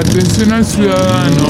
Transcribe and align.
Atención 0.00 0.50
al 0.54 0.64
ciudadano. 0.64 1.46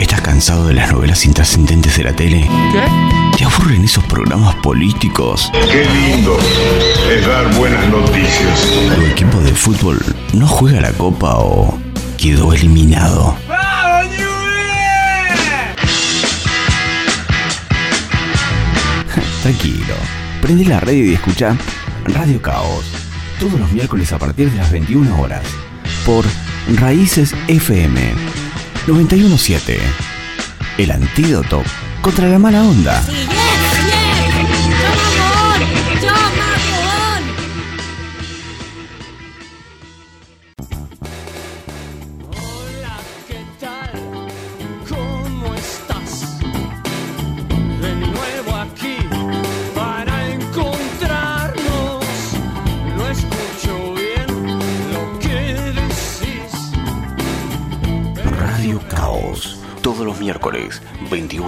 ¿Estás 0.00 0.20
cansado 0.20 0.66
de 0.66 0.74
las 0.74 0.90
novelas 0.90 1.24
intrascendentes 1.24 1.96
de 1.96 2.02
la 2.02 2.12
tele? 2.12 2.40
¿Qué? 2.72 3.38
¿Te 3.38 3.44
aburren 3.44 3.84
esos 3.84 4.02
programas 4.02 4.56
políticos? 4.56 5.48
Qué 5.70 5.84
lindo 5.84 6.36
es 7.08 7.24
dar 7.24 7.54
buenas 7.54 7.86
noticias. 7.88 8.68
¿Tu 8.96 9.02
equipo 9.12 9.38
de 9.38 9.52
fútbol 9.54 10.04
no 10.32 10.48
juega 10.48 10.80
la 10.80 10.92
copa 10.92 11.36
o 11.36 11.78
quedó 12.18 12.52
eliminado? 12.52 13.36
Tranquilo, 19.42 19.94
prende 20.40 20.64
la 20.64 20.80
radio 20.80 21.04
y 21.04 21.14
escucha 21.14 21.56
Radio 22.06 22.42
Caos. 22.42 23.01
Todos 23.42 23.58
los 23.58 23.72
miércoles 23.72 24.12
a 24.12 24.20
partir 24.20 24.52
de 24.52 24.56
las 24.56 24.70
21 24.70 25.20
horas. 25.20 25.42
Por 26.06 26.24
Raíces 26.76 27.34
FM 27.48 28.14
917. 28.86 29.80
El 30.78 30.92
antídoto 30.92 31.60
contra 32.02 32.28
la 32.28 32.38
mala 32.38 32.62
onda. 32.62 33.02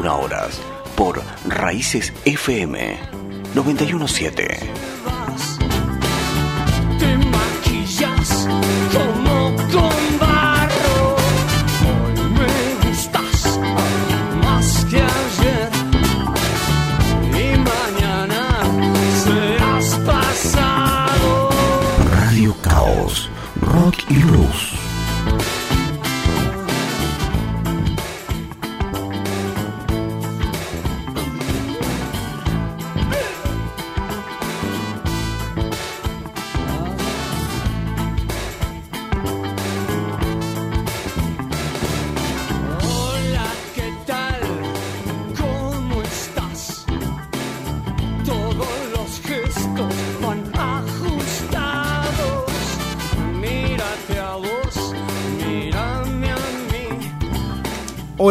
21 0.04 0.18
horas. 0.18 0.60
Por 0.96 1.22
Raíces 1.48 2.12
FM 2.26 2.98
917. 3.54 4.93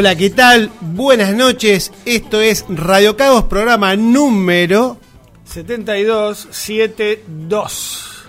Hola, 0.03 0.17
¿qué 0.17 0.31
tal? 0.31 0.69
Buenas 0.81 1.33
noches. 1.33 1.93
Esto 2.05 2.41
es 2.41 2.66
Radio 2.67 3.16
Cabos, 3.16 3.45
programa 3.45 3.95
número. 3.95 4.97
7272. 5.45 8.25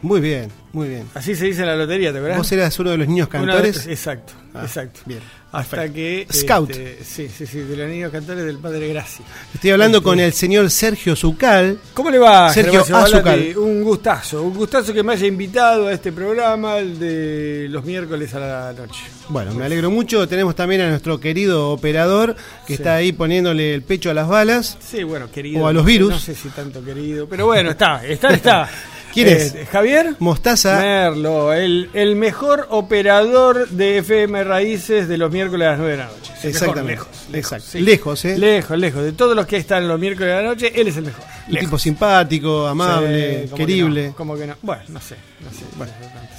Muy 0.00 0.20
bien, 0.20 0.52
muy 0.72 0.86
bien. 0.86 1.08
Así 1.14 1.34
se 1.34 1.46
dice 1.46 1.62
en 1.62 1.66
la 1.66 1.74
lotería, 1.74 2.12
¿te 2.12 2.18
acuerdas? 2.18 2.38
¿Vos 2.38 2.52
eras 2.52 2.78
uno 2.78 2.90
de 2.90 2.98
los 2.98 3.08
niños 3.08 3.26
cantores? 3.26 3.88
exacto, 3.88 4.34
Ah, 4.54 4.62
exacto. 4.64 5.00
bien. 5.06 5.20
Hasta 5.50 5.76
Perfecto. 5.76 5.94
que. 5.94 6.26
Scout. 6.30 6.70
este, 6.70 7.04
sí, 7.04 7.28
sí, 7.28 7.46
sí, 7.46 7.58
de 7.60 7.76
los 7.76 7.88
niños 7.88 8.12
cantores 8.12 8.44
del 8.44 8.58
Padre 8.58 8.88
Gracia. 8.88 9.24
Estoy 9.54 9.70
hablando 9.70 9.98
Este, 9.98 10.04
con 10.04 10.20
el 10.20 10.32
señor 10.32 10.70
Sergio 10.70 11.16
Zucal. 11.16 11.78
¿Cómo 11.94 12.10
le 12.10 12.18
va, 12.18 12.52
Sergio. 12.52 12.84
Balati? 12.88 13.54
Un 13.56 13.82
gustazo, 13.82 14.42
un 14.42 14.54
gustazo 14.54 14.92
que 14.92 15.02
me 15.02 15.14
haya 15.14 15.26
invitado 15.26 15.86
a 15.88 15.92
este 15.92 16.12
programa, 16.12 16.78
el 16.78 16.98
de 16.98 17.66
los 17.70 17.82
miércoles 17.84 18.34
a 18.34 18.40
la 18.40 18.72
noche. 18.74 19.00
Bueno, 19.30 19.54
me 19.54 19.64
alegro 19.64 19.90
mucho. 19.90 20.26
Tenemos 20.28 20.54
también 20.54 20.82
a 20.82 20.88
nuestro 20.90 21.18
querido 21.18 21.70
operador 21.70 22.34
que 22.66 22.74
Sí. 22.76 22.82
está 22.82 22.96
ahí 22.96 23.12
poniéndole 23.12 23.72
el 23.74 23.82
pecho 23.82 24.10
a 24.10 24.14
las 24.14 24.28
balas. 24.28 24.76
Sí, 24.80 25.02
bueno, 25.02 25.30
querido. 25.30 25.62
O 25.62 25.66
a 25.68 25.72
los 25.72 25.84
virus. 25.84 26.10
No 26.10 26.18
sé 26.18 26.34
si 26.34 26.48
tanto 26.50 26.84
querido, 26.84 27.26
pero 27.26 27.46
bueno, 27.46 27.70
está, 27.70 28.04
está, 28.06 28.28
está. 28.34 28.68
¿Quién 29.12 29.28
Eh, 29.28 29.32
es? 29.62 29.68
Javier. 29.70 30.14
Mostaza. 30.18 30.78
Merlo, 30.80 31.52
el, 31.52 31.90
el 31.94 32.14
mejor 32.16 32.66
operador 32.70 33.68
de 33.70 33.98
FM 33.98 34.44
Raíces 34.44 35.08
de 35.08 35.18
los 35.18 35.30
miércoles 35.32 35.66
a 35.66 35.70
las 35.72 35.78
9 35.78 35.92
de 35.92 35.98
la 35.98 36.04
noche. 36.06 36.16
El 36.28 36.34
mejor, 36.34 36.46
Exactamente. 36.50 36.90
lejos, 36.92 37.08
lejos, 37.32 37.34
Exacto. 37.52 37.64
sí. 37.70 37.80
Lejos, 37.80 38.24
¿eh? 38.24 38.38
Lejos, 38.38 38.78
lejos. 38.78 39.02
De 39.02 39.12
todos 39.12 39.34
los 39.34 39.46
que 39.46 39.56
están 39.56 39.88
los 39.88 39.98
miércoles 39.98 40.28
de 40.36 40.42
la 40.42 40.48
noche, 40.48 40.72
él 40.74 40.86
es 40.88 40.96
el 40.96 41.04
mejor. 41.06 41.24
Un 41.48 41.54
Lejos. 41.54 41.66
tipo 41.66 41.78
simpático, 41.78 42.66
amable, 42.66 43.42
Sí, 43.42 43.44
¿cómo 43.50 43.56
que 43.56 43.66
querible. 43.66 44.06
no? 44.08 44.14
¿Cómo 44.14 44.36
que 44.36 44.46
no? 44.46 44.54
Bueno, 44.62 44.82
no 44.88 45.00
sé. 45.00 45.16
No 45.40 45.50
sé. 45.50 45.64
Bueno, 45.76 45.92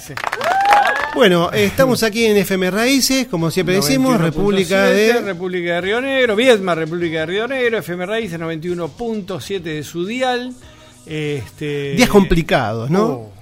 sí. 0.06 0.14
Bueno, 1.14 1.50
estamos 1.52 2.02
aquí 2.04 2.24
en 2.24 2.36
FM 2.36 2.70
Raíces, 2.70 3.26
como 3.26 3.50
siempre 3.50 3.74
decimos, 3.74 4.14
91.7, 4.14 4.18
República 4.20 4.82
de... 4.84 5.12
República 5.20 5.72
de 5.74 5.80
Río 5.80 6.00
Negro, 6.00 6.36
Viedma, 6.36 6.74
República 6.76 7.20
de 7.20 7.26
Río 7.26 7.48
Negro, 7.48 7.78
FM 7.78 8.06
Raíces 8.06 8.38
91.7 8.38 9.60
de 9.60 9.82
su 9.82 10.06
dial. 10.06 10.52
Este, 11.06 11.92
Días 11.94 12.08
complicados, 12.08 12.90
¿no? 12.90 13.04
Oh, 13.06 13.32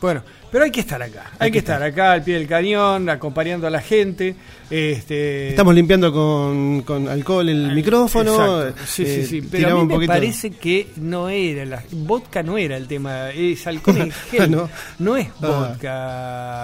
bueno, 0.00 0.22
pero 0.52 0.64
hay 0.64 0.70
que 0.70 0.80
estar 0.80 1.02
acá. 1.02 1.32
Hay, 1.38 1.50
que 1.50 1.58
estar 1.58 1.82
acá 1.82 2.12
al 2.12 2.22
pie 2.22 2.34
del 2.34 2.46
cañón, 2.46 3.08
acompañando 3.08 3.66
a 3.66 3.70
la 3.70 3.80
gente. 3.80 4.34
Este, 4.70 5.48
Estamos 5.50 5.74
limpiando 5.74 6.12
con, 6.12 6.82
con 6.82 7.08
alcohol 7.08 7.48
el 7.48 7.72
micrófono. 7.74 8.62
Exacto. 8.62 8.82
Sí, 8.86 9.02
eh, 9.02 9.06
sí, 9.22 9.26
sí. 9.42 9.48
Pero 9.50 9.68
a 9.68 9.74
mí 9.74 9.80
un 9.80 9.86
me 9.88 9.94
poquito- 9.94 10.12
parece 10.12 10.50
que 10.50 10.88
no 10.96 11.28
era 11.28 11.64
la 11.64 11.82
vodka 11.92 12.42
no 12.42 12.58
era 12.58 12.76
el 12.76 12.86
tema, 12.86 13.30
es 13.30 13.66
alcohol 13.66 13.96
en 13.98 14.10
gel. 14.30 14.42
Ah, 14.42 14.46
¿no? 14.46 14.70
no. 14.98 15.16
es 15.16 15.28
Ah. 15.42 15.46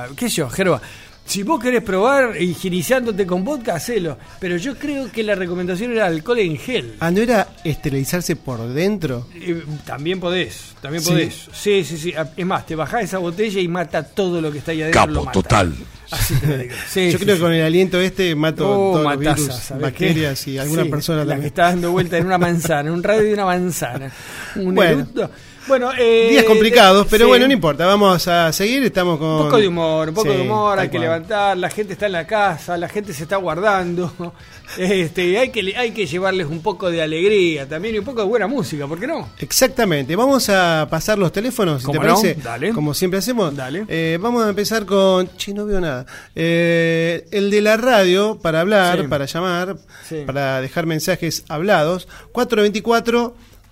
vodka. 0.06 0.08
¿Qué 0.16 0.28
sé 0.28 0.36
yo, 0.36 0.48
Gerba? 0.50 0.80
Si 1.24 1.44
vos 1.44 1.62
querés 1.62 1.82
probar 1.82 2.40
higienizándote 2.40 3.26
con 3.26 3.44
vodka, 3.44 3.76
hacelo. 3.76 4.18
Pero 4.40 4.56
yo 4.56 4.76
creo 4.76 5.10
que 5.10 5.22
la 5.22 5.34
recomendación 5.34 5.92
era 5.92 6.06
alcohol 6.06 6.40
en 6.40 6.58
gel. 6.58 6.94
Ah, 7.00 7.10
¿no 7.10 7.20
era 7.22 7.48
esterilizarse 7.64 8.36
por 8.36 8.68
dentro? 8.68 9.28
Eh, 9.34 9.62
también 9.86 10.20
podés, 10.20 10.74
también 10.82 11.02
Sí. 11.02 11.10
podés. 11.10 11.48
Sí, 11.52 11.84
sí, 11.84 11.96
sí. 11.96 12.12
Es 12.36 12.46
más, 12.46 12.66
te 12.66 12.74
bajás 12.74 13.04
esa 13.04 13.18
botella 13.18 13.60
y 13.60 13.68
mata 13.68 14.02
todo 14.02 14.40
lo 14.40 14.50
que 14.52 14.58
está 14.58 14.72
ahí 14.72 14.82
adentro. 14.82 15.06
lo 15.06 15.12
Capo, 15.12 15.24
mata. 15.26 15.32
total. 15.32 15.74
Así 16.10 16.34
te 16.34 16.46
lo 16.46 16.58
digo. 16.58 16.74
Sí, 16.88 17.10
Yo 17.12 17.18
sí, 17.18 17.24
creo 17.24 17.36
sí. 17.36 17.40
que 17.40 17.44
con 17.46 17.52
el 17.52 17.62
aliento 17.64 18.00
este 18.00 18.34
mato 18.34 18.68
Oh, 18.68 18.92
todos 18.98 19.04
los 19.04 19.18
virus, 19.18 19.54
¿sabés 19.54 19.82
bacterias 19.84 20.44
qué? 20.44 20.50
y 20.50 20.58
alguna 20.58 20.82
Sí, 20.82 20.88
persona 20.90 21.18
la 21.18 21.24
que 21.24 21.30
también. 21.30 21.46
está 21.46 21.62
dando 21.64 21.92
vuelta 21.92 22.18
en 22.18 22.26
una 22.26 22.36
manzana, 22.38 22.88
en 22.88 22.94
un 22.94 23.02
radio 23.02 23.22
de 23.22 23.32
una 23.34 23.44
manzana. 23.46 24.12
Un 24.56 24.74
Bueno. 24.74 24.90
eructo. 25.00 25.30
Bueno, 25.68 25.90
eh, 25.96 26.28
Días 26.30 26.44
complicados, 26.44 27.06
pero 27.08 27.24
sí. 27.24 27.28
bueno, 27.28 27.46
no 27.46 27.52
importa. 27.52 27.86
Vamos 27.86 28.26
a 28.26 28.52
seguir. 28.52 28.82
Estamos 28.82 29.18
con. 29.18 29.28
Un 29.28 29.42
poco 29.44 29.58
de 29.58 29.68
humor, 29.68 30.08
un 30.08 30.14
poco 30.14 30.30
Sí, 30.30 30.36
de 30.36 30.42
humor, 30.42 30.78
hay 30.78 30.88
que 30.88 30.92
cual. 30.98 31.02
levantar, 31.02 31.56
la 31.56 31.70
gente 31.70 31.92
está 31.92 32.06
en 32.06 32.12
la 32.12 32.26
casa, 32.26 32.76
la 32.76 32.88
gente 32.88 33.12
se 33.12 33.22
está 33.22 33.36
guardando, 33.36 34.12
este, 34.78 35.38
hay 35.38 35.50
que 35.50 35.74
hay 35.76 35.92
que 35.92 36.06
llevarles 36.06 36.46
un 36.48 36.62
poco 36.62 36.90
de 36.90 37.00
alegría 37.02 37.68
también 37.68 37.94
y 37.94 37.98
un 37.98 38.04
poco 38.04 38.22
de 38.22 38.26
buena 38.26 38.46
música, 38.48 38.86
¿por 38.88 38.98
qué 38.98 39.06
no? 39.06 39.28
Exactamente. 39.38 40.16
Vamos 40.16 40.48
a 40.48 40.88
pasar 40.90 41.18
los 41.18 41.30
teléfonos, 41.30 41.82
si 41.84 41.92
te 41.92 41.98
parece. 41.98 42.34
Dale. 42.42 42.72
Como 42.72 42.92
siempre 42.92 43.18
hacemos. 43.20 43.54
Dale. 43.54 43.84
Eh, 43.88 44.18
vamos 44.20 44.44
a 44.44 44.48
empezar 44.48 44.84
con. 44.84 45.28
Che, 45.36 45.54
no 45.54 45.64
veo 45.64 45.80
nada. 45.80 46.06
Eh, 46.34 47.26
el 47.30 47.50
de 47.50 47.60
la 47.60 47.76
radio, 47.76 48.38
para 48.42 48.60
hablar, 48.60 49.02
Sí. 49.02 49.06
para 49.08 49.26
llamar, 49.26 49.76
para 50.26 50.60
dejar 50.60 50.86
mensajes 50.86 51.44
hablados. 51.48 52.08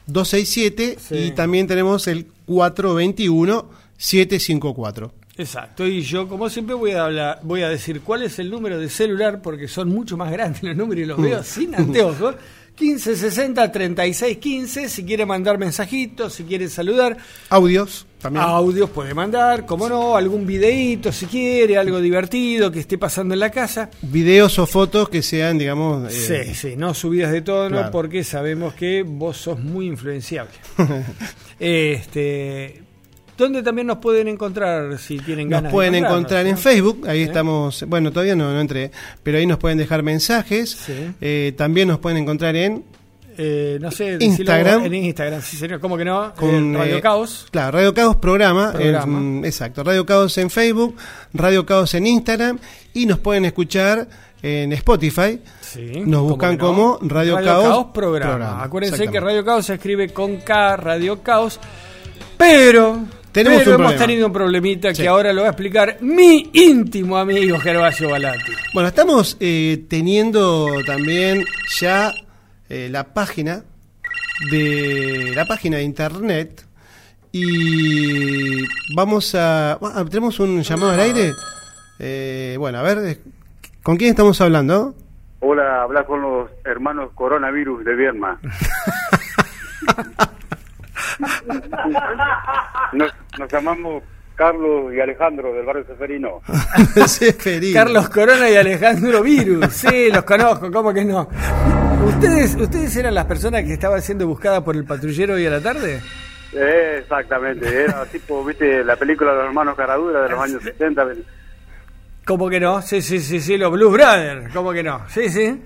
424-267. 0.09 0.99
Sí. 0.99 1.17
Y 1.17 1.33
también 1.33 1.67
tenemos 1.67 2.07
el 2.07 2.27
421-754. 2.47 5.11
Exacto, 5.41 5.87
y 5.87 6.03
yo 6.03 6.29
como 6.29 6.51
siempre 6.51 6.75
voy 6.75 6.93
a 6.93 7.05
hablar, 7.05 7.41
voy 7.43 7.63
a 7.63 7.71
decir 7.71 8.03
cuál 8.03 8.25
es 8.25 8.39
el 8.39 8.51
número 8.51 8.79
de 8.79 8.91
celular 8.91 9.41
porque 9.41 9.69
son 9.69 9.89
mucho 9.89 10.19
más 10.19 10.31
grandes 10.31 10.63
los 10.63 10.77
números 10.77 11.03
y 11.03 11.07
los 11.07 11.21
veo 11.21 11.43
sin 11.43 11.75
anteojos. 11.75 12.35
1560 12.81 13.71
3615 13.73 14.89
si 14.89 15.05
quiere 15.05 15.27
mandar 15.27 15.59
mensajitos, 15.59 16.33
si 16.35 16.45
quiere 16.45 16.69
saludar, 16.69 17.17
Audios 17.51 18.07
también. 18.21 18.45
audios 18.45 18.91
puede 18.91 19.15
mandar, 19.15 19.65
como 19.67 19.89
no, 19.89 20.17
algún 20.17 20.47
videíto 20.47 21.11
si 21.13 21.27
quiere, 21.27 21.77
algo 21.79 22.01
divertido 22.01 22.71
que 22.71 22.81
esté 22.81 22.99
pasando 22.99 23.35
en 23.35 23.41
la 23.41 23.51
casa. 23.51 23.91
Videos 24.03 24.59
o 24.59 24.67
fotos 24.67 25.09
que 25.09 25.23
sean, 25.23 25.59
digamos. 25.59 26.13
eh, 26.13 26.45
Sí, 26.47 26.55
sí, 26.55 26.77
no 26.77 26.95
subidas 26.95 27.33
de 27.33 27.43
tono 27.43 27.77
Claro. 27.77 27.91
porque 27.93 28.25
sabemos 28.25 28.75
que 28.75 29.03
vos 29.03 29.37
sos 29.37 29.59
muy 29.59 29.87
influenciable. 29.87 30.53
este, 31.59 32.83
¿Dónde 33.41 33.63
también 33.63 33.87
nos 33.87 33.99
pueden 33.99 34.29
encontrar 34.29 34.99
si 34.99 35.19
tienen 35.19 35.49
Nos 35.49 35.59
ganas? 35.59 35.73
de 35.73 35.75
pueden 35.75 35.95
encontrar 35.95 36.47
en. 36.47 36.57
Facebook, 36.59 37.07
ahí 37.09 37.21
¿Eh? 37.21 37.25
estamos, 37.25 37.85
bueno, 37.89 38.13
todavía 38.13 38.37
no, 38.37 38.53
no 38.53 38.61
entré, 38.61 38.91
pero 39.23 39.39
ahí 39.39 39.47
nos 39.47 39.59
pueden 39.59 39.79
dejar 39.79 40.03
mensajes. 40.03 40.71
Sí. 40.71 41.13
Eh, 41.21 41.53
también 41.57 41.89
nos 41.89 41.99
pueden 41.99 42.19
encontrar 42.19 42.55
en 42.57 42.85
Eh, 43.39 43.79
no 43.81 43.91
sé, 43.91 44.19
Instagram. 44.21 44.85
En 44.85 44.93
Instagram, 44.95 45.41
sí, 45.41 45.57
señor. 45.57 45.81
¿Cómo 45.81 45.97
que 45.97 46.05
no? 46.05 46.35
con 46.35 46.75
Eh, 46.75 46.79
Radio 46.79 46.97
eh, 46.99 47.01
Caos. 47.01 47.47
Claro, 47.51 47.73
Radio 47.79 47.95
Caos 47.95 48.17
programa, 48.17 48.73
Programa. 48.73 49.47
exacto, 49.47 49.83
Radio 49.83 50.05
Caos 50.05 50.37
en 50.37 50.51
Facebook, 50.51 50.95
Radio 51.33 51.65
Caos 51.65 51.95
en 51.95 52.07
Instagram 52.07 52.59
y 52.93 53.07
nos 53.07 53.19
pueden 53.21 53.47
escuchar 53.47 54.07
en 54.43 54.73
Spotify. 54.75 55.41
Sí, 55.63 56.03
Nos 56.05 56.21
¿cómo 56.21 56.29
buscan 56.31 56.57
no? 56.59 56.67
como 56.67 56.99
Radio 57.03 57.37
Caos 57.37 57.87
programa. 57.95 58.35
Programa, 58.35 58.63
Acuérdense 58.65 59.09
que. 59.09 59.21
Radio 59.21 59.45
Caos 59.45 59.65
se 59.67 59.75
escribe 59.75 60.11
con 60.13 60.37
K, 60.39 60.77
Radio 60.77 61.23
Caos. 61.23 61.59
Pero, 62.37 63.01
Tenemos 63.33 63.59
pero 63.61 63.71
un 63.77 63.81
hemos 63.83 63.93
problema. 63.93 64.07
tenido 64.07 64.27
un 64.27 64.33
problemita 64.33 64.95
Sí. 64.95 65.03
que 65.03 65.09
ahora 65.09 65.33
lo 65.33 65.43
va 65.43 65.49
a 65.49 65.51
explicar 65.51 65.99
mi 66.01 66.51
íntimo 66.53 67.17
amigo 67.17 67.59
Gervasio 67.59 68.11
Balati. 68.11 68.53
Bueno, 68.75 68.89
estamos 68.89 69.37
eh, 69.41 69.85
teniendo 69.89 70.83
también 70.85 71.45
ya 71.79 72.13
eh, 72.69 72.89
la 72.91 73.05
página 73.15 73.63
de 74.51 75.33
la 75.35 75.45
página 75.45 75.77
de 75.77 75.83
internet 75.85 76.65
y 77.33 78.65
vamos 78.97 79.35
a 79.37 79.73
ah, 79.75 80.05
tenemos 80.11 80.41
un 80.41 80.63
llamado 80.63 80.93
al 80.93 81.01
aire. 81.01 81.33
Eh, 82.01 82.57
bueno, 82.59 82.79
a 82.79 82.83
ver, 82.83 83.19
¿con 83.83 83.97
quién 83.97 84.11
estamos 84.11 84.41
hablando? 84.41 84.95
Hola, 85.41 85.83
habla 85.83 86.05
con 86.05 86.21
los 86.21 86.51
hermanos 86.65 87.13
coronavirus 87.15 87.85
de 87.85 87.95
Vierma. 87.95 88.41
Nos, 92.93 93.13
nos 93.39 93.53
llamamos 93.53 94.03
Carlos 94.35 94.93
y 94.95 95.01
Alejandro 95.01 95.53
del 95.53 95.67
barrio 95.67 95.85
Seferino. 95.85 96.41
Seferino. 97.07 97.75
Carlos 97.75 98.09
Corona 98.09 98.49
y 98.49 98.57
Alejandro 98.57 99.23
Virus. 99.23 99.67
Sí, 99.73 100.11
los 100.11 100.25
conozco, 100.25 100.71
¿cómo 100.73 100.95
que 100.95 101.05
no? 101.05 101.29
¿Ustedes, 102.07 102.55
¿Ustedes 102.57 102.97
eran 102.97 103.15
las 103.15 103.27
personas 103.27 103.65
que 103.65 103.75
estaban 103.75 104.01
siendo 104.01 104.27
buscadas 104.27 104.63
por 104.63 104.77
el 104.77 104.85
patrullero 104.85 105.35
hoy 105.35 105.47
a 105.47 105.51
la 105.51 105.61
tarde? 105.61 106.01
Eh, 106.53 106.97
exactamente, 107.01 107.85
era 107.85 108.05
tipo, 108.07 108.45
viste, 108.45 108.83
la 108.83 108.97
película 108.97 109.33
de 109.33 109.37
los 109.37 109.47
hermanos 109.47 109.77
Caradura 109.77 110.23
de 110.23 110.31
los 110.31 110.41
años 110.41 110.63
70. 110.63 111.07
¿Cómo 112.25 112.49
que 112.49 112.61
no? 112.61 112.81
Sí, 112.81 113.03
sí, 113.03 113.21
sí, 113.21 113.41
sí, 113.41 113.59
los 113.59 113.71
Blues 113.71 113.93
Brothers. 113.93 114.53
¿Cómo 114.55 114.73
que 114.73 114.83
no? 114.83 115.03
Sí, 115.09 115.29
sí. 115.29 115.63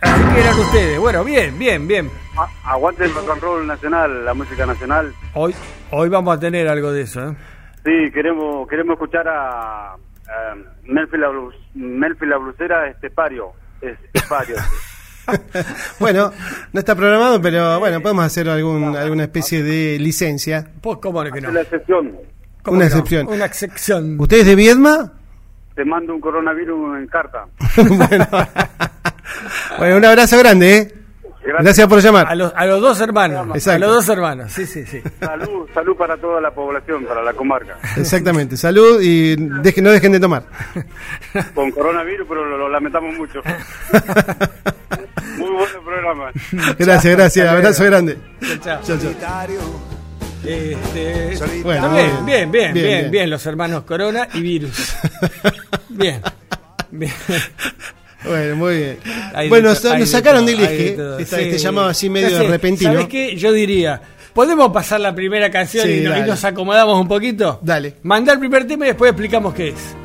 Así 0.00 0.34
que 0.34 0.40
eran 0.40 0.58
ustedes. 0.58 0.98
Bueno, 0.98 1.24
bien, 1.24 1.58
bien, 1.58 1.86
bien. 1.88 2.10
A- 2.38 2.72
aguante 2.72 3.04
el 3.04 3.14
rock 3.14 3.30
and 3.32 3.42
roll 3.42 3.66
nacional, 3.66 4.24
la 4.24 4.34
música 4.34 4.64
nacional. 4.66 5.12
Hoy, 5.34 5.54
hoy 5.90 6.08
vamos 6.08 6.36
a 6.36 6.40
tener 6.40 6.68
algo 6.68 6.92
de 6.92 7.02
eso, 7.02 7.30
¿eh? 7.30 7.36
Sí, 7.84 8.10
queremos 8.12 8.68
queremos 8.68 8.94
escuchar 8.94 9.26
a, 9.26 9.92
a 9.94 9.96
Melfi 10.84 11.16
la, 11.16 11.28
Melfi 11.74 12.26
la 12.26 12.36
blusera 12.36 12.88
Estepario. 12.88 13.52
Estepario. 13.80 14.56
Bueno, 16.00 16.32
no 16.72 16.80
está 16.80 16.96
programado, 16.96 17.40
pero 17.40 17.78
bueno, 17.78 18.00
podemos 18.00 18.24
hacer 18.24 18.48
algún, 18.48 18.96
alguna 18.96 19.24
especie 19.24 19.62
de 19.62 19.96
licencia. 20.00 20.66
Pues, 20.80 20.98
¿cómo 21.00 21.22
que 21.22 21.38
Es 21.38 21.42
no? 21.44 21.52
la 21.52 21.60
excepción. 21.60 22.16
¿Cómo 22.64 22.76
una 22.78 22.86
que 22.88 22.90
no? 22.94 22.98
excepción. 22.98 23.28
Una 23.28 23.44
excepción. 23.44 24.16
¿Usted 24.18 24.38
es 24.38 24.46
de 24.46 24.54
Viedma? 24.56 25.12
Te 25.76 25.84
mando 25.84 26.14
un 26.14 26.20
coronavirus 26.20 26.98
en 26.98 27.06
carta. 27.06 27.44
bueno. 27.76 28.26
bueno, 29.78 29.96
un 29.96 30.04
abrazo 30.04 30.38
grande, 30.38 30.76
¿eh? 30.76 30.94
Gracias 31.42 31.88
por 31.88 32.00
llamar. 32.00 32.26
A 32.28 32.34
los, 32.34 32.52
a 32.54 32.66
los 32.66 32.80
dos 32.82 33.00
hermanos. 33.00 33.48
Exacto. 33.54 33.76
A 33.84 33.86
los 33.88 33.96
dos 33.96 34.08
hermanos. 34.10 34.52
Sí, 34.52 34.66
sí, 34.66 34.84
sí. 34.84 35.00
Salud, 35.20 35.68
salud 35.72 35.96
para 35.96 36.16
toda 36.18 36.38
la 36.40 36.50
población, 36.50 37.04
para 37.06 37.22
la 37.22 37.32
comarca. 37.32 37.78
Exactamente. 37.96 38.56
Salud 38.58 39.00
y 39.00 39.36
deje- 39.36 39.80
no 39.82 39.90
dejen 39.90 40.12
de 40.12 40.20
tomar. 40.20 40.44
Con 41.54 41.70
coronavirus, 41.70 42.26
pero 42.28 42.44
lo, 42.44 42.58
lo 42.58 42.68
lamentamos 42.68 43.14
mucho. 43.16 43.40
Muy 45.38 45.50
buen 45.50 45.84
programa. 45.84 46.30
Gracias, 46.78 47.16
gracias. 47.16 47.48
Abrazo 47.48 47.84
grande. 47.84 48.18
Chao, 48.62 48.80
chao. 48.84 48.96
Este, 50.44 51.36
Bueno, 51.62 51.86
está 51.86 51.94
bien, 51.94 52.26
bien, 52.26 52.26
bien, 52.26 52.50
bien, 52.50 52.72
bien, 52.72 52.84
bien, 52.84 53.10
bien. 53.10 53.30
los 53.30 53.44
hermanos 53.46 53.84
Corona 53.84 54.28
y 54.34 54.40
Virus. 54.40 54.94
Bien. 55.88 56.20
Bien. 56.90 57.12
Bueno, 58.24 58.56
muy 58.56 58.76
bien. 58.76 58.98
Hay 59.34 59.44
de 59.46 59.48
Bueno, 59.48 59.68
nos 59.70 59.82
de 59.82 60.06
sacaron 60.06 60.44
del 60.46 60.58
de 60.58 60.64
eje. 60.64 60.90
todo, 60.96 61.18
esta- 61.18 61.36
sí. 61.36 61.42
Este 61.44 61.58
llamado 61.58 61.88
así 61.88 62.08
medio 62.10 62.28
sé, 62.36 62.42
repentino. 62.48 62.92
¿Sabes 62.92 63.08
qué? 63.08 63.36
Yo 63.36 63.52
diría, 63.52 64.00
¿podemos 64.34 64.70
pasar 64.72 65.00
la 65.00 65.14
primera 65.14 65.50
canción 65.50 65.86
Sí, 65.86 65.94
y, 65.94 66.00
no- 66.00 66.16
y 66.16 66.22
nos 66.22 66.44
acomodamos 66.44 67.00
un 67.00 67.08
poquito? 67.08 67.58
Dale. 67.62 67.94
Mandar 68.02 68.34
el 68.34 68.40
primer 68.40 68.66
tema 68.66 68.84
y 68.84 68.88
después 68.88 69.10
explicamos 69.10 69.54
qué 69.54 69.68
es. 69.68 69.96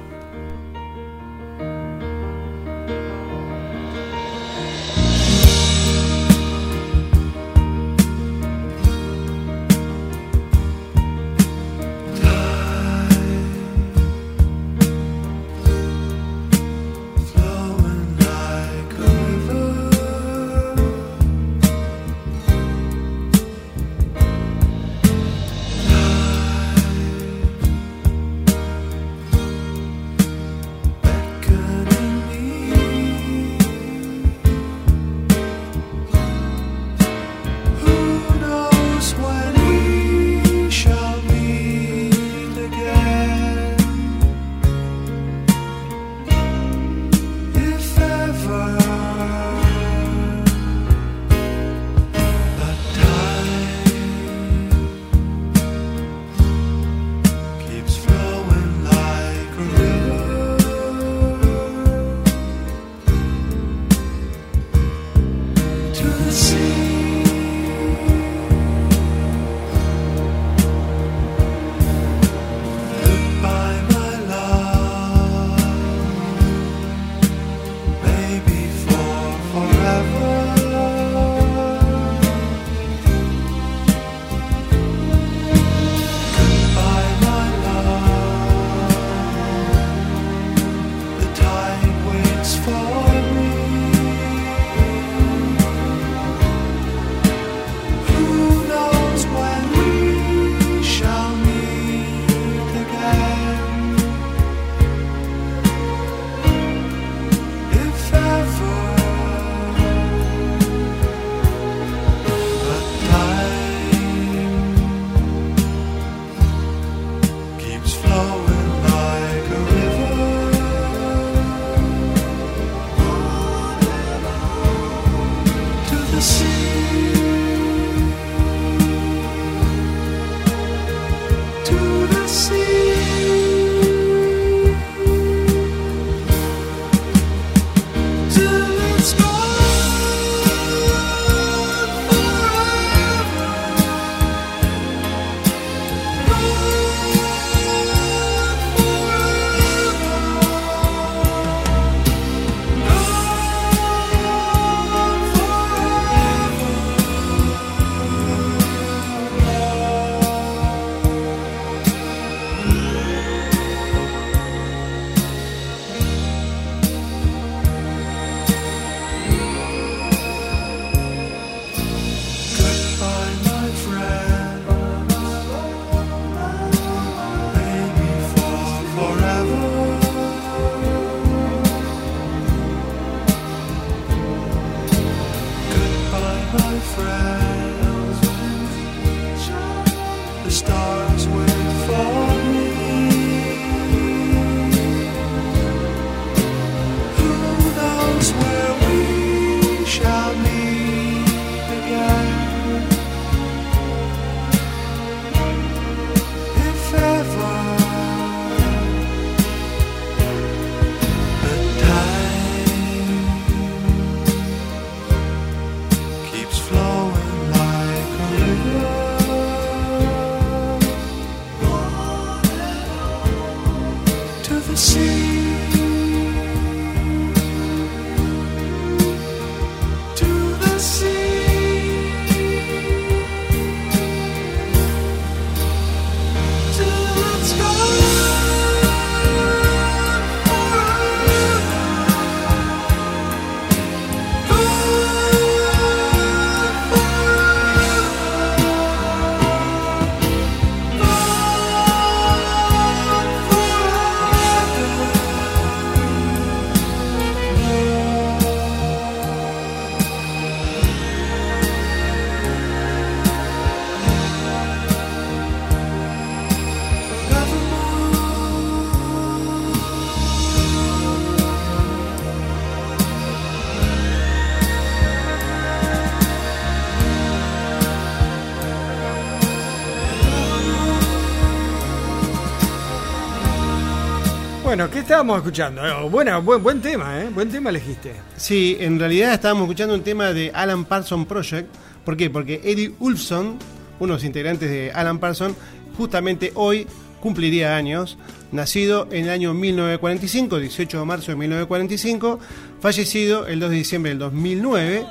Bueno, 284.76 284.92
¿qué 284.92 285.00
estábamos 285.00 285.38
escuchando? 285.38 285.88
Eh, 285.88 286.10
Buena, 286.10 286.38
buen, 286.40 286.62
buen 286.62 286.82
tema, 286.82 287.22
¿eh? 287.22 287.30
Buen 287.34 287.50
tema 287.50 287.70
elegiste. 287.70 288.12
Sí, 288.36 288.76
en 288.78 289.00
realidad 289.00 289.32
estábamos 289.32 289.64
escuchando 289.64 289.96
un 289.96 290.02
tema 290.02 290.34
de 290.34 290.52
Alan 290.54 290.84
Parsons 290.84 291.26
Project. 291.28 291.74
¿Por 292.04 292.18
qué? 292.18 292.30
Porque 292.30 292.60
Eddie 292.62 292.94
Ulfson, 293.00 293.58
uno 294.02 294.14
de 294.14 294.18
los 294.18 294.26
integrantes 294.26 294.70
de 294.70 294.92
Alan 294.92 295.20
Parsons, 295.20 295.56
justamente 295.96 296.52
hoy 296.56 296.88
cumpliría 297.22 297.78
años. 297.78 298.18
Nacido 298.52 299.08
en 299.12 299.24
el 299.24 299.30
año 299.30 299.54
1945, 299.54 300.60
18 300.60 301.00
de 301.00 301.06
marzo 301.06 301.32
de 301.32 301.38
1945, 301.38 302.40
fallecido 302.82 303.48
el 303.48 303.62
2 303.62 303.70
de 303.70 303.76
diciembre 303.78 304.10
del 304.10 304.20
2009. 304.20 305.06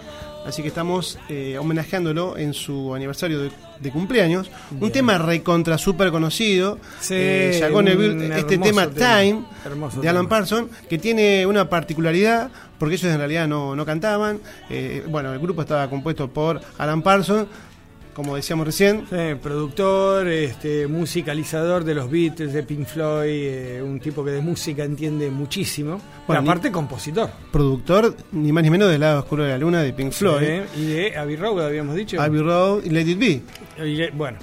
Así 0.45 0.63
que 0.63 0.69
estamos 0.69 1.19
eh, 1.29 1.57
homenajeándolo 1.59 2.37
en 2.37 2.53
su 2.53 2.95
aniversario 2.95 3.41
de, 3.41 3.51
de 3.81 3.91
cumpleaños. 3.91 4.51
Un 4.79 4.91
tema 4.93 5.17
recontra 5.19 5.79
súper 5.79 6.11
conocido. 6.11 6.79
Sí, 7.01 7.15
eh, 7.17 7.71
un 7.73 7.85
Neville, 7.85 8.39
este 8.39 8.59
tema, 8.59 8.87
tema. 8.87 9.21
Time 9.21 9.45
Hermoso 9.65 10.01
de 10.01 10.09
Alan. 10.09 10.29
Parsons, 10.29 10.69
que 10.89 10.99
tiene 10.99 11.47
una 11.47 11.69
particularidad, 11.69 12.51
porque 12.79 12.97
ellos 12.97 13.11
en 13.11 13.19
realidad 13.19 13.49
no, 13.49 13.75
no 13.75 13.87
cantaban. 13.87 14.41
Eh, 14.69 15.05
bueno, 15.09 15.33
el 15.33 15.39
grupo 15.39 15.63
estaba 15.63 15.89
compuesto 15.89 16.29
por 16.29 16.61
Alan 16.79 17.03
Parsons, 17.03 17.47
como 18.15 18.37
decíamos 18.37 18.67
recién. 18.67 19.05
Sí, 19.11 19.17
productor, 19.43 20.29
este, 20.29 20.87
musicalizador 20.87 21.85
de 21.85 21.95
los 21.95 22.11
Beatles, 22.11 22.53
de 22.53 22.63
Pink 22.63 22.87
Floyd, 22.87 23.29
eh, 23.29 23.83
un 23.83 24.01
tipo 24.01 24.25
que 24.25 24.31
de 24.31 24.41
música 24.41 24.85
entiende 24.85 25.31
muchísimo. 25.31 26.01
Bueno, 26.27 26.41
Pero 26.41 26.41
aparte, 26.41 26.71
compositor. 26.73 27.29
productor, 27.53 28.17
ni 28.33 28.53
más 28.53 28.63
ni 28.65 28.71
menos 28.71 28.91
del 28.91 29.01
lado 29.01 29.19
oscuro 29.21 29.43
de 29.45 29.51
la 29.51 29.59
luna 29.59 29.83
de 29.83 29.93
Pink 29.93 30.13
Floyd, 30.13 30.63
Sí, 30.75 30.81
y 30.83 30.87
de 30.87 31.17
Abbey 31.17 31.37
Road, 31.37 31.67
habíamos 31.67 31.95
dicho. 31.97 32.21
Abbey 32.21 32.41
Road 32.41 32.85
y 32.85 32.91
Let 32.91 33.03
It 33.09 33.19
Be. 33.19 33.43
Y 33.87 33.97
le- 33.97 34.11
bueno, 34.13 34.39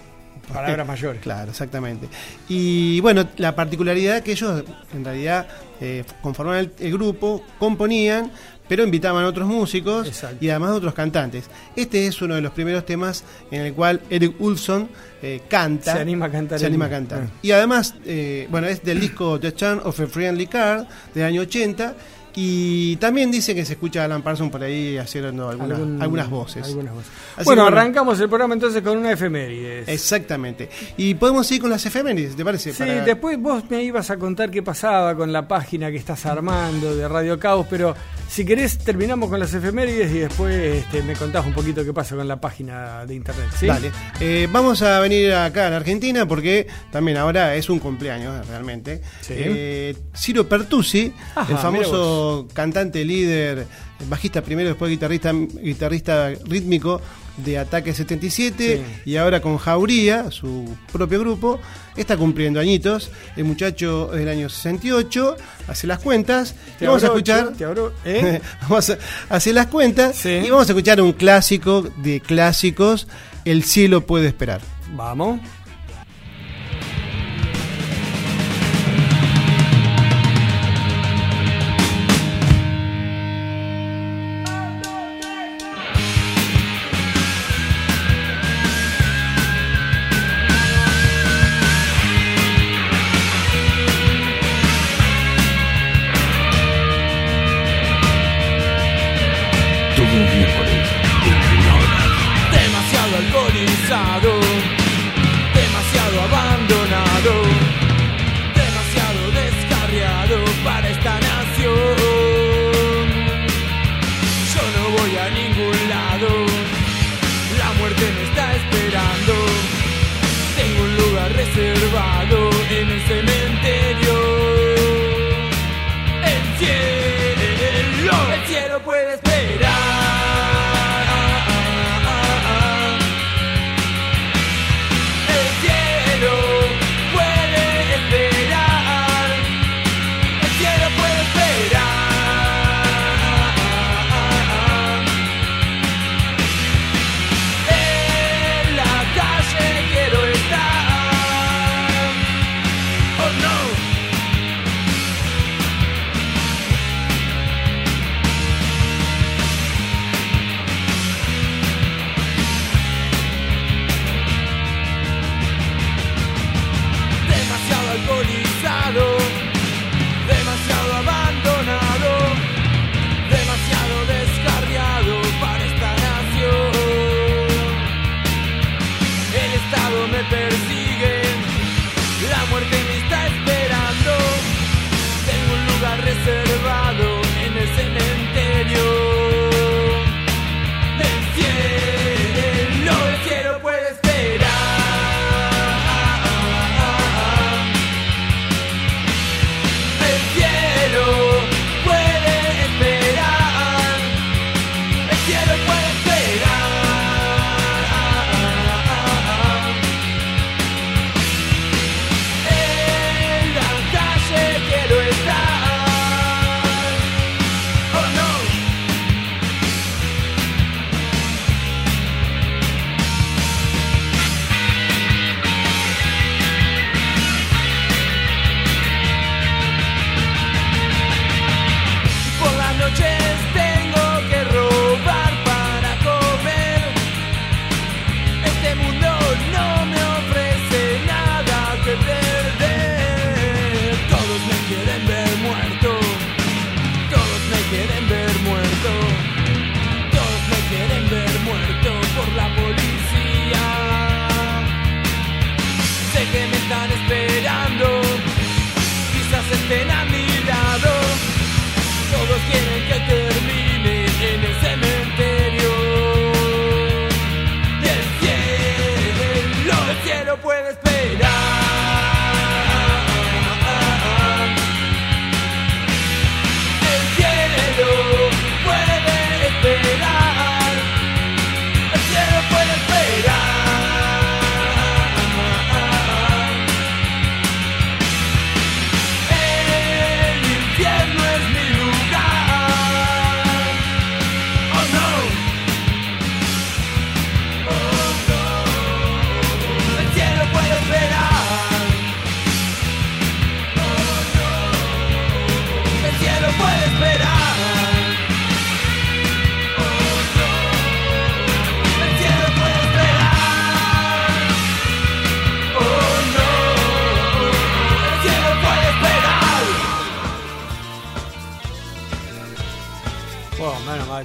palabras 0.52 0.86
mayores. 0.88 1.22
Claro, 1.22 1.50
exactamente. 1.52 2.08
Y 2.50 3.00
bueno, 3.02 3.26
la 3.38 3.56
particularidad 3.56 4.22
que 4.22 4.34
ellos 4.34 4.64
en 4.94 5.06
realidad 5.06 5.48
eh, 5.80 6.04
conformaban 6.22 6.60
el, 6.60 6.72
el 6.80 6.92
grupo, 6.94 7.44
componían, 7.58 8.32
pero 8.72 8.86
invitaban 8.86 9.26
a 9.26 9.28
otros 9.28 9.50
músicos 9.50 10.08
Exacto. 10.08 10.38
y 10.40 10.48
además 10.48 10.70
a 10.70 10.76
otros 10.76 10.94
cantantes. 10.94 11.50
Este 11.76 12.08
es 12.08 12.22
uno 12.22 12.36
de 12.36 12.42
los 12.42 12.54
primeros 12.54 12.86
temas 12.86 13.26
en 13.52 13.64
el 13.64 13.74
cual 13.74 14.00
Eric 14.10 14.40
Ulfson 14.40 14.88
eh, 15.22 15.42
canta. 15.50 15.92
Se 15.92 16.00
anima 16.00 16.28
a 16.28 16.32
cantar 16.32 16.58
Se 16.58 16.68
anima 16.68 16.86
a 16.86 16.90
cantar. 16.90 17.24
Ah. 17.24 17.30
Y 17.42 17.52
además, 17.52 17.96
eh, 18.06 18.48
bueno, 18.50 18.68
es 18.68 18.82
del 18.82 19.02
disco 19.02 19.38
The 19.42 19.54
Charm 19.54 19.82
of 19.84 20.00
a 20.00 20.08
Friendly 20.08 20.48
Card 20.48 20.86
del 21.14 21.26
año 21.26 21.42
80. 21.42 21.96
Y 22.36 22.96
también 22.98 23.30
dice 23.32 23.54
que 23.54 23.66
se 23.66 23.74
escucha 23.74 24.02
a 24.02 24.06
Alan 24.06 24.22
Parsons 24.22 24.52
por 24.52 24.64
ahí 24.64 24.98
haciendo 24.98 25.50
alguna- 25.50 25.76
Algún- 25.76 26.02
algunas 26.02 26.30
voces. 26.30 26.66
algunas 26.66 26.94
voces. 26.94 27.12
Bueno, 27.44 27.64
que, 27.64 27.68
arrancamos 27.74 28.20
el 28.20 28.30
programa 28.30 28.54
entonces 28.54 28.82
con 28.82 28.98
una 28.98 29.12
efemérides. 29.12 29.88
Exactamente. 29.88 30.70
Y 30.98 31.14
podemos 31.16 31.50
ir 31.52 31.62
con 31.62 31.70
las 31.70 31.86
efemérides, 31.86 32.36
¿te 32.36 32.44
parece? 32.46 32.72
Sí, 32.74 32.80
Para- 32.80 33.04
después 33.04 33.38
vos 33.40 33.64
me 33.70 33.84
ibas 33.84 34.10
a 34.12 34.18
contar 34.18 34.50
qué 34.52 34.64
pasaba 34.64 35.16
con 35.16 35.32
la 35.34 35.48
página 35.48 35.92
que 35.92 35.98
estás 35.98 36.26
armando 36.26 36.96
de 36.96 37.08
Radio 37.08 37.38
Caos, 37.40 37.66
pero 37.70 37.96
si 38.30 38.46
querés 38.46 38.78
terminamos 38.78 39.30
con 39.30 39.40
las 39.40 39.54
efemérides 39.54 40.12
y 40.12 40.20
después 40.20 40.56
este, 40.86 41.04
me 41.04 41.14
contás 41.16 41.46
un 41.46 41.54
poquito 41.54 41.84
qué 41.84 41.92
pasa 41.94 42.16
con 42.16 42.28
la 42.28 42.40
página 42.40 43.06
de 43.06 43.16
internet. 43.16 43.48
¿sí? 43.60 43.68
Dale. 43.68 43.92
Eh, 44.20 44.48
vamos 44.52 44.82
a 44.82 45.00
venir 45.00 45.34
acá 45.34 45.68
a 45.68 45.70
la 45.70 45.78
Argentina 45.78 46.26
porque 46.28 46.68
también 46.92 47.18
ahora 47.18 47.56
es 47.56 47.70
un 47.70 47.80
cumpleaños 47.80 48.48
realmente. 48.48 49.02
Sí. 49.22 49.34
Eh, 49.36 49.96
Ciro 50.16 50.48
Pertusi, 50.48 51.14
Ajá, 51.36 51.52
el 51.52 51.58
famoso 51.58 52.21
cantante, 52.54 53.04
líder, 53.06 53.66
bajista 54.10 54.42
primero, 54.42 54.70
después 54.70 54.90
guitarrista, 54.92 55.32
guitarrista 55.34 56.30
rítmico 56.46 57.02
de 57.38 57.58
Ataque 57.58 57.94
77 57.94 58.84
y 59.06 59.16
ahora 59.16 59.42
con 59.42 59.58
Jauría, 59.58 60.30
su 60.32 60.76
propio 60.92 61.20
grupo, 61.20 61.60
está 61.96 62.18
cumpliendo 62.18 62.60
añitos. 62.60 63.10
El 63.36 63.46
muchacho 63.46 64.12
es 64.14 64.20
del 64.20 64.30
año 64.30 64.50
68, 64.50 65.38
hace 65.68 65.88
las 65.88 66.00
cuentas. 66.00 66.56
Te 66.78 66.86
y 66.86 66.88
vamos 66.88 67.04
a 67.04 67.08
escuchar. 67.08 67.54
te 67.54 67.66
abro- 67.66 67.94
¿eh? 68.06 68.42
vamos 68.64 68.90
a 68.90 68.98
hacer 69.30 69.56
las 69.56 69.68
cuentas 69.68 70.16
Sí. 70.18 70.30
y 70.30 70.50
vamos 70.50 70.68
a 70.68 70.72
escuchar 70.74 71.02
un 71.02 71.14
clásico 71.14 71.82
de 72.04 72.20
clásicos, 72.20 73.08
El 73.46 73.64
cielo 73.64 74.06
puede 74.06 74.28
esperar. 74.28 74.62
Vamos. 74.96 75.40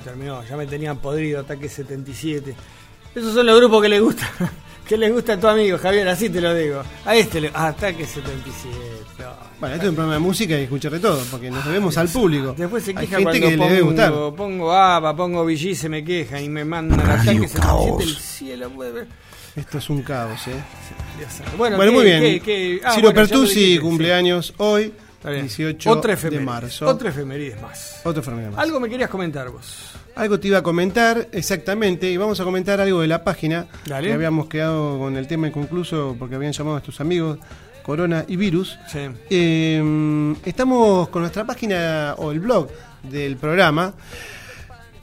Terminó. 0.07 0.43
Ya 0.49 0.57
me 0.57 0.67
tenían 0.67 0.99
podrido 0.99 1.41
Ataque 1.41 1.69
77. 1.69 2.55
Esos 3.15 3.35
son 3.35 3.47
los 3.47 3.59
grupos 3.59 3.83
que 3.83 3.89
le 3.89 4.01
gustan. 4.01 4.29
que 4.87 4.97
les 4.97 5.13
gusta 5.13 5.33
a 5.33 5.41
tu 5.41 5.49
amigo, 5.49 5.79
Javier, 5.79 6.07
así 6.09 6.29
te 6.31 6.41
lo 6.41 6.55
digo. 6.55 6.83
A 7.05 7.17
este 7.17 7.41
le. 7.41 7.51
ah, 7.53 7.69
Ataque 7.69 8.07
77. 8.07 8.77
no. 9.19 9.47
Bueno, 9.59 9.75
esto 9.75 9.87
es 9.87 9.91
un 9.91 9.97
programa 9.97 10.15
de 10.15 10.21
música 10.21 10.59
y 10.59 10.63
escuchar 10.65 10.93
de 10.93 11.01
todo, 11.01 11.23
porque 11.31 11.51
nos 11.51 11.65
debemos 11.65 11.97
al 11.99 12.09
público. 12.09 12.55
Después 12.57 12.85
se 12.85 12.91
Hay 12.91 13.07
queja 13.07 13.19
gente 13.19 13.41
cuando 13.41 13.49
que 13.49 13.57
le 13.57 13.69
debe 13.69 13.81
gustar. 13.83 14.13
pongo, 14.13 14.37
pongo 14.37 14.73
ABBA, 14.73 15.17
pongo 15.17 15.45
VG, 15.45 15.75
se 15.75 15.89
me 15.89 16.05
quejan 16.05 16.45
y 16.45 16.49
me 16.49 16.65
mandan 16.65 17.01
Ataque 17.01 17.49
77 17.49 17.59
Caos. 17.61 18.03
el 18.03 18.17
cielo. 18.17 18.71
puede 18.71 18.93
ver. 18.93 19.07
Esto 19.57 19.79
es 19.79 19.89
un 19.89 20.03
caos, 20.03 20.47
¿eh? 20.49 20.53
Bueno, 21.57 21.77
Bueno, 21.79 21.91
¿qué- 21.91 21.97
muy 21.97 22.05
bien. 22.05 22.21
qué- 22.23 22.41
qué- 22.43 22.81
ah, 22.85 22.91
Ciro 22.93 23.09
bueno, 23.09 23.17
ya 23.17 23.23
lo 23.23 23.29
Pertusi, 23.29 23.55
dijiste, 23.55 23.75
sí. 23.75 23.79
cumpleaños 23.81 24.55
hoy. 24.59 24.93
18 25.31 25.91
Otra 25.91 26.17
de 26.17 26.41
marzo. 26.41 26.87
Otra 26.87 27.11
efeméride 27.11 27.57
más. 27.57 28.01
Otro 28.05 28.23
Fernández 28.23 28.51
más. 28.51 28.59
Algo 28.59 28.81
me 28.81 28.89
querías 28.89 29.11
comentar 29.11 29.51
vos. 29.51 29.93
Algo 30.15 30.41
te 30.41 30.49
iba 30.49 30.59
a 30.59 30.63
comentar, 30.63 31.29
exactamente, 31.33 32.11
y 32.11 32.17
vamos 32.17 32.41
a 32.41 32.45
comentar 32.45 32.81
algo 32.81 33.01
de 33.01 33.07
la 33.07 33.23
página. 33.23 33.67
Dale. 33.87 34.09
Que 34.09 34.15
habíamos 34.15 34.47
quedado 34.47 34.99
con 34.99 35.17
el 35.17 35.27
tema 35.27 35.49
inconcluso 35.49 36.17
porque 36.19 36.37
habían 36.37 36.53
llamado 36.53 36.77
a 36.77 36.81
tus 36.81 37.01
amigos 37.01 37.39
Corona 37.83 38.25
y 38.27 38.37
Virus. 38.37 38.79
Sí. 38.89 39.01
Eh, 39.31 40.35
estamos 40.45 41.09
con 41.09 41.23
nuestra 41.23 41.45
página 41.45 42.15
o 42.19 42.33
el 42.33 42.41
blog 42.41 42.69
del 43.03 43.37
programa. 43.37 43.95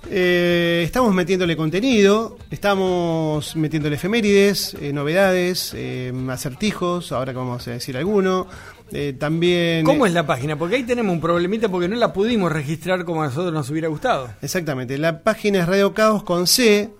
Eh, 0.10 0.82
estamos 0.86 1.14
metiéndole 1.14 1.56
contenido, 1.56 2.38
estamos 2.52 3.56
metiéndole 3.56 3.96
efemérides, 3.96 4.76
eh, 4.82 4.92
novedades, 4.92 5.74
eh, 5.76 6.12
acertijos, 6.30 7.12
ahora 7.14 7.32
que 7.32 7.38
vamos 7.38 7.66
a 7.68 7.72
decir 7.72 7.96
alguno. 7.96 8.48
Eh, 8.91 9.15
también. 9.17 9.86
¿Cómo 9.86 10.06
es 10.06 10.13
la 10.13 10.26
página? 10.26 10.58
Porque 10.58 10.76
ahí 10.76 10.84
tenemos 10.84 11.13
un 11.13 11.22
problemita 11.22 11.69
porque 11.69 11.88
no 11.88 11.96
la 11.96 12.13
pudimos 12.13 12.52
registrar 12.52 13.06
como 13.06 13.24
a 13.24 13.28
nosotros 13.28 13.54
nos 13.54 13.69
hubiera 13.69 13.88
gustado. 13.88 14.30
Exactamente, 14.41 14.98
la 14.98 15.22
página 15.24 15.60
es 15.60 15.67
Radio 15.67 15.93
Caos 15.93 16.24
con 16.24 16.48
C, 16.48 16.91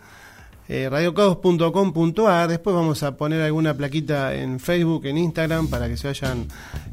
eh, 0.70 0.88
radiocaos.com.ar. 0.90 2.48
Después 2.50 2.76
vamos 2.76 3.04
a 3.04 3.16
poner 3.18 3.42
alguna 3.42 3.74
plaquita 3.76 4.34
en 4.36 4.60
Facebook, 4.60 5.06
en 5.06 5.18
Instagram, 5.18 5.68
para 5.68 5.88
que 5.88 5.98
se 5.98 6.08
vayan 6.08 6.48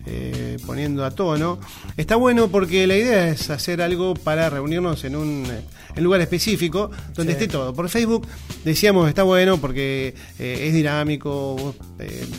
eh, 0.07 0.57
poniendo 0.67 1.05
a 1.05 1.11
tono. 1.11 1.59
Está 1.97 2.17
bueno 2.17 2.49
porque 2.49 2.87
la 2.87 2.97
idea 2.97 3.29
es 3.29 3.51
hacer 3.51 3.83
algo 3.83 4.15
para 4.15 4.51
reunirnos 4.51 5.05
en 5.05 5.17
un 5.17 5.45
eh, 5.47 5.61
en 5.97 6.05
lugar 6.05 6.21
específico 6.21 6.91
donde 7.15 7.33
Sí. 7.35 7.39
esté 7.45 7.49
todo. 7.49 7.75
Por 7.75 7.89
Facebook 7.89 8.27
decíamos 8.65 9.09
está 9.09 9.23
bueno 9.25 9.59
porque 9.59 10.15
eh, 10.39 10.67
es 10.69 10.75
dinámico, 10.75 11.57
vos 11.57 11.75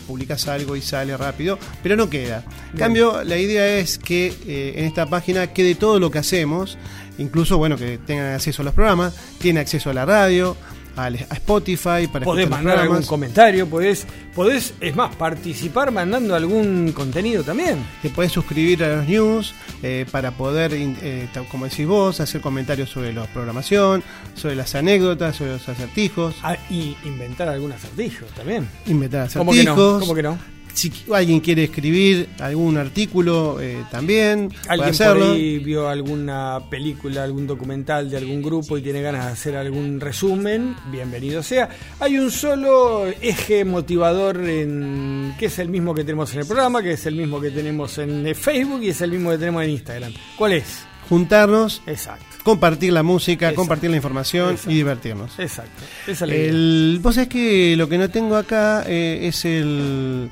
publicás 0.07 0.47
algo 0.47 0.75
y 0.75 0.81
sale 0.81 1.15
rápido, 1.17 1.57
pero 1.83 1.95
no 1.95 2.09
queda. 2.09 2.43
En 2.73 2.79
cambio, 2.79 3.23
la 3.23 3.37
idea 3.37 3.77
es 3.77 3.97
que 3.97 4.33
en 4.75 4.85
esta 4.85 5.05
página 5.05 5.47
quede 5.47 5.75
todo 5.75 5.99
lo 5.99 6.09
que 6.11 6.19
hacemos, 6.19 6.77
incluso 7.17 7.57
bueno 7.57 7.77
que 7.77 7.97
tengan 7.99 8.33
acceso 8.33 8.61
a 8.61 8.65
los 8.65 8.73
programas, 8.73 9.13
tienen 9.39 9.61
acceso 9.61 9.89
a 9.89 9.93
la 9.93 10.05
radio, 10.05 10.55
a 10.95 11.08
Spotify 11.10 12.08
para 12.12 12.25
Podés 12.25 12.49
mandar 12.49 12.80
algún 12.80 13.04
comentario, 13.04 13.67
podés, 13.67 14.06
podés, 14.36 14.73
es 14.82 14.95
más, 14.95 15.15
participar 15.15 15.91
mandando 15.91 16.36
algún 16.36 16.91
contenido 16.93 17.43
también. 17.43 17.77
Te 18.01 18.10
puedes 18.10 18.32
suscribir 18.32 18.84
a 18.84 18.97
los 18.97 19.08
news 19.08 19.54
eh, 19.84 20.06
para 20.12 20.32
poder, 20.32 20.71
eh, 20.73 21.27
como 21.49 21.65
decís 21.65 21.88
vos, 21.88 22.19
hacer 22.19 22.41
comentarios 22.41 22.89
sobre 22.89 23.13
la 23.13 23.23
programación, 23.25 24.04
sobre 24.36 24.56
las 24.56 24.75
anécdotas, 24.75 25.36
sobre 25.38 25.51
los 25.54 25.67
acertijos, 25.69 26.36
Ah, 26.43 26.58
y 26.69 26.95
inventar 27.06 27.47
algún 27.47 27.71
acertijo 27.71 28.25
también. 28.36 28.67
inventar 28.86 29.30
¿Cómo 29.34 29.51
que 29.51 29.63
no? 29.63 29.71
acertijos. 29.71 29.99
¿Cómo 30.01 30.15
que 30.15 30.23
no? 30.23 30.38
Si 30.73 30.91
alguien 31.13 31.39
quiere 31.39 31.65
escribir 31.65 32.29
algún 32.39 32.77
artículo, 32.77 33.60
eh, 33.62 33.84
también 33.91 34.51
Alguien 34.67 34.95
por 34.95 35.23
ahí 35.23 35.60
vio 35.60 35.89
alguna 35.89 36.60
película, 36.69 37.23
algún 37.23 37.45
documental 37.45 38.10
de 38.10 38.17
algún 38.17 38.41
grupo 38.41 38.77
y 38.77 38.81
tiene 38.81 39.01
ganas 39.01 39.25
de 39.25 39.31
hacer 39.31 39.55
algún 39.55 39.99
resumen, 39.99 40.75
bienvenido 40.91 41.43
sea. 41.43 41.69
Hay 41.99 42.17
un 42.17 42.31
solo 42.31 43.07
eje 43.21 43.65
motivador 43.65 44.38
en, 44.47 45.36
que 45.38 45.47
es 45.47 45.60
el 45.60 45.69
mismo 45.69 45.93
que 45.93 46.03
tenemos 46.03 46.34
en 46.34 46.39
el 46.39 46.45
programa, 46.45 46.81
que 46.81 46.93
es 46.93 47.05
el 47.05 47.15
mismo 47.15 47.41
que 47.41 47.51
tenemos 47.51 47.97
en 47.97 48.34
Facebook 48.36 48.81
y 48.84 48.89
es 48.89 49.01
el 49.01 49.12
mismo 49.12 49.31
que 49.31 49.38
tenemos 49.38 49.63
en 49.63 49.69
Instagram. 49.71 50.13
¿Cuál 50.38 50.53
es? 50.53 50.86
Juntarnos, 51.10 51.81
Exacto, 51.88 52.25
compartir 52.43 52.93
la 52.93 53.03
música, 53.03 53.47
Exacto. 53.47 53.55
compartir 53.57 53.89
la 53.89 53.97
información 53.97 54.51
Exacto. 54.51 54.71
y 54.71 54.75
divertirnos. 54.75 55.39
exacto. 55.39 55.84
Esa 56.07 56.12
es 56.25 56.29
la 56.29 56.36
idea. 56.36 56.49
El, 56.49 56.99
vos 57.01 57.15
sabés 57.15 57.27
que 57.29 57.75
lo 57.75 57.89
que 57.89 57.97
no 57.97 58.10
tengo 58.10 58.38
acá 58.38 58.84
eh, 58.88 59.27
es 59.27 59.43
el, 59.43 60.29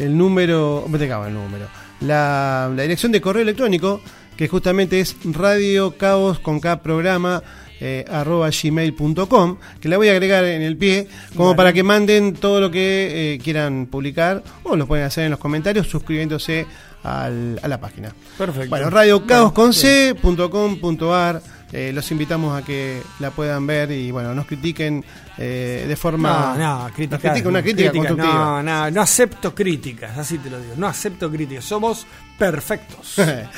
el 0.00 0.16
número, 0.16 0.84
me 0.88 1.08
cago 1.08 1.26
el 1.26 1.34
número, 1.34 1.66
la, 2.00 2.70
la 2.74 2.82
dirección 2.82 3.12
de 3.12 3.20
correo 3.20 3.42
electrónico, 3.42 4.00
que 4.36 4.48
justamente 4.48 5.00
es 5.00 5.16
radio 5.24 5.96
caos 5.98 6.38
con 6.40 6.60
K 6.60 6.82
programa 6.82 7.42
eh, 7.82 8.04
arroba 8.10 8.50
gmail.com, 8.50 9.56
que 9.80 9.88
la 9.88 9.96
voy 9.96 10.08
a 10.08 10.12
agregar 10.12 10.44
en 10.44 10.62
el 10.62 10.76
pie, 10.76 11.08
como 11.36 11.54
para 11.56 11.72
que 11.72 11.82
manden 11.82 12.34
todo 12.34 12.60
lo 12.60 12.70
que 12.70 13.34
eh, 13.34 13.38
quieran 13.38 13.86
publicar, 13.86 14.42
o 14.64 14.76
lo 14.76 14.86
pueden 14.86 15.04
hacer 15.06 15.24
en 15.24 15.30
los 15.30 15.40
comentarios 15.40 15.86
suscribiéndose 15.88 16.66
al- 17.02 17.58
a 17.62 17.68
la 17.68 17.80
página. 17.80 18.12
Perfecto. 18.36 18.68
Bueno, 18.70 18.90
radiocaos 18.90 19.52
con 19.52 19.72
Bueno, 19.72 19.72
c.com.ar. 19.72 21.42
Eh, 21.72 21.92
los 21.94 22.10
invitamos 22.10 22.60
a 22.60 22.64
que 22.64 23.00
la 23.20 23.30
puedan 23.30 23.64
ver 23.66 23.92
y 23.92 24.10
bueno, 24.10 24.34
nos 24.34 24.46
critiquen 24.46 25.04
eh, 25.38 25.84
de 25.86 25.96
forma. 25.96 26.54
No, 26.56 26.58
no, 26.58 26.82
nos 26.84 26.92
críticas, 26.92 27.20
critiquen, 27.20 27.46
una 27.48 27.62
crítica 27.62 27.92
constructiva. 27.92 28.34
No, 28.34 28.62
no, 28.62 28.90
no 28.90 29.00
acepto 29.00 29.54
críticas, 29.54 30.18
así 30.18 30.38
te 30.38 30.50
lo 30.50 30.60
digo. 30.60 30.74
No 30.76 30.86
acepto 30.88 31.30
críticas, 31.30 31.64
somos 31.64 32.06
perfectos. 32.36 33.14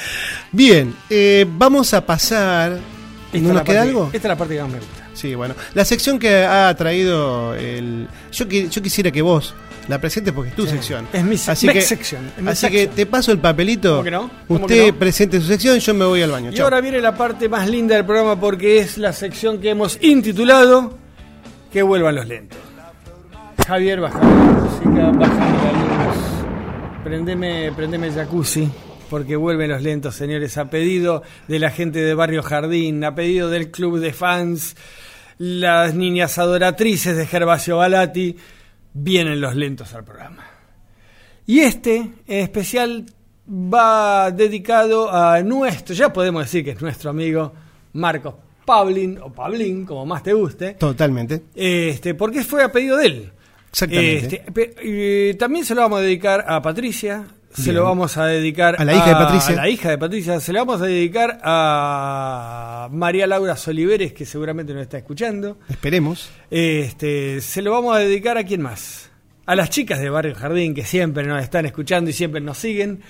Bien, 0.53 0.95
eh, 1.09 1.47
vamos 1.49 1.95
a 1.95 2.05
pasar. 2.05 2.79
Esta 3.33 3.49
¿No 3.49 3.55
nos 3.55 3.63
queda 3.63 3.77
parte- 3.79 3.89
algo? 3.89 4.05
Esta 4.13 4.17
es 4.19 4.25
la 4.25 4.37
parte 4.37 4.55
que 4.57 4.63
más 4.63 4.71
me 4.73 4.79
gusta. 4.79 5.09
Sí, 5.15 5.35
bueno. 5.35 5.55
La 5.75 5.85
sección 5.87 6.19
que 6.19 6.45
ha 6.45 6.75
traído 6.77 7.55
el. 7.55 8.09
Yo, 8.31 8.47
yo 8.47 8.83
quisiera 8.83 9.11
que 9.11 9.23
vos 9.23 9.55
la 9.89 9.99
presentes 10.01 10.33
porque 10.33 10.51
es 10.51 10.57
tu 10.57 10.65
Sí. 10.65 10.71
sección. 10.73 11.07
Es 11.13 11.25
mi 11.25 11.35
así 11.35 11.69
que, 11.69 11.81
sección, 11.83 12.31
es 12.37 12.43
mi 12.43 12.49
Así 12.51 12.61
sección. 12.63 12.89
que 12.91 12.95
te 12.95 13.07
paso 13.07 13.33
el 13.33 13.39
papelito. 13.39 13.91
¿Cómo 13.93 14.05
que 14.05 14.11
no? 14.11 14.31
¿Cómo 14.49 14.61
Usted 14.61 14.85
que 14.87 14.93
no? 14.93 14.99
presente 14.99 15.41
su 15.41 15.47
sección, 15.47 15.79
yo 15.79 15.95
me 15.95 16.05
voy 16.05 16.23
al 16.23 16.31
baño. 16.31 16.51
Y 16.51 16.55
Chau. 16.55 16.65
ahora 16.65 16.81
viene 16.81 17.01
la 17.01 17.17
parte 17.17 17.49
más 17.49 17.69
linda 17.69 17.97
del 17.97 18.05
programa 18.07 18.39
porque 18.39 18.79
es 18.79 18.99
la 18.99 19.13
sección 19.13 19.61
que 19.61 19.71
hemos 19.71 19.99
intitulado 20.03 20.99
Que 21.73 21.83
vuelvan 21.83 22.15
los 22.17 22.27
lentos. 22.29 22.59
Javier, 23.67 24.01
bajame 24.01 24.25
la 24.25 24.53
música, 24.61 25.11
bajame 25.19 25.57
la 25.57 26.07
luz. 26.07 26.17
Prendeme, 27.05 27.73
prendeme 27.75 28.07
el 28.09 28.15
jacuzzi. 28.15 28.69
Porque 29.11 29.37
vuelven 29.37 29.71
los 29.71 29.83
lentos, 29.83 30.15
señores, 30.15 30.57
a 30.57 30.71
pedido 30.71 31.23
de 31.49 31.59
la 31.59 31.71
gente 31.71 32.01
de 32.01 32.15
Barrio 32.15 32.43
Jardín, 32.43 33.05
a 33.05 33.15
pedido 33.15 33.51
del 33.51 33.71
club 33.71 33.99
de 34.01 34.13
fans, 34.15 34.75
las 35.39 35.95
niñas 35.95 36.39
adoratrices 36.39 37.17
de 37.17 37.27
Gervasio 37.27 37.77
Balati, 37.79 38.37
vienen 38.95 39.41
los 39.41 39.55
lentos 39.57 39.93
al 39.95 40.05
programa. 40.05 40.45
Y 41.47 41.61
este 41.61 41.97
en 41.97 42.15
especial 42.27 43.07
va 43.49 44.31
dedicado 44.31 45.13
a 45.13 45.43
nuestro, 45.43 45.95
ya 45.95 46.13
podemos 46.13 46.45
decir 46.45 46.65
que 46.65 46.71
es 46.71 46.81
nuestro 46.81 47.11
amigo 47.11 47.53
Marcos 47.95 48.35
Pablin, 48.65 49.19
o 49.21 49.33
Pablín, 49.33 49.85
como 49.85 50.07
más 50.07 50.23
te 50.23 50.33
guste, 50.33 50.75
Totalmente. 50.75 51.43
este, 51.55 52.15
porque 52.15 52.43
fue 52.45 52.63
a 52.63 52.71
pedido 52.71 52.97
de 52.97 53.07
él. 53.07 53.33
Exactamente. 53.71 54.45
Este, 54.47 55.35
también 55.35 55.65
se 55.65 55.75
lo 55.75 55.81
vamos 55.81 55.99
a 55.99 56.03
dedicar 56.03 56.45
a 56.47 56.63
Patricia, 56.63 57.25
se 57.53 57.73
lo 57.73 57.85
vamos 57.85 58.17
a 58.17 58.27
dedicar 58.27 58.77
A 58.79 58.85
la 58.85 58.95
hija 58.95 59.09
de 59.09 59.15
Patricia. 59.15 59.53
a 59.53 59.57
la 59.57 59.69
hija 59.69 59.91
de 59.91 59.99
Patricia, 59.99 60.41
se 60.41 60.53
lo 60.53 60.65
vamos 60.65 60.81
a 60.83 60.87
dedicar 60.87 61.41
a 61.43 62.89
María 62.93 63.27
Laura 63.27 63.57
Soliveres, 63.57 64.13
que 64.13 64.25
seguramente 64.25 64.73
nos 64.73 64.83
está 64.83 64.99
escuchando. 64.99 65.59
Esperemos. 65.69 66.31
Este, 66.51 67.41
se 67.41 67.63
lo 67.63 67.73
vamos 67.73 67.95
a 67.97 67.99
dedicar 68.01 68.39
a 68.39 68.45
quién 68.45 68.63
más. 68.63 69.11
A 69.45 69.55
las 69.57 69.71
chicas 69.71 70.01
de 70.01 70.09
Barrio 70.09 70.35
Jardín 70.35 70.75
que 70.75 70.85
siempre 70.85 71.25
nos 71.25 71.43
están 71.43 71.67
escuchando 71.67 72.11
y 72.11 72.13
siempre 72.13 72.41
nos 72.41 72.59
siguen. 72.59 73.03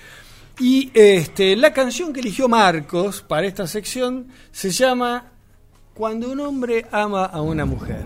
Y 0.59 0.91
este, 0.93 1.55
la 1.55 1.73
canción 1.73 2.11
que 2.13 2.19
eligió 2.19 2.47
Marcos 2.47 3.23
para 3.27 3.47
esta 3.47 3.65
sección 3.67 4.27
se 4.51 4.69
llama 4.71 5.31
Cuando 5.93 6.31
un 6.31 6.39
hombre 6.41 6.85
ama 6.91 7.25
a 7.25 7.41
una 7.41 7.65
mujer. 7.65 8.03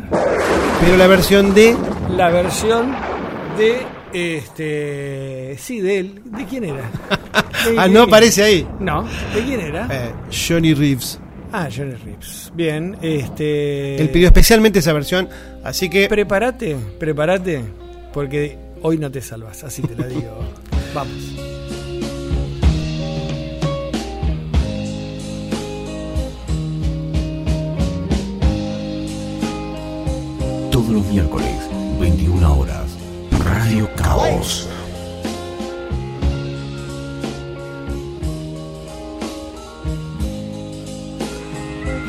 Pero 0.81 0.97
la 0.97 1.07
versión 1.07 1.53
de. 1.53 1.75
La 2.15 2.29
versión 2.29 2.93
de 3.57 3.79
este 4.13 5.55
sí 5.59 5.79
de 5.81 5.99
él, 5.99 6.21
¿de 6.25 6.45
quién 6.45 6.63
era? 6.65 6.75
¿De- 7.65 7.77
Ah, 7.79 7.87
de 7.87 7.93
no 7.93 8.03
aparece 8.03 8.43
ahí. 8.43 8.67
No, 8.79 9.03
¿de 9.33 9.41
quién 9.43 9.59
era? 9.59 9.87
Eh, 9.91 10.11
Johnny 10.31 10.73
Reeves. 10.73 11.19
Ah, 11.51 11.67
Johnny 11.75 11.95
Reeves. 11.95 12.51
Bien, 12.55 12.95
este 13.01 13.95
Él 14.01 14.09
pidió 14.09 14.27
especialmente 14.27 14.79
esa 14.79 14.93
versión, 14.93 15.27
así 15.63 15.89
que 15.89 16.07
Prepárate, 16.07 16.75
prepárate, 16.99 17.61
porque 18.13 18.57
hoy 18.81 18.97
no 18.97 19.09
te 19.11 19.21
salvas, 19.21 19.63
así 19.63 19.81
te 19.81 19.95
lo 19.95 20.03
digo. 20.07 20.39
Vamos. 20.93 21.33
Todos 30.71 30.89
los 30.89 31.05
miércoles, 31.07 31.55
21 31.99 32.57
horas. 32.59 32.96
Radio 33.53 33.89
Caos. 33.95 34.67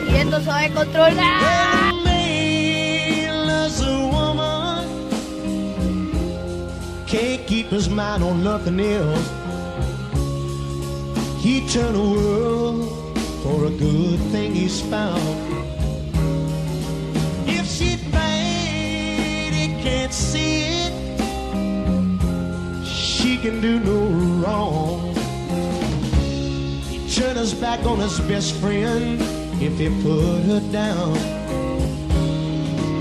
Y 0.09 0.17
en 0.17 0.31
no 0.31 0.41
sabe 0.41 0.71
controlar. 0.71 1.43
¡Ah! 1.43 1.93
man 2.05 3.47
loves 3.47 3.81
a 3.83 3.99
woman, 4.15 4.87
can't 7.07 7.47
keep 7.47 7.67
his 7.69 7.89
mind 7.89 8.23
on 8.23 8.43
nothing 8.43 8.81
else. 8.81 9.29
He 11.41 11.67
turn 11.69 11.93
the 11.95 12.01
world 12.01 12.89
for 13.43 13.67
a 13.67 13.71
good 13.71 14.19
thing 14.33 14.55
he's 14.55 14.81
found. 14.81 15.23
If 17.47 17.67
she 17.67 17.97
think 17.97 19.55
he 19.55 19.83
can't 19.83 20.13
see 20.13 20.63
it, 20.63 20.93
she 23.39 23.51
can 23.51 23.61
do 23.61 23.79
no 23.79 23.99
wrong. 24.43 25.15
He 26.89 26.99
turn 27.15 27.37
his 27.37 27.55
back 27.55 27.85
on 27.85 27.99
his 28.01 28.19
best 28.21 28.55
friend 28.57 29.21
if 29.63 29.79
he 29.79 29.89
put 30.03 30.41
her 30.43 30.61
down. 30.73 31.15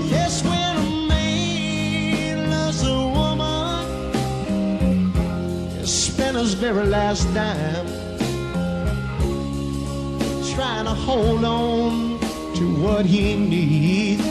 Yes, 0.08 0.44
when 0.44 0.76
a 0.76 1.08
man 1.08 2.50
loves 2.50 2.82
a 2.84 3.06
woman, 3.18 3.86
he 5.78 5.86
spend 5.86 6.36
his 6.36 6.54
very 6.54 6.86
last 6.86 7.24
dime 7.34 7.86
trying 10.54 10.84
to 10.84 10.94
hold 10.94 11.44
on 11.44 12.20
to 12.54 12.64
what 12.82 13.06
he 13.06 13.36
needs. 13.36 14.24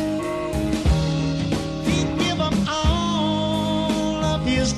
He'd 1.88 2.18
give 2.20 2.40
up 2.40 2.54
all 2.70 4.24
of 4.24 4.46
his 4.46 4.74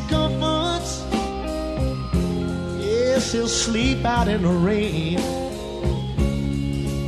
Yes, 3.29 3.35
he'll 3.35 3.47
sleep 3.47 4.05
out 4.05 4.27
in 4.27 4.41
the 4.41 4.49
rain. 4.49 5.19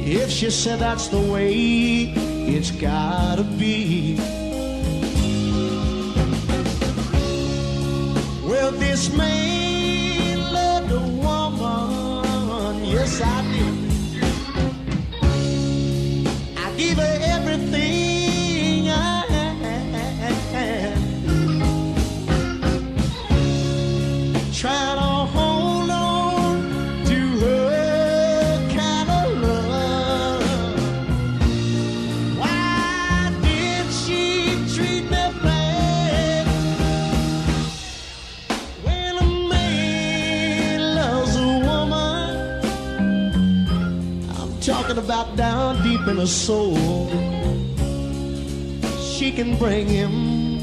If 0.05 0.29
she 0.29 0.51
said 0.51 0.77
that's 0.77 1.07
the 1.07 1.19
way 1.19 2.13
it's 2.45 2.69
gotta 2.69 3.43
be. 3.43 4.17
Well, 8.47 8.71
this 8.71 9.11
man 9.17 9.50
deep 46.01 46.09
in 46.09 46.17
her 46.17 46.25
soul. 46.25 47.09
She 48.99 49.31
can 49.31 49.57
bring 49.57 49.87
him 49.87 50.59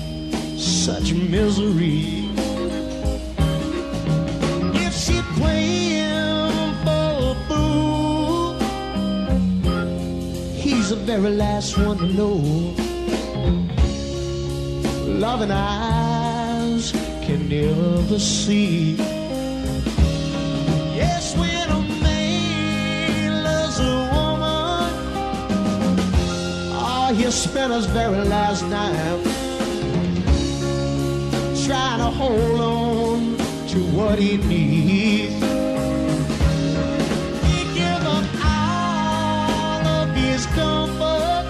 such 0.56 1.12
misery. 1.12 2.28
If 4.74 4.94
she 4.94 5.20
play 5.38 5.64
him 6.00 6.74
for 6.84 7.10
a 7.20 7.36
fool, 7.48 8.58
he's 10.54 10.90
the 10.90 10.96
very 10.96 11.30
last 11.30 11.78
one 11.78 11.98
to 11.98 12.06
know. 12.06 12.36
Loving 15.06 15.50
eyes 15.50 16.92
can 17.22 17.48
never 17.48 18.18
see. 18.18 19.17
Oh, 27.28 27.30
he'll 27.30 27.76
his 27.76 27.86
very 27.86 28.24
last 28.24 28.62
dime 28.70 29.22
trying 31.66 31.98
to 31.98 32.10
hold 32.16 32.60
on 32.60 33.36
to 33.68 33.78
what 33.94 34.18
he 34.18 34.38
needs. 34.38 35.34
He 37.44 37.58
give 37.74 38.04
up 38.06 38.24
all 38.42 39.86
of 39.86 40.08
his 40.16 40.46
comfort, 40.46 41.46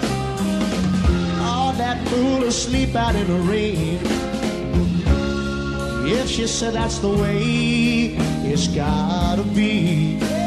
all 1.41 1.71
that 1.73 2.05
fool 2.09 2.43
asleep 2.43 2.95
out 2.95 3.15
in 3.15 3.27
the 3.27 3.39
rain. 3.49 3.99
If 6.05 6.27
she 6.27 6.47
said 6.47 6.73
that's 6.73 6.99
the 6.99 7.09
way 7.09 8.17
it's 8.43 8.67
gotta 8.67 9.43
be. 9.43 10.38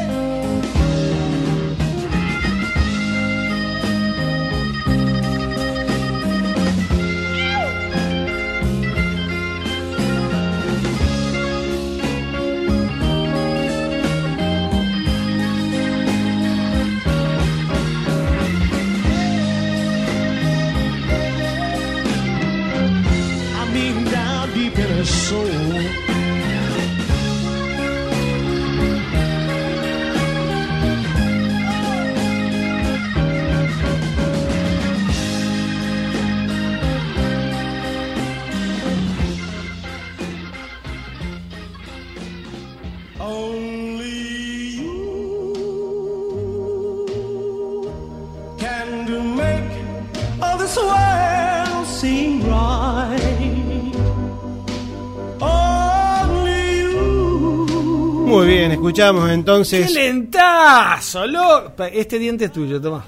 Escuchamos 59.05 59.27
¡Qué 59.27 59.33
entonces 59.33 59.91
lentazo! 59.93 61.27
lo- 61.27 61.73
Este 61.91 62.19
diente 62.19 62.45
es 62.45 62.51
tuyo, 62.51 62.79
toma. 62.81 63.03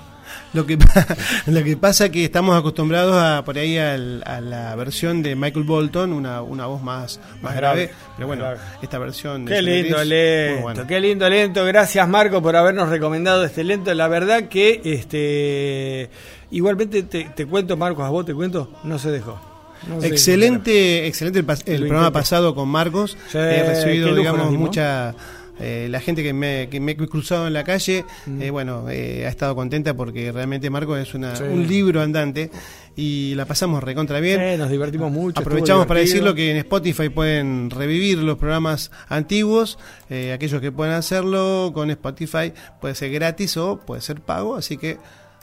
lo 0.54 0.66
que 0.66 0.78
lo 1.48 1.64
que 1.64 1.78
pasa 1.78 2.10
que 2.10 2.24
estamos 2.26 2.58
acostumbrados 2.58 3.16
a 3.16 3.44
por 3.44 3.58
ahí 3.58 3.78
al- 3.78 4.24
a, 4.26 4.40
la 4.42 4.76
versión 4.76 5.22
de 5.22 5.36
Michael 5.36 5.66
Bolton, 5.66 6.14
una, 6.14 6.42
una 6.42 6.66
voz 6.66 6.82
más, 6.82 7.20
más 7.42 7.56
grave, 7.56 7.92
pero 8.16 8.28
bueno, 8.28 8.44
grave. 8.44 8.60
esta 8.82 8.98
versión 9.00 9.46
de 9.46 9.54
Qué 9.56 9.62
lindo, 9.62 10.04
lento. 10.04 10.54
muy 10.54 10.62
buena. 10.64 10.88
Qué 10.88 11.00
lindo, 11.00 11.30
lento. 11.30 11.66
Gracias, 11.66 12.08
Marco, 12.08 12.42
por 12.42 12.56
habernos 12.56 12.90
recomendado 12.90 13.44
este 13.44 13.64
lento. 13.64 13.94
La 13.94 14.08
verdad 14.08 14.48
que, 14.50 14.82
este, 14.84 16.10
igualmente 16.52 17.04
te, 17.04 17.26
te 17.36 17.46
cuento, 17.46 17.76
Marcos, 17.78 18.06
a 18.06 18.10
vos 18.10 18.26
te 18.26 18.34
cuento, 18.34 18.72
no 18.84 18.98
se 19.00 19.12
dejó. 19.12 19.40
No 19.88 20.02
Excelente, 20.02 21.06
excelente 21.06 21.40
el, 21.40 21.74
el 21.74 21.82
programa 21.88 22.12
pasado 22.12 22.56
con 22.56 22.68
Marcos. 22.70 23.18
Sí, 23.30 23.38
He 23.38 23.64
recibido, 23.68 24.16
digamos, 24.16 24.52
mucha. 24.52 25.14
Eh, 25.60 25.88
la 25.90 26.00
gente 26.00 26.22
que 26.24 26.34
me, 26.34 26.68
que 26.70 26.80
me 26.80 26.94
he 26.94 26.96
cruzado 26.98 27.48
en 27.48 27.54
la 27.54 27.64
calle, 27.64 28.06
Mm. 28.26 28.42
eh, 28.42 28.50
bueno, 28.52 28.90
eh, 28.90 29.26
ha 29.26 29.30
estado 29.30 29.56
contenta 29.56 29.94
porque 29.94 30.32
realmente 30.32 30.70
Marcos 30.70 31.00
es 31.00 31.14
una, 31.14 31.36
Sí. 31.36 31.44
un 31.44 31.68
libro 31.68 32.02
andante 32.02 32.50
y 32.96 33.34
la 33.36 33.46
pasamos 33.46 33.84
recontra 33.84 34.20
bien. 34.20 34.58
Nos 34.58 34.70
divertimos 34.70 35.12
mucho. 35.12 35.40
Aprovechamos 35.40 35.86
para 35.86 36.00
decirlo 36.00 36.34
que 36.36 36.52
en 36.52 36.58
Spotify 36.58 37.10
pueden 37.10 37.70
revivir 37.70 38.18
los 38.20 38.38
programas 38.38 38.92
antiguos, 39.10 39.78
eh, 40.10 40.32
aquellos 40.34 40.62
que 40.62 40.72
pueden 40.72 40.94
hacerlo 40.94 41.72
con 41.74 41.90
Spotify 41.90 42.54
puede 42.82 42.96
ser 42.96 43.12
gratis 43.12 43.58
o 43.58 43.80
puede 43.80 44.02
ser 44.02 44.22
pago, 44.22 44.56
así 44.56 44.78
que 44.78 44.98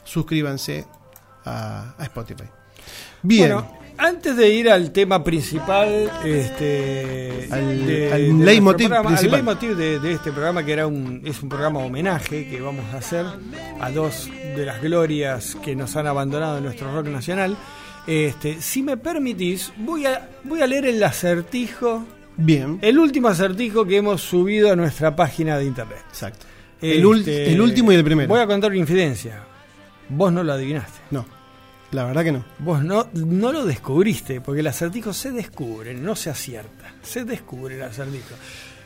suscríbanse 0.04 0.84
a, 1.44 1.94
a 1.98 2.04
Spotify. 2.04 2.44
Bien, 3.22 3.52
Bueno, 3.52 3.72
antes 3.98 4.36
de 4.36 4.48
ir 4.50 4.70
al 4.70 4.90
tema 4.92 5.22
principal, 5.22 6.10
este, 6.24 7.48
Al- 7.50 7.86
de- 7.86 8.12
al 8.12 8.20
de 8.22 8.28
nuestro 8.28 8.44
leitmotiv 8.46 8.86
programa, 8.88 9.08
principal. 9.10 9.34
al 9.40 9.44
leitmotiv 9.46 9.76
de, 9.76 9.98
de 10.00 10.12
este 10.12 10.32
programa, 10.32 10.64
que 10.64 10.72
era 10.72 10.86
un, 10.86 11.20
es 11.24 11.42
un 11.42 11.48
programa 11.48 11.80
homenaje 11.80 12.48
que 12.48 12.60
vamos 12.60 12.84
a 12.94 12.98
hacer 12.98 13.26
a 13.80 13.90
dos 13.90 14.28
de 14.56 14.64
las 14.66 14.80
glorias 14.82 15.56
que 15.62 15.74
nos 15.76 15.94
han 15.96 16.06
abandonado 16.06 16.58
en 16.58 16.64
nuestro 16.64 16.92
rock 16.94 17.06
nacional. 17.08 17.56
Este, 18.06 18.60
si 18.60 18.82
me 18.82 18.96
permitís, 18.96 19.72
voy 19.76 20.06
a, 20.06 20.28
voy 20.44 20.60
a 20.62 20.66
leer 20.66 20.86
el 20.86 21.02
acertijo, 21.02 22.04
bien, 22.36 22.78
el 22.82 22.98
último 22.98 23.28
acertijo 23.28 23.84
que 23.86 23.98
hemos 23.98 24.20
subido 24.22 24.72
a 24.72 24.76
nuestra 24.76 25.14
página 25.14 25.56
de 25.58 25.64
internet. 25.66 26.00
exacto. 26.08 26.46
El, 26.80 27.06
Este, 27.18 27.52
el 27.52 27.60
último 27.60 27.92
y 27.92 27.94
el 27.94 28.02
primero. 28.02 28.28
Voy 28.28 28.40
a 28.40 28.46
contar 28.48 28.70
una 28.72 28.80
infidencia. 28.80 29.44
Vos 30.08 30.32
no 30.32 30.42
lo 30.42 30.52
adivinaste. 30.52 30.98
No, 31.12 31.24
la 31.92 32.04
verdad 32.04 32.24
que 32.24 32.32
no. 32.32 32.44
Vos 32.58 32.82
no, 32.82 33.06
no 33.12 33.52
lo 33.52 33.64
descubriste, 33.64 34.40
porque 34.40 34.60
el 34.60 34.66
acertijo 34.66 35.12
se 35.12 35.30
descubre, 35.30 35.94
no 35.94 36.16
se 36.16 36.30
acierta. 36.30 36.94
Se 37.02 37.24
descubre 37.24 37.76
el 37.76 37.82
acertijo. 37.82 38.34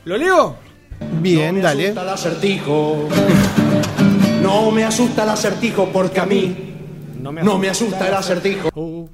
¿Lo 0.05 0.16
leo? 0.16 0.57
Bien, 1.21 1.62
dale. 1.62 1.85
asusta 1.85 2.03
el 2.03 2.09
acertijo. 2.09 3.09
No 4.42 4.71
me 4.71 4.85
asusta 4.85 5.23
el 5.23 5.29
acertijo 5.31 5.88
porque 5.92 6.21
a 6.21 6.27
mí 6.27 6.75
No 7.21 7.33
no 7.33 7.59
me 7.59 7.69
asusta 7.69 8.09
el 8.09 8.14
acertijo. 8.14 8.69
Uh. 8.75 9.09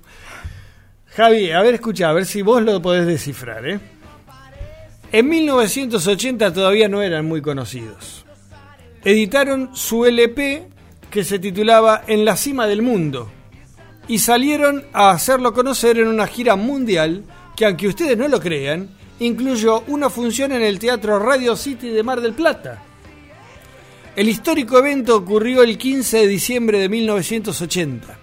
Javi, 1.08 1.50
a 1.50 1.60
ver, 1.60 1.74
escucha, 1.74 2.08
a 2.08 2.12
ver 2.12 2.24
si 2.24 2.40
vos 2.40 2.62
lo 2.62 2.80
podés 2.80 3.06
descifrar, 3.06 3.68
¿eh? 3.68 3.78
En 5.12 5.28
1980 5.28 6.52
todavía 6.54 6.88
no 6.88 7.02
eran 7.02 7.26
muy 7.26 7.42
conocidos. 7.42 8.24
Editaron 9.04 9.76
su 9.76 10.06
LP 10.06 10.68
que 11.10 11.24
se 11.24 11.38
titulaba 11.38 12.02
En 12.06 12.24
la 12.24 12.36
cima 12.36 12.66
del 12.66 12.80
mundo 12.80 13.30
y 14.08 14.18
salieron 14.18 14.84
a 14.92 15.10
hacerlo 15.10 15.52
conocer 15.52 15.98
en 15.98 16.08
una 16.08 16.26
gira 16.26 16.56
mundial 16.56 17.24
que, 17.56 17.66
aunque 17.66 17.88
ustedes 17.88 18.16
no 18.16 18.28
lo 18.28 18.40
crean, 18.40 18.88
incluyó 19.20 19.82
una 19.86 20.10
función 20.10 20.52
en 20.52 20.62
el 20.62 20.78
Teatro 20.78 21.18
Radio 21.18 21.56
City 21.56 21.88
de 21.88 22.02
Mar 22.02 22.20
del 22.20 22.34
Plata. 22.34 22.82
El 24.14 24.28
histórico 24.28 24.78
evento 24.78 25.16
ocurrió 25.16 25.62
el 25.62 25.78
15 25.78 26.18
de 26.18 26.26
diciembre 26.26 26.78
de 26.78 26.88
1980. 26.88 28.18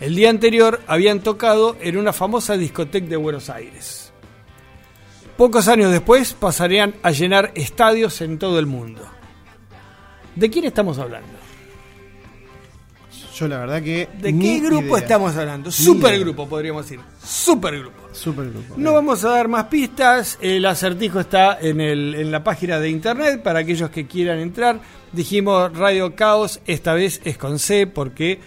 El 0.00 0.14
día 0.14 0.30
anterior 0.30 0.80
habían 0.86 1.20
tocado 1.20 1.76
en 1.80 1.96
una 1.96 2.12
famosa 2.12 2.56
discoteca 2.56 3.06
de 3.06 3.16
Buenos 3.16 3.48
Aires. 3.48 4.12
Pocos 5.36 5.68
años 5.68 5.90
después 5.90 6.34
pasarían 6.34 6.94
a 7.02 7.12
llenar 7.12 7.52
estadios 7.54 8.20
en 8.20 8.38
todo 8.38 8.58
el 8.58 8.66
mundo. 8.66 9.02
¿De 10.34 10.50
quién 10.50 10.66
estamos 10.66 10.98
hablando? 10.98 11.41
Yo 13.34 13.48
la 13.48 13.58
verdad 13.58 13.82
que. 13.82 14.08
¿De 14.20 14.38
qué 14.38 14.60
grupo 14.60 14.88
idea. 14.88 14.98
estamos 14.98 15.36
hablando? 15.36 15.70
Ni 15.70 15.74
Supergrupo, 15.74 16.48
podríamos 16.48 16.84
decir. 16.84 17.00
Supergrupo. 17.24 18.08
Supergrupo. 18.12 18.74
No 18.76 18.92
vamos 18.92 19.24
a 19.24 19.30
dar 19.30 19.48
más 19.48 19.64
pistas. 19.64 20.38
El 20.40 20.66
acertijo 20.66 21.20
está 21.20 21.58
en, 21.60 21.80
el, 21.80 22.14
en 22.14 22.30
la 22.30 22.44
página 22.44 22.78
de 22.78 22.90
internet 22.90 23.42
para 23.42 23.60
aquellos 23.60 23.90
que 23.90 24.06
quieran 24.06 24.38
entrar. 24.38 24.80
Dijimos 25.12 25.76
Radio 25.76 26.14
Caos, 26.14 26.60
esta 26.66 26.94
vez 26.94 27.20
es 27.24 27.38
con 27.38 27.58
C 27.58 27.86
porque 27.86 28.40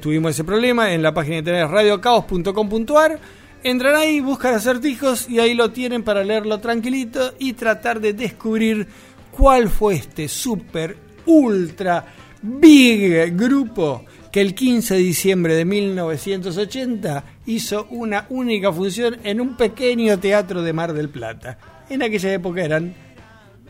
tuvimos 0.00 0.32
ese 0.32 0.44
problema. 0.44 0.92
En 0.92 1.02
la 1.02 1.14
página 1.14 1.34
de 1.34 1.38
internet 1.38 1.70
radiocaos.com.ar. 1.70 3.18
Entran 3.62 3.96
ahí, 3.96 4.20
buscan 4.20 4.54
acertijos 4.54 5.28
y 5.28 5.40
ahí 5.40 5.54
lo 5.54 5.70
tienen 5.70 6.04
para 6.04 6.22
leerlo 6.22 6.60
tranquilito 6.60 7.34
y 7.40 7.54
tratar 7.54 8.00
de 8.00 8.12
descubrir 8.12 8.86
cuál 9.32 9.68
fue 9.68 9.96
este 9.96 10.28
super, 10.28 10.96
ultra, 11.26 12.06
big 12.40 13.36
grupo 13.36 14.04
que 14.32 14.40
el 14.40 14.54
15 14.54 14.94
de 14.94 15.00
diciembre 15.00 15.54
de 15.54 15.64
1980 15.64 17.24
hizo 17.46 17.86
una 17.90 18.26
única 18.28 18.72
función 18.72 19.16
en 19.24 19.40
un 19.40 19.56
pequeño 19.56 20.18
teatro 20.18 20.62
de 20.62 20.72
Mar 20.72 20.92
del 20.92 21.08
Plata. 21.08 21.58
En 21.90 22.02
aquella 22.02 22.32
época 22.32 22.62
eran 22.62 22.94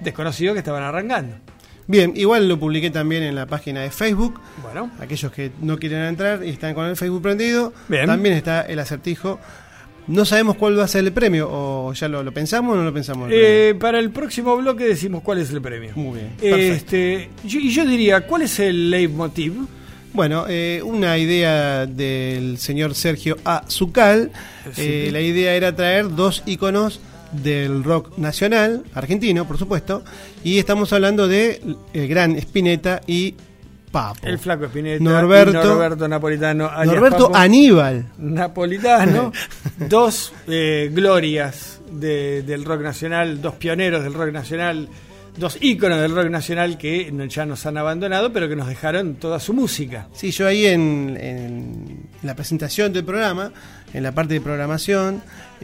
desconocidos 0.00 0.54
que 0.54 0.58
estaban 0.60 0.82
arrancando. 0.82 1.36
Bien, 1.86 2.12
igual 2.16 2.48
lo 2.48 2.58
publiqué 2.60 2.90
también 2.90 3.22
en 3.22 3.34
la 3.34 3.46
página 3.46 3.80
de 3.80 3.90
Facebook. 3.90 4.38
Bueno, 4.62 4.90
Aquellos 5.00 5.32
que 5.32 5.50
no 5.62 5.78
quieren 5.78 6.02
entrar 6.02 6.44
y 6.44 6.50
están 6.50 6.74
con 6.74 6.86
el 6.86 6.96
Facebook 6.96 7.22
prendido, 7.22 7.72
Bien. 7.88 8.06
también 8.06 8.34
está 8.34 8.60
el 8.62 8.78
acertijo. 8.78 9.38
No 10.06 10.24
sabemos 10.24 10.56
cuál 10.56 10.78
va 10.78 10.84
a 10.84 10.88
ser 10.88 11.04
el 11.04 11.12
premio, 11.12 11.48
o 11.50 11.92
ya 11.92 12.08
lo, 12.08 12.22
lo 12.22 12.32
pensamos 12.32 12.74
o 12.74 12.76
no 12.78 12.84
lo 12.84 12.92
pensamos. 12.94 13.30
el 13.30 13.34
eh, 13.38 13.74
para 13.78 13.98
el 13.98 14.10
próximo 14.10 14.56
bloque 14.56 14.84
decimos 14.84 15.22
cuál 15.22 15.38
es 15.38 15.50
el 15.50 15.60
premio. 15.62 15.92
Muy 15.94 16.18
bien. 16.20 16.30
perfecto. 16.38 16.74
Este, 16.96 17.30
yo- 17.44 17.60
y 17.60 17.70
yo 17.70 17.84
diría, 17.86 18.26
¿cuál 18.26 18.42
es 18.42 18.58
el 18.58 18.90
leitmotiv? 18.90 19.54
Bueno, 20.12 20.46
eh, 20.48 20.80
una 20.84 21.16
idea 21.18 21.86
del 21.86 22.58
señor 22.58 22.94
Sergio 22.94 23.36
A. 23.44 23.64
Zucal. 23.68 24.30
Sí. 24.74 24.82
Eh, 24.82 25.08
la 25.12 25.20
idea 25.20 25.54
era 25.54 25.74
traer 25.76 26.14
dos 26.14 26.42
íconos 26.46 27.00
del 27.32 27.84
rock 27.84 28.16
nacional, 28.18 28.84
argentino, 28.94 29.46
por 29.46 29.58
supuesto, 29.58 30.02
y 30.42 30.58
estamos 30.58 30.92
hablando 30.94 31.28
de 31.28 31.60
el 31.92 32.08
gran 32.08 32.36
Spinetta 32.36 33.02
y 33.06 33.34
Papo. 33.92 34.26
El 34.26 34.38
flaco 34.38 34.64
Espineta, 34.66 35.02
Norberto- 35.04 35.52
Norberto 35.64 36.08
Napolitano, 36.08 36.70
Norberto 36.84 37.26
Papo. 37.26 37.36
Aníbal. 37.36 38.06
Napolitano, 38.18 39.32
dos 39.88 40.32
eh, 40.46 40.90
glorias 40.92 41.80
de- 41.92 42.42
del 42.42 42.64
rock 42.64 42.80
nacional, 42.82 43.40
dos 43.42 43.54
pioneros 43.54 44.02
del 44.02 44.14
rock 44.14 44.32
nacional, 44.32 44.88
dos 45.38 45.58
íconos 45.60 46.00
del 46.00 46.14
rock 46.14 46.28
nacional 46.30 46.76
que 46.78 47.12
ya 47.28 47.46
nos 47.46 47.64
han 47.66 47.76
abandonado, 47.78 48.32
pero 48.32 48.48
que 48.48 48.56
nos 48.56 48.68
dejaron 48.68 49.14
toda 49.16 49.38
su 49.40 49.52
música. 49.54 50.08
Sí, 50.12 50.30
yo 50.30 50.46
ahí 50.46 50.66
en, 50.66 51.16
en 51.20 52.06
la 52.22 52.34
presentación 52.34 52.92
del 52.92 53.04
programa, 53.04 53.52
en 53.94 54.02
la 54.02 54.12
parte 54.12 54.34
de 54.34 54.40
programación, 54.40 55.22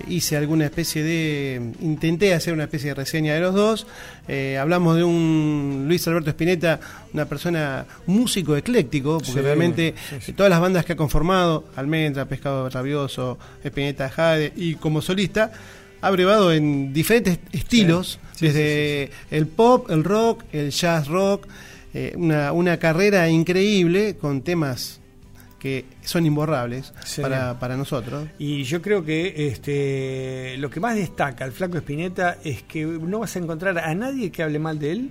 hice 0.09 0.37
alguna 0.37 0.65
especie 0.65 1.03
de. 1.03 1.73
Intenté 1.81 2.35
hacer 2.35 2.53
una 2.55 2.65
especie 2.65 2.91
de 2.91 2.95
reseña 2.95 3.35
de 3.35 3.41
los 3.41 3.55
dos. 3.55 3.87
Eh, 4.29 4.57
hablamos 4.59 4.97
de 4.97 5.05
un 5.05 5.85
Luis 5.87 6.07
Alberto 6.09 6.31
Spinetta, 6.31 6.81
una 7.13 7.27
persona 7.27 7.85
músico 8.07 8.57
ecléctico, 8.57 9.19
porque 9.19 9.33
Sí, 9.33 9.41
realmente 9.41 9.95
sí, 10.11 10.17
sí. 10.21 10.33
todas 10.33 10.51
las 10.51 10.61
bandas 10.61 10.85
que 10.85 10.95
ha 10.95 10.97
conformado, 10.97 11.65
Almendra, 11.77 12.25
Pescado 12.25 12.69
Rabioso, 12.71 13.39
Spinetta 13.63 14.09
Jade, 14.09 14.53
y 14.57 14.77
como 14.77 15.03
solista, 15.03 15.53
ha 16.07 16.11
brevado 16.11 16.53
en 16.53 16.93
diferentes 16.93 17.39
estilos, 17.53 18.19
Sí, 18.35 18.47
desde 18.47 19.11
el 19.31 19.47
pop, 19.47 19.91
el 19.91 20.03
rock, 20.03 20.43
el 20.53 20.71
jazz 20.71 21.07
rock, 21.09 21.47
eh, 21.95 22.13
una, 22.17 22.53
una 22.53 22.79
carrera 22.79 23.29
increíble 23.29 24.17
con 24.17 24.43
temas 24.43 25.01
que 25.61 25.85
son 26.03 26.27
imborrables 26.27 26.93
Sí. 27.05 27.23
para, 27.23 27.59
para 27.61 27.77
nosotros. 27.77 28.27
Y 28.39 28.65
yo 28.65 28.83
creo 28.83 29.05
que 29.05 29.47
este, 29.49 30.57
lo 30.59 30.69
que 30.69 30.81
más 30.81 30.97
destaca 30.97 31.45
el 31.45 31.53
flaco 31.53 31.79
Espineta 31.79 32.39
es 32.45 32.63
que 32.65 32.85
no 32.85 33.21
vas 33.21 33.35
a 33.37 33.39
encontrar 33.39 33.79
a 33.79 33.95
nadie 33.95 34.31
que 34.31 34.43
hable 34.43 34.59
mal 34.59 34.79
de 34.79 34.91
él 34.93 35.11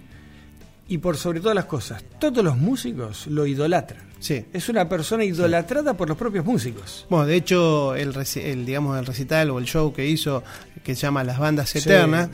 y 0.88 0.98
por 1.00 1.16
sobre 1.18 1.40
todas 1.40 1.56
las 1.56 1.66
cosas, 1.66 2.04
todos 2.20 2.44
los 2.44 2.58
músicos 2.58 3.26
lo 3.28 3.48
idolatran. 3.48 4.13
Sí. 4.24 4.46
Es 4.54 4.70
una 4.70 4.88
persona 4.88 5.26
idolatrada 5.26 5.98
por 5.98 6.08
los 6.08 6.18
propios 6.18 6.46
músicos. 6.46 7.06
Bueno, 7.10 7.26
de 7.26 7.36
hecho, 7.36 7.94
el, 7.94 8.14
el, 8.36 8.66
digamos, 8.66 8.98
el 8.98 9.06
recital 9.06 9.50
o 9.50 9.60
el 9.60 9.66
show 9.66 9.92
que 9.92 10.08
hizo, 10.08 10.44
que 10.82 10.96
se 10.96 11.02
llama 11.02 11.26
Las 11.26 11.40
Bandas 11.40 11.72
Sí. 11.72 11.80
Eternas, 11.80 12.30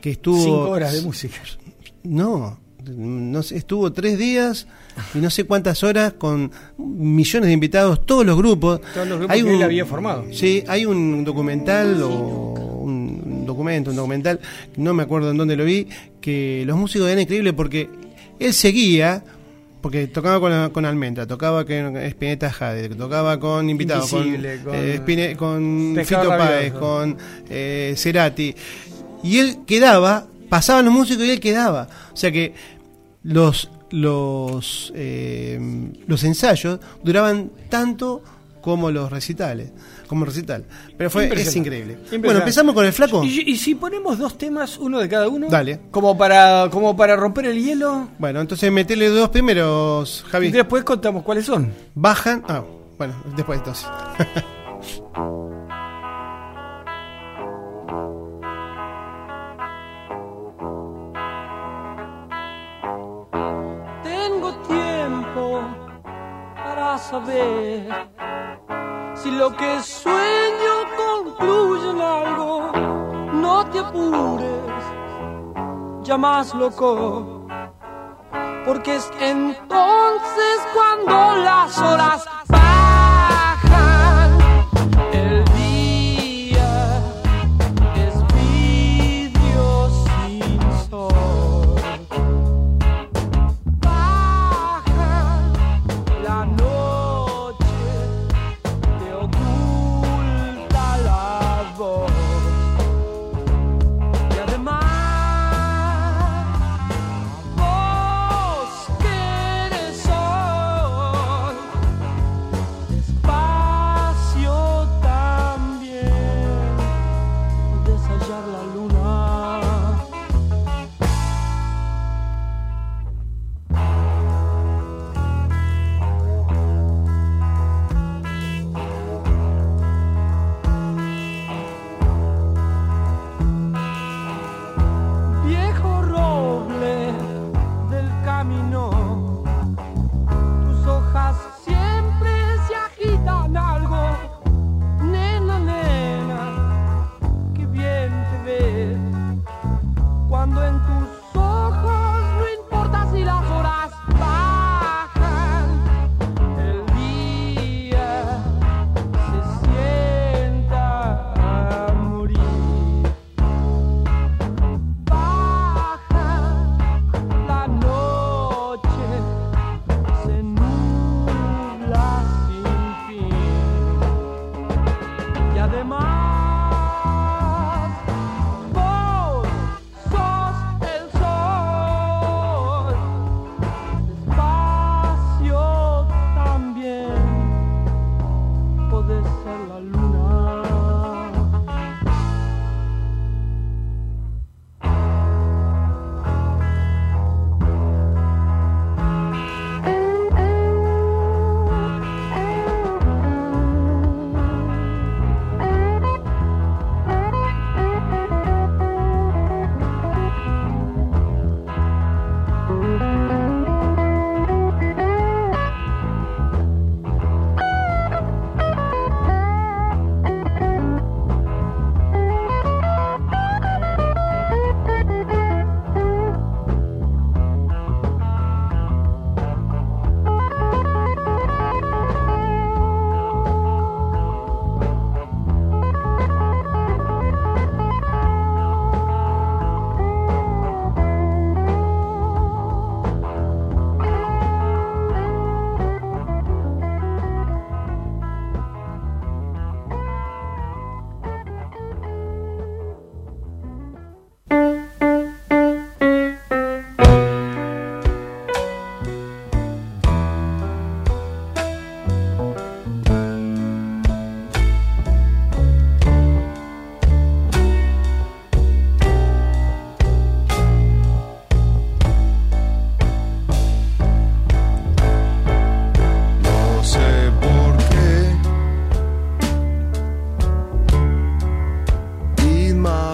que 0.00 0.12
estuvo... 0.12 0.40
Cinco 0.40 0.70
horas 0.70 0.92
de 0.92 1.02
música. 1.02 1.38
No, 2.04 2.60
no 2.96 3.42
sé, 3.42 3.56
estuvo 3.56 3.92
tres 3.92 4.18
días 4.18 4.68
y 5.14 5.18
no 5.18 5.30
sé 5.30 5.42
cuántas 5.42 5.82
horas 5.82 6.12
con 6.12 6.52
millones 6.78 7.48
de 7.48 7.52
invitados, 7.54 8.06
todos 8.06 8.24
los 8.24 8.36
grupos. 8.38 8.80
Todos 8.94 9.08
los 9.08 9.18
grupos 9.18 9.36
que 9.36 9.54
él 9.56 9.62
había 9.64 9.84
formado. 9.84 10.26
Sí, 10.30 10.62
hay 10.68 10.86
un 10.86 11.24
documental 11.24 12.00
o 12.04 12.08
un 12.10 13.44
documento, 13.44 13.90
un 13.90 13.96
documental, 13.96 14.38
no 14.76 14.94
me 14.94 15.02
acuerdo 15.02 15.32
en 15.32 15.38
dónde 15.38 15.56
lo 15.56 15.64
vi, 15.64 15.88
que 16.20 16.62
los 16.68 16.76
músicos 16.76 17.08
eran 17.08 17.22
increíbles 17.22 17.52
porque 17.54 17.90
él 18.38 18.52
seguía. 18.54 19.24
Porque 19.82 20.06
tocaba 20.06 20.38
con, 20.40 20.70
con 20.70 20.84
Almendra, 20.86 21.26
tocaba 21.26 21.64
con 21.64 21.96
Spinetta 21.96 22.50
Jade, 22.50 22.88
tocaba 22.90 23.38
con 23.40 23.68
invitados, 23.68 24.08
con, 24.10 24.22
con- 24.64 24.74
eh, 24.74 24.94
Spine- 24.98 25.36
con 25.36 25.92
Pescado 25.96 26.22
Fito 26.30 26.38
Páez, 26.38 26.72
con 26.72 27.16
eh, 27.50 27.94
Cerati. 27.96 28.54
Y 29.24 29.38
él 29.38 29.58
quedaba, 29.66 30.26
pasaban 30.48 30.84
los 30.84 30.94
músicos 30.94 31.24
y 31.26 31.30
él 31.30 31.40
quedaba. 31.40 31.88
O 32.12 32.16
sea 32.16 32.30
que 32.32 32.54
los 33.24 33.70
los 33.90 34.90
eh, 34.96 35.60
los 36.06 36.24
ensayos 36.24 36.80
duraban 37.04 37.50
tanto 37.68 38.22
como 38.62 38.90
los 38.90 39.10
recitales, 39.10 39.70
como 40.12 40.26
recital. 40.26 40.66
Pero 40.98 41.08
fue 41.08 41.26
es 41.40 41.56
increíble. 41.56 41.96
Bueno, 42.20 42.40
empezamos 42.40 42.74
con 42.74 42.84
el 42.84 42.92
flaco. 42.92 43.24
¿Y, 43.24 43.50
y 43.50 43.56
si 43.56 43.74
ponemos 43.74 44.18
dos 44.18 44.36
temas, 44.36 44.76
uno 44.76 44.98
de 44.98 45.08
cada 45.08 45.26
uno? 45.30 45.48
Dale. 45.48 45.80
Como 45.90 46.18
para, 46.18 46.68
como 46.70 46.94
para 46.94 47.16
romper 47.16 47.46
el 47.46 47.64
hielo. 47.64 48.08
Bueno, 48.18 48.42
entonces 48.42 48.70
metele 48.70 49.08
dos 49.08 49.30
primeros, 49.30 50.22
Y 50.26 50.30
Javi. 50.30 50.50
después 50.50 50.84
contamos 50.84 51.22
cuáles 51.22 51.46
son. 51.46 51.72
Bajan. 51.94 52.44
Ah, 52.46 52.62
bueno, 52.98 53.14
después 53.34 53.58
entonces. 53.60 53.86
Tengo 64.02 64.52
tiempo 64.68 65.62
para 66.54 66.98
saber 66.98 67.88
si 69.14 69.30
lo 69.30 69.54
que 69.56 69.82
sueño 69.82 70.74
concluye 70.96 71.90
en 71.90 72.00
algo. 72.00 72.72
No 73.32 73.66
te 73.66 73.78
apures, 73.78 74.84
ya 76.02 76.16
más 76.16 76.54
loco. 76.54 77.46
Porque 78.64 78.96
es 78.96 79.10
entonces 79.20 80.56
cuando 80.74 81.36
las 81.42 81.78
horas 81.78 82.24
bajan. 82.48 83.01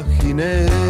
imaginé. 0.00 0.87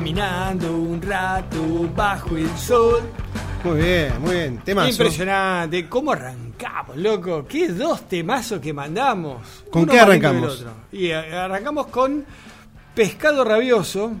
Caminando 0.00 0.76
un 0.76 1.00
rato 1.00 1.88
bajo 1.96 2.36
el 2.36 2.50
sol. 2.58 3.00
Muy 3.64 3.78
bien, 3.80 4.12
muy 4.20 4.34
bien. 4.34 4.58
Temazo. 4.62 4.90
Impresionante. 4.90 5.88
¿Cómo 5.88 6.12
arrancamos, 6.12 6.98
loco? 6.98 7.46
¿Qué 7.48 7.68
dos 7.68 8.06
temazos 8.06 8.60
que 8.60 8.74
mandamos? 8.74 9.64
¿Con 9.70 9.84
Uno 9.84 9.92
qué 9.92 10.00
arrancamos? 10.00 10.66
Y 10.92 11.06
eh, 11.06 11.14
arrancamos 11.14 11.86
con 11.86 12.26
Pescado 12.94 13.42
Rabioso. 13.42 14.12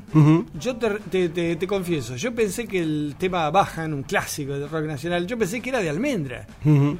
Yo 0.58 0.76
te, 0.76 0.88
te- 1.10 1.28
te- 1.28 1.56
te 1.56 1.66
confieso, 1.66 2.16
yo 2.16 2.34
pensé 2.34 2.66
que 2.66 2.78
el 2.80 3.14
tema 3.18 3.50
Bajan, 3.50 3.92
un 3.92 4.02
clásico 4.02 4.54
del 4.58 4.70
rock 4.70 4.84
nacional, 4.86 5.26
yo 5.26 5.36
pensé 5.36 5.60
que 5.60 5.68
era 5.68 5.80
de 5.80 5.90
Almendra. 5.90 6.46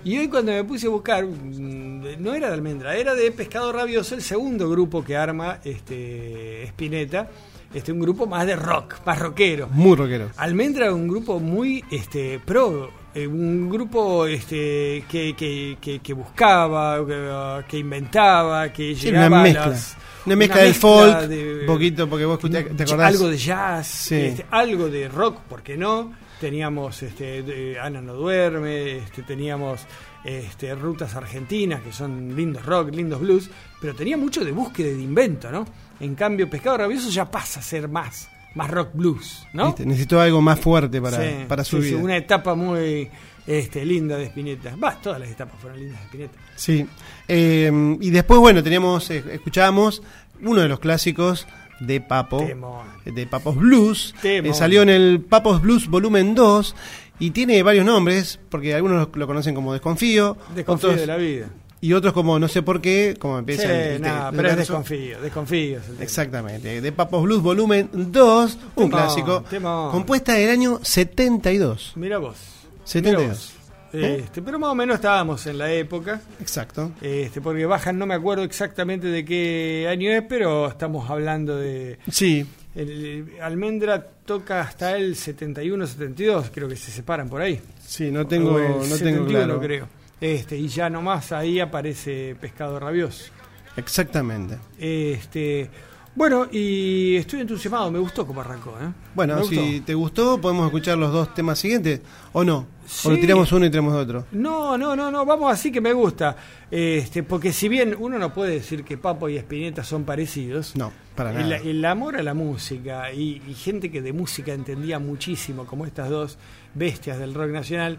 Y 0.05 0.19
hoy 0.19 0.29
cuando 0.29 0.53
me 0.53 0.65
puse 0.65 0.87
a 0.87 0.91
buscar, 0.91 1.25
mm, 1.25 2.03
no 2.23 2.35
era 2.35 2.49
de 2.49 2.55
Almendra, 2.55 2.95
era 2.95 3.15
de 3.15 3.33
Pescado 3.33 3.73
Rabioso, 3.73 4.15
el 4.15 4.21
segundo 4.23 4.69
grupo 4.69 5.03
que 5.03 5.17
arma 5.17 5.61
este 5.65 6.65
Spinetta, 6.65 7.29
este, 7.77 7.93
un 7.93 8.01
grupo 8.01 8.27
más 8.27 8.47
de 8.47 8.57
rock, 8.57 8.97
más 9.05 9.19
rockero. 9.19 9.69
Muy 9.71 9.97
rockero. 9.97 10.31
Almendra 10.37 10.93
un 10.95 11.07
grupo 11.09 11.39
muy 11.41 11.85
este 11.91 12.41
pro, 12.45 12.91
eh, 13.15 13.27
un 13.27 13.69
grupo 13.71 14.27
este 14.27 15.05
que, 15.09 15.35
que, 15.37 15.77
que, 15.81 15.99
que 16.01 16.13
buscaba, 16.13 17.05
que, 17.07 17.65
que 17.69 17.79
inventaba, 17.79 18.73
que 18.73 18.95
Sí, 18.95 19.07
llegaba 19.07 19.27
una 19.29 19.41
a 19.41 19.43
mezcla. 19.43 19.67
las- 19.69 19.97
Una 20.27 20.37
mezcla 20.37 20.61
del 20.63 20.75
folk, 20.75 21.21
de- 21.29 21.61
un 21.61 21.67
poquito, 21.67 22.09
porque 22.09 22.25
vos 22.25 22.39
te 22.41 22.51
ja- 22.51 22.59
acordás. 22.61 23.15
algo 23.15 23.29
de 23.29 23.37
jazz, 23.39 23.87
Sí. 23.87 24.15
este, 24.17 24.47
algo 24.51 24.89
de 24.89 25.09
rock, 25.09 25.39
¿por 25.49 25.63
qué 25.63 25.77
no? 25.77 26.13
Teníamos 26.41 27.03
este, 27.03 27.43
de 27.43 27.79
Ana 27.81 28.03
no 28.03 28.13
duerme, 28.15 28.99
este, 28.99 29.23
teníamos 29.23 29.87
este, 30.25 30.75
rutas 30.75 31.15
argentinas 31.15 31.81
que 31.83 31.93
son 31.93 32.35
lindos 32.35 32.67
rock, 32.67 32.91
lindos 32.93 33.21
blues, 33.21 33.49
pero 33.81 33.95
tenía 33.95 34.17
mucho 34.17 34.45
de 34.45 34.51
búsqueda 34.51 34.89
y 34.89 34.95
de 34.95 35.03
invento, 35.03 35.51
¿no? 35.53 35.65
En 36.01 36.15
cambio, 36.15 36.49
Pescado 36.51 36.79
Rabioso 36.79 37.11
ya 37.11 37.31
pasa 37.31 37.61
a 37.61 37.63
ser 37.63 37.89
más, 37.89 38.29
más 38.55 38.71
rock 38.71 38.91
blues, 38.95 39.47
¿no? 39.53 39.67
Viste, 39.67 39.87
Necesitó 39.87 40.21
algo 40.21 40.41
más 40.43 40.61
fuerte 40.61 41.01
para, 41.01 41.17
Sí, 41.19 41.45
para 41.49 41.65
su 41.65 41.83
sí, 41.83 41.91
vida. 41.91 41.99
una 41.99 42.17
etapa 42.17 42.55
muy 42.55 43.09
este, 43.47 43.85
linda 43.85 44.17
de 44.17 44.25
Spinetta. 44.27 44.77
Va, 44.77 44.95
todas 45.01 45.21
las 45.21 45.31
etapas 45.31 45.55
fueron 45.61 45.79
lindas 45.81 45.99
de 46.01 46.05
Spinetta. 46.07 46.39
Sí. 46.57 46.87
Eh, 47.29 47.97
y 48.01 48.11
después, 48.11 48.41
bueno, 48.41 48.63
teníamos, 48.63 49.11
eh, 49.11 49.25
escuchábamos 49.33 50.03
uno 50.43 50.61
de 50.61 50.69
los 50.69 50.81
clásicos 50.81 51.47
de 51.81 52.01
Papo, 52.01 52.45
Temón. 52.45 52.87
de 53.05 53.27
Papos 53.27 53.57
Blues. 53.57 54.15
Eh, 54.23 54.51
salió 54.55 54.83
en 54.83 54.89
el 54.91 55.21
Papos 55.21 55.61
Blues 55.63 55.89
Volumen 55.89 56.35
2 56.35 56.75
y 57.19 57.31
tiene 57.31 57.63
varios 57.63 57.85
nombres, 57.87 58.39
porque 58.51 58.75
algunos 58.75 59.09
lo, 59.09 59.19
lo 59.19 59.27
conocen 59.27 59.55
como 59.55 59.73
Desconfío, 59.73 60.37
Desconfío 60.55 60.89
otros- 60.91 61.01
de 61.01 61.07
la 61.07 61.17
vida. 61.17 61.49
Y 61.81 61.93
otros 61.93 62.13
como 62.13 62.39
No 62.39 62.49
sé 62.49 62.63
por 62.63 62.81
qué, 62.81 63.17
como 63.19 63.35
Sí, 63.35 63.39
empieza 63.41 63.93
el, 63.95 64.01
nada, 64.03 64.31
el 64.31 64.37
pero 64.37 64.49
es 64.51 64.57
desconfío, 64.57 65.21
desconfío. 65.21 65.79
es. 65.79 66.01
Exactamente, 66.01 66.81
de 66.81 66.93
Papos 66.93 67.23
Blues 67.23 67.43
Volumen 67.43 67.89
2, 67.93 68.55
un 68.55 68.71
Temón, 68.75 68.91
clásico, 68.91 69.45
temón. 69.49 69.91
compuesta 69.91 70.35
del 70.35 70.51
año 70.51 70.81
72. 70.83 71.93
Mira 71.97 72.19
vos. 72.19 72.37
72. 72.85 73.21
Mirá 73.23 73.33
vos. 73.33 73.53
Este, 73.93 74.43
pero 74.43 74.59
más 74.59 74.71
o 74.71 74.75
menos 74.75 74.97
estábamos 74.97 75.47
en 75.47 75.57
la 75.59 75.73
época. 75.73 76.21
Exacto. 76.41 76.93
Este, 77.01 77.41
porque 77.41 77.65
bajan, 77.65 77.97
no 77.99 78.05
me 78.05 78.15
acuerdo 78.15 78.43
exactamente 78.43 79.07
de 79.07 79.25
qué 79.25 79.87
año 79.89 80.11
es, 80.11 80.23
pero 80.29 80.69
estamos 80.69 81.09
hablando 81.09 81.57
de. 81.57 81.99
Sí, 82.11 82.45
el- 82.75 83.31
Almendra 83.41 84.05
toca 84.27 84.61
hasta 84.61 84.97
el 84.99 85.15
71-72, 85.17 86.51
creo 86.53 86.69
que 86.69 86.77
se 86.77 86.91
separan 86.91 87.29
por 87.29 87.41
ahí. 87.41 87.61
sí, 87.87 88.11
no 88.11 88.27
tengo, 88.27 88.59
no 88.59 88.67
tengo 88.67 88.85
71, 88.85 89.27
claro. 89.29 89.61
creo. 89.61 89.89
Este, 90.21 90.57
y 90.57 90.69
ya 90.69 90.89
nomás 90.89 91.33
ahí 91.33 91.61
aparece 91.61 92.37
Pescado 92.41 92.79
Rabioso. 92.81 93.31
Exactamente. 93.77 94.57
Este, 94.79 95.69
bueno, 96.15 96.47
y 96.51 97.17
estoy 97.17 97.41
entusiasmado, 97.43 97.91
me 97.91 97.99
gustó 97.99 98.27
cómo 98.27 98.41
arrancó. 98.41 98.71
¿eh? 98.81 98.89
Bueno, 99.15 99.37
Me 99.37 99.45
si 99.45 99.57
gustó. 99.57 99.85
te 99.85 99.95
gustó, 99.95 100.41
podemos 100.41 100.65
escuchar 100.67 100.97
los 100.97 101.13
dos 101.13 101.35
temas 101.35 101.59
siguientes, 101.59 102.01
¿o 102.33 102.43
no? 102.43 102.67
Sí. 102.87 103.09
O 103.09 103.11
lo 103.11 103.19
tiramos 103.19 103.53
uno 103.53 103.67
y 103.67 103.71
tiramos 103.71 103.93
otro. 103.95 104.25
No, 104.33 104.79
no, 104.79 104.97
no, 104.97 105.11
no, 105.11 105.27
vamos 105.27 105.53
así 105.53 105.71
que 105.71 105.83
me 105.83 105.93
gusta. 105.93 106.35
Este, 106.71 107.23
porque 107.23 107.53
si 107.53 107.69
bien 107.69 107.95
uno 107.99 108.19
no 108.19 108.33
puede 108.33 108.53
decir 108.55 108.83
que 108.85 108.97
Papo 108.97 109.29
y 109.29 109.37
Spinetta 109.37 109.85
son 109.85 110.05
parecidos, 110.05 110.75
No, 110.75 110.91
para 111.15 111.31
el, 111.33 111.51
nada. 111.51 111.57
el 111.59 111.85
amor 111.85 112.17
a 112.17 112.23
la 112.23 112.33
música 112.33 113.13
y, 113.13 113.43
y 113.47 113.53
gente 113.53 113.91
que 113.91 114.01
de 114.01 114.15
música 114.15 114.55
entendía 114.55 114.99
muchísimo, 114.99 115.67
como 115.67 115.85
estas 115.85 116.09
dos 116.09 116.39
bestias 116.75 117.19
del 117.19 117.35
rock 117.35 117.51
nacional, 117.51 117.99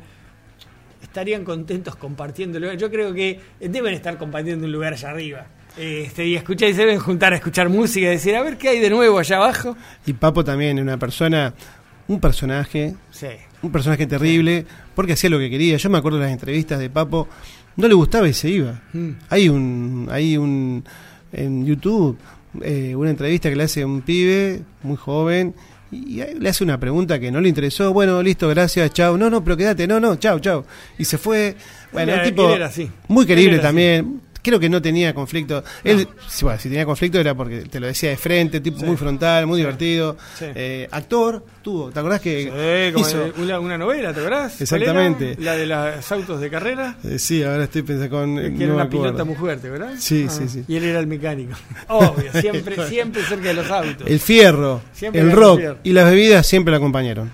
estarían 1.02 1.44
contentos 1.44 1.96
compartiendo 1.96 2.58
el 2.58 2.64
lugar. 2.64 2.78
Yo 2.78 2.90
creo 2.92 3.14
que 3.14 3.40
deben 3.60 3.94
estar 3.94 4.18
compartiendo 4.18 4.66
un 4.66 4.72
lugar 4.72 4.94
allá 4.94 5.10
arriba. 5.12 5.48
Este, 5.78 6.26
y 6.26 6.36
escuchar 6.36 6.70
y 6.70 6.74
se 6.74 6.80
deben 6.82 7.00
juntar 7.00 7.34
a 7.34 7.36
escuchar 7.36 7.70
música 7.70 8.08
y 8.08 8.10
decir, 8.10 8.36
a 8.36 8.42
ver 8.42 8.58
qué 8.58 8.70
hay 8.70 8.80
de 8.80 8.90
nuevo 8.90 9.20
allá 9.20 9.38
abajo. 9.38 9.78
Y 10.06 10.14
Papo 10.14 10.44
también, 10.44 10.80
una 10.80 10.98
persona, 10.98 11.54
un 12.08 12.20
personaje, 12.20 12.96
Sí. 13.12 13.28
un 13.62 13.72
personaje 13.72 14.08
terrible, 14.08 14.66
porque 14.96 15.14
hacía 15.14 15.30
lo 15.30 15.38
que 15.38 15.50
quería. 15.50 15.78
Yo 15.78 15.90
me 15.90 16.00
acuerdo 16.00 16.18
de 16.18 16.26
las 16.26 16.34
entrevistas 16.34 16.80
de 16.80 16.90
Papo, 16.90 17.28
no 17.76 17.88
le 17.88 17.94
gustaba 17.94 18.28
y 18.28 18.34
se 18.34 18.50
iba. 18.50 18.82
Mm. 18.94 19.10
Hay 19.30 19.50
un, 19.50 20.08
hay 20.12 20.36
un, 20.38 20.84
en 21.32 21.66
YouTube 21.66 22.18
eh, 22.62 22.96
una 22.96 23.12
entrevista 23.12 23.50
que 23.50 23.56
le 23.56 23.64
hace 23.64 23.84
a 23.84 23.86
un 23.86 24.02
pibe 24.02 24.62
muy 24.82 24.96
joven 24.96 25.54
y 25.92 26.22
le 26.40 26.50
hace 26.50 26.64
una 26.64 26.80
pregunta 26.80 27.20
que 27.20 27.32
no 27.32 27.40
le 27.40 27.50
interesó. 27.50 27.94
Bueno, 27.94 28.22
listo, 28.22 28.48
gracias, 28.50 28.92
chao. 28.92 29.18
No, 29.18 29.30
no, 29.30 29.44
pero 29.44 29.56
quédate, 29.56 29.88
no, 29.88 30.00
no, 30.00 30.18
chao, 30.18 30.40
chao. 30.40 30.66
Y 30.98 31.06
se 31.06 31.18
fue. 31.18 31.56
Bueno, 31.92 32.14
tipo 32.24 32.50
él 32.50 32.56
era 32.56 32.66
así. 32.68 32.92
muy 33.08 33.26
querible 33.26 33.58
así. 33.58 34.04
Creo 34.48 34.62
que 34.62 34.70
no 34.70 34.82
tenía 34.82 35.14
conflicto. 35.14 35.62
Él, 35.84 36.08
si, 36.30 36.46
bueno, 36.46 36.58
si 36.58 36.70
tenía 36.70 36.86
conflicto 36.86 37.20
era 37.20 37.36
porque 37.36 37.64
te 37.64 37.82
lo 37.82 37.88
decía 37.88 38.12
de 38.12 38.18
frente, 38.18 38.62
tipo 38.62 38.80
Sí. 38.80 38.86
muy 38.86 38.96
frontal, 38.96 39.46
muy 39.46 39.58
divertido. 39.60 40.16
Sí. 40.40 40.46
Eh, 40.56 40.88
actor, 40.90 41.44
tuvo. 41.62 41.92
¿Te 41.92 42.00
acordás 42.00 42.22
que 42.22 42.92
como 42.94 43.06
hizo? 43.06 43.26
una, 43.38 43.60
una 43.60 43.78
novela, 43.78 44.14
¿te 44.14 44.22
acordás? 44.22 44.62
Exactamente. 44.62 45.36
La 45.40 45.56
de 45.58 45.66
los 45.66 46.12
autos 46.14 46.40
de 46.40 46.50
carrera. 46.50 46.96
Eh, 47.04 47.20
sí, 47.20 47.44
ahora 47.44 47.66
estoy 47.66 47.82
pensando 47.82 48.16
con. 48.18 48.36
Que 48.38 48.50
no 48.52 48.64
era 48.64 48.74
una 48.76 48.90
pilota 48.90 49.26
muy 49.26 49.36
fuerte, 49.36 49.70
¿verdad? 49.70 49.96
Sí, 49.98 50.28
Ah, 50.30 50.32
sí, 50.32 50.48
sí. 50.48 50.64
Y 50.68 50.78
él 50.78 50.86
era 50.86 51.00
el 51.00 51.08
mecánico. 51.08 51.54
Obvio, 51.90 52.32
siempre, 52.40 52.88
siempre 52.88 53.24
cerca 53.24 53.50
de 53.50 53.54
los 53.56 53.70
autos. 53.70 54.08
El 54.08 54.20
fierro, 54.22 54.82
Siempre 54.94 55.20
el 55.22 55.32
rock 55.34 55.58
fierro. 55.60 55.78
y 55.84 55.92
las 55.92 56.06
bebidas 56.06 56.48
siempre 56.48 56.72
lo 56.72 56.78
acompañaron. 56.78 57.30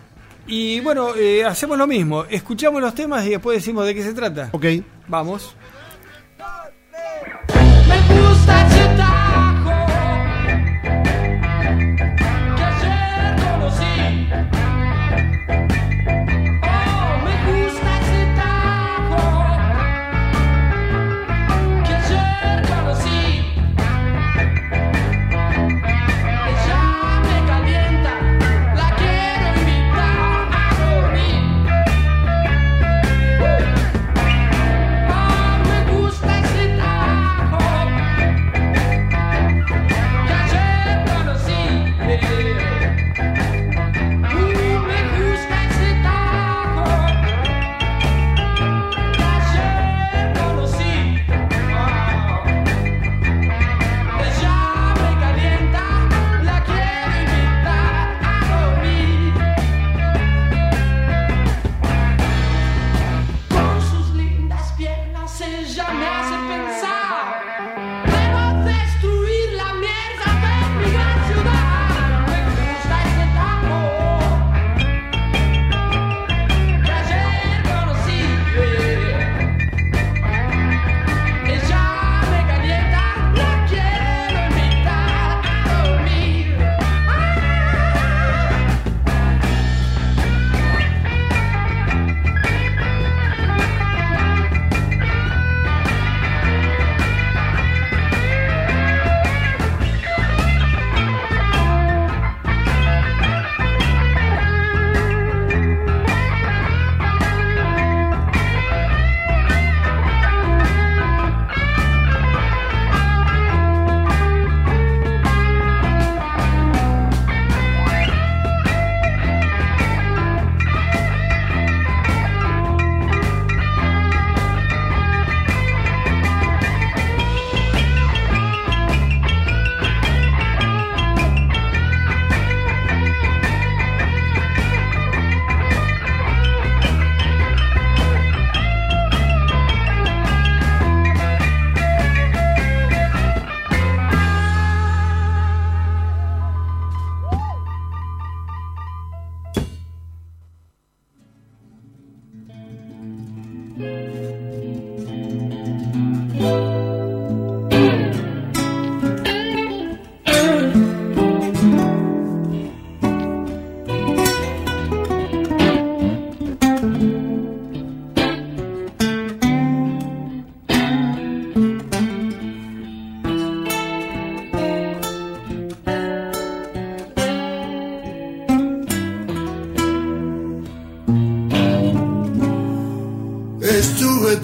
Y 0.48 0.80
bueno, 0.82 1.16
eh, 1.16 1.44
hacemos 1.46 1.78
lo 1.78 1.88
mismo. 1.88 2.26
Escuchamos 2.30 2.82
los 2.82 2.94
temas 2.96 3.26
y 3.26 3.30
después 3.30 3.58
decimos 3.60 3.86
de 3.86 3.96
qué 3.96 4.04
se 4.04 4.14
trata. 4.14 4.50
Ok. 4.52 4.66
Vamos. 5.08 5.56
Me 8.46 8.73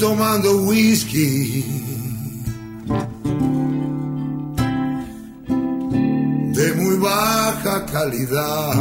tomando 0.09 0.65
whisky 0.65 1.63
de 6.57 6.73
muy 6.73 6.95
baja 6.97 7.85
calidad. 7.85 8.73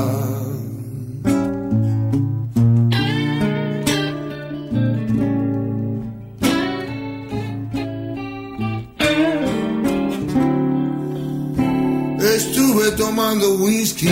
Estuve 12.36 12.92
tomando 12.92 13.46
whisky 13.58 14.08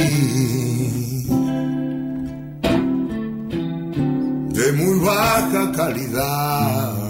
de 4.52 4.72
muy 4.72 4.98
baja 5.00 5.72
calidad. 5.72 7.05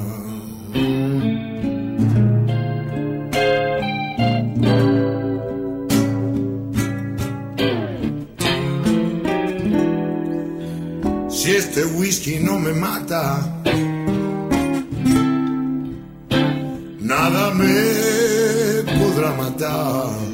Si 11.47 11.53
este 11.53 11.85
whisky 11.85 12.41
no 12.41 12.59
me 12.59 12.72
mata, 12.72 13.62
nada 17.01 17.55
me 17.55 18.83
podrá 18.99 19.33
matar. 19.35 20.26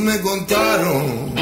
Me 0.00 0.20
contaron 0.20 1.34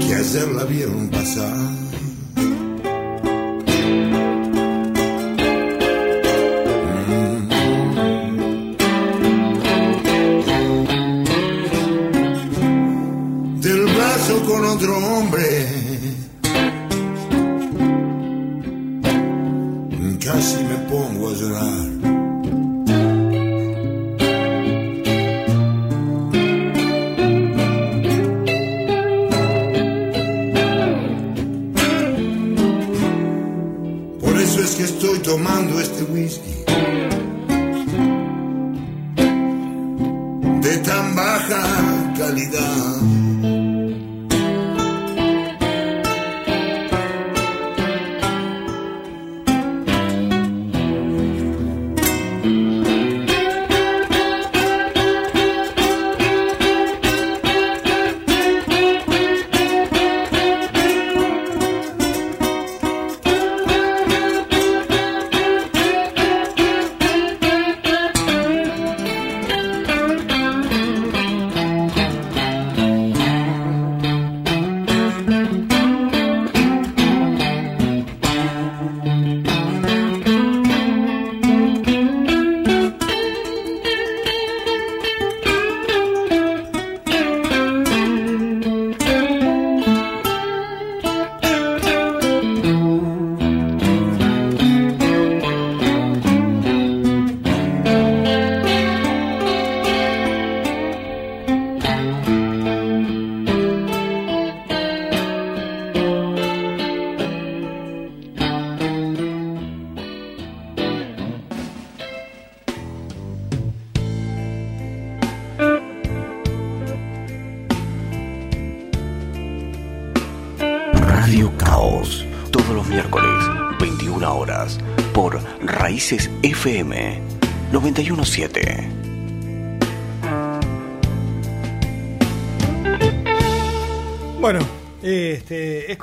que 0.00 0.14
ayer 0.14 0.48
la 0.48 0.64
vieron 0.64 1.08
pasar. 1.08 1.81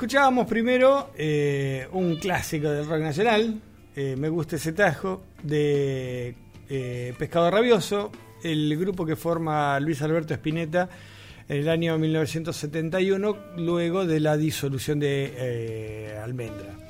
Escuchábamos 0.00 0.46
primero 0.46 1.10
eh, 1.14 1.86
un 1.92 2.16
clásico 2.16 2.70
del 2.70 2.86
rock 2.86 3.00
nacional, 3.00 3.60
eh, 3.94 4.16
Me 4.16 4.30
gusta 4.30 4.56
ese 4.56 4.72
tajo, 4.72 5.24
de 5.42 6.34
eh, 6.70 7.12
Pescado 7.18 7.50
Rabioso, 7.50 8.10
el 8.42 8.74
grupo 8.78 9.04
que 9.04 9.14
forma 9.14 9.78
Luis 9.78 10.00
Alberto 10.00 10.32
Spinetta 10.32 10.88
en 11.50 11.58
el 11.58 11.68
año 11.68 11.98
1971, 11.98 13.36
luego 13.58 14.06
de 14.06 14.20
la 14.20 14.38
disolución 14.38 15.00
de 15.00 16.18
Almendra. 16.24 16.89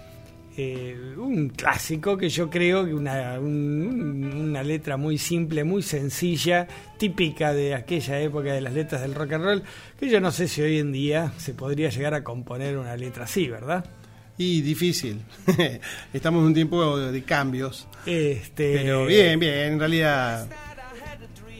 Eh, 0.57 1.15
un 1.17 1.49
clásico 1.51 2.17
que 2.17 2.29
yo 2.29 2.51
creo 2.51 2.85
que 2.85 2.93
una, 2.93 3.39
un- 3.39 4.33
una 4.35 4.63
letra 4.63 4.97
muy 4.97 5.17
simple, 5.17 5.63
muy 5.65 5.83
sencilla, 5.83 6.67
típica 6.99 7.53
de 7.53 7.75
aquella 7.75 8.21
época 8.21 8.53
de 8.53 8.61
las 8.61 8.75
letras 8.75 9.01
del 9.03 9.15
rock 9.15 9.33
and 9.35 9.45
roll, 9.45 9.63
que 9.99 10.09
yo 10.11 10.21
no 10.21 10.33
sé 10.33 10.49
si 10.49 10.61
hoy 10.61 10.79
en 10.79 10.93
día 10.93 11.33
se 11.39 11.55
podría 11.55 11.89
llegar 11.89 12.15
a 12.15 12.25
componer 12.25 12.77
una 12.79 12.97
letra 12.97 13.25
así, 13.25 13.49
¿verdad? 13.49 13.85
Y 14.39 14.63
difícil. 14.63 15.21
Estamos 16.13 16.41
en 16.41 16.47
un 16.47 16.55
tiempo 16.55 16.99
de 16.99 17.23
cambios. 17.23 17.87
Este, 18.07 18.73
Pero 18.75 19.07
bien, 19.07 19.39
bien, 19.39 19.55
en 19.75 19.79
realidad. 19.79 20.49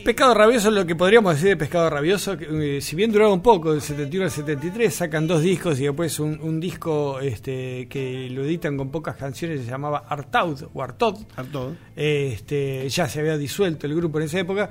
Pescado 0.05 0.35
Rabioso, 0.35 0.71
lo 0.71 0.87
que 0.87 0.97
podríamos 0.97 1.35
decir 1.35 1.51
de 1.51 1.57
Pescado 1.57 1.91
Rabioso, 1.91 2.37
que, 2.37 2.77
eh, 2.77 2.81
si 2.81 2.97
bien 2.97 3.13
duraba 3.13 3.33
un 3.33 3.43
poco, 3.43 3.73
del 3.73 3.83
71 3.83 4.25
al 4.25 4.31
73, 4.31 4.95
sacan 4.95 5.27
dos 5.27 5.43
discos 5.43 5.79
y 5.81 5.85
después 5.85 6.19
un, 6.21 6.41
un 6.41 6.59
disco 6.61 7.21
este, 7.21 7.87
que 7.89 8.29
lo 8.31 8.45
editan 8.45 8.77
con 8.77 8.91
pocas 8.91 9.17
canciones, 9.17 9.61
se 9.65 9.71
llamaba 9.71 10.05
Artaud 10.09 10.63
o 10.73 10.83
Artaud. 10.83 11.19
Artaud. 11.37 11.75
Este, 11.95 12.89
ya 12.89 13.09
se 13.09 13.21
había 13.21 13.37
disuelto 13.37 13.87
el 13.87 13.95
grupo 13.95 14.19
en 14.19 14.25
esa 14.25 14.41
época. 14.41 14.71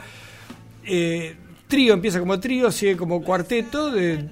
Eh, 0.85 1.35
trío 1.67 1.93
empieza 1.93 2.19
como 2.19 2.39
trío, 2.39 2.71
sigue 2.71 2.97
como 2.97 3.21
cuarteto 3.21 3.91
de 3.91 4.27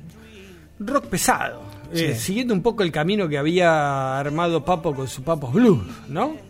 rock 0.80 1.06
pesado, 1.06 1.62
eh, 1.94 2.14
Sí. 2.16 2.20
siguiendo 2.22 2.54
un 2.54 2.62
poco 2.64 2.84
el 2.84 2.92
camino 2.92 3.28
que 3.28 3.38
había 3.38 4.20
armado 4.20 4.66
Papo 4.66 4.94
con 4.96 5.08
su 5.08 5.24
Papos 5.24 5.54
Blues, 5.54 5.84
¿no? 6.10 6.47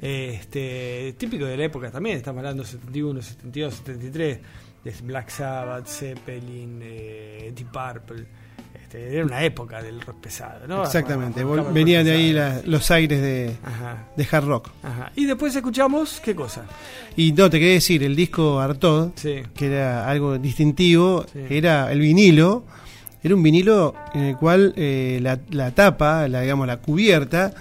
Este, 0.00 1.14
típico 1.18 1.44
de 1.44 1.56
la 1.56 1.64
época 1.64 1.90
también, 1.90 2.16
estamos 2.16 2.38
hablando 2.38 2.64
71, 2.64 3.20
72, 3.22 3.74
73, 3.74 4.38
de 4.84 4.94
Black 5.04 5.28
Sabbath, 5.30 5.86
Zeppelin, 5.86 6.80
eh, 6.82 7.52
Deep 7.54 7.68
Purple. 7.70 8.24
Este, 8.82 9.14
era 9.16 9.24
una 9.24 9.44
época 9.44 9.82
del 9.82 10.00
rock 10.00 10.20
pesado, 10.20 10.66
¿no? 10.66 10.82
Exactamente. 10.82 11.44
Venían 11.72 12.04
de 12.04 12.12
ahí 12.12 12.32
la- 12.32 12.60
los 12.64 12.90
aires 12.90 13.20
de, 13.20 13.56
Ajá, 13.62 14.08
de 14.16 14.26
hard 14.30 14.44
rock. 14.46 14.70
ajá. 14.82 15.12
Y 15.14 15.26
después 15.26 15.54
escuchamos, 15.54 16.20
¿qué 16.24 16.34
cosa? 16.34 16.64
Y 17.16 17.32
no, 17.32 17.48
te 17.50 17.58
quería 17.58 17.74
decir, 17.74 18.02
el 18.02 18.16
disco 18.16 18.58
Artaud, 18.58 19.10
Sí. 19.16 19.42
que 19.54 19.66
era 19.66 20.08
algo 20.08 20.38
distintivo, 20.38 21.24
Sí. 21.32 21.40
era 21.50 21.92
el 21.92 22.00
vinilo. 22.00 22.64
Era 23.22 23.34
un 23.34 23.42
vinilo 23.42 23.94
en 24.14 24.22
el 24.22 24.36
cual 24.38 24.72
eh, 24.76 25.18
la, 25.22 25.38
la 25.50 25.72
tapa, 25.72 26.26
la, 26.26 26.40
digamos, 26.40 26.66
la 26.66 26.78
cubierta, 26.78 27.52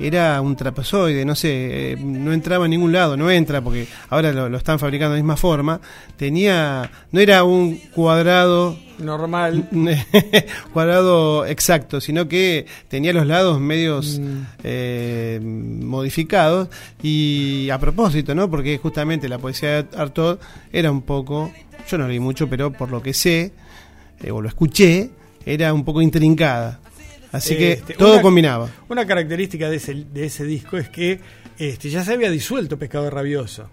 era 0.00 0.40
un 0.40 0.56
trapezoide, 0.56 1.24
no 1.24 1.34
sé, 1.34 1.92
eh, 1.92 1.96
no 2.00 2.32
entraba 2.32 2.64
en 2.64 2.70
ningún 2.70 2.92
lado, 2.92 3.16
no 3.16 3.30
entra 3.30 3.60
porque 3.60 3.86
ahora 4.08 4.32
lo, 4.32 4.48
lo 4.48 4.56
están 4.56 4.78
fabricando 4.78 5.12
de 5.14 5.18
la 5.20 5.22
misma 5.24 5.36
forma. 5.36 5.80
Tenía, 6.16 6.90
no 7.12 7.20
era 7.20 7.44
un 7.44 7.76
cuadrado 7.94 8.76
Normal. 8.98 9.68
cuadrado 10.72 11.46
exacto, 11.46 12.00
sino 12.00 12.28
que 12.28 12.66
tenía 12.88 13.12
los 13.12 13.26
lados 13.26 13.60
medios 13.60 14.18
Mm. 14.20 14.42
eh, 14.64 15.40
modificados 15.42 16.68
y 17.02 17.68
a 17.70 17.78
propósito, 17.78 18.34
¿no? 18.34 18.50
Porque 18.50 18.78
justamente 18.78 19.28
la 19.28 19.38
poesía 19.38 19.82
de 19.82 19.96
Artaud 19.96 20.38
era 20.72 20.90
un 20.90 21.02
poco, 21.02 21.52
yo 21.88 21.98
no 21.98 22.06
leí 22.08 22.20
mucho, 22.20 22.48
pero 22.48 22.72
por 22.72 22.90
lo 22.90 23.02
que 23.02 23.14
sé 23.14 23.52
eh, 24.22 24.30
o 24.30 24.40
lo 24.42 24.48
escuché, 24.48 25.10
era 25.46 25.72
un 25.72 25.84
poco 25.84 26.02
intrincada. 26.02 26.78
Así 27.32 27.54
Este, 27.54 27.92
que 27.92 27.98
todo 27.98 28.14
una- 28.14 28.22
combinaba. 28.22 28.68
Una 28.88 29.06
característica 29.06 29.68
de 29.70 29.76
ese, 29.76 29.94
de 30.12 30.24
ese 30.26 30.44
disco 30.44 30.76
es 30.78 30.88
que 30.88 31.20
este, 31.58 31.90
ya 31.90 32.02
se 32.04 32.12
había 32.12 32.30
disuelto 32.30 32.78
Pescado 32.78 33.08
Rabioso. 33.10 33.68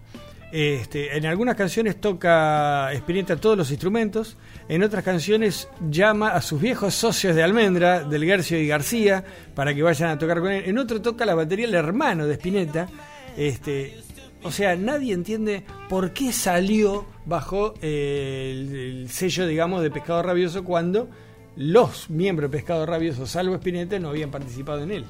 Este, 0.51 1.17
en 1.17 1.25
algunas 1.25 1.55
canciones 1.55 1.99
toca 1.99 2.89
Spinetta 2.93 3.35
todos 3.35 3.57
los 3.57 3.69
instrumentos, 3.69 4.37
en 4.69 4.81
otras 4.81 5.03
canciones 5.03 5.67
llama 5.89 6.29
a 6.29 6.41
sus 6.41 6.61
viejos 6.61 6.93
socios 6.95 7.35
de 7.35 7.43
Almendra, 7.43 8.03
del 8.05 8.25
Garcio 8.25 8.57
y 8.57 8.65
García, 8.67 9.25
para 9.53 9.73
que 9.75 9.83
vayan 9.83 10.09
a 10.11 10.17
tocar 10.17 10.39
con 10.39 10.51
él. 10.51 10.63
En 10.65 10.77
otro 10.77 11.01
toca 11.01 11.25
la 11.25 11.35
batería 11.35 11.65
el 11.65 11.73
hermano 11.75 12.25
de 12.27 12.33
Spinetta. 12.35 12.87
Este, 13.35 13.97
o 14.43 14.51
sea, 14.51 14.75
nadie 14.77 15.13
entiende 15.13 15.63
por 15.89 16.11
qué 16.13 16.31
salió 16.31 17.05
bajo 17.25 17.73
eh, 17.81 18.53
el, 18.55 18.75
el 18.75 19.09
sello, 19.09 19.47
digamos, 19.47 19.81
de 19.83 19.91
Pescado 19.91 20.23
Rabioso 20.23 20.63
cuando 20.63 21.09
los 21.57 22.09
miembros 22.09 22.49
de 22.51 22.57
Pescado 22.57 22.85
Rabioso, 22.85 23.25
salvo 23.25 23.55
Spinetta, 23.55 23.99
no 23.99 24.09
habían 24.09 24.31
participado 24.31 24.83
en 24.83 24.91
él. 24.91 25.05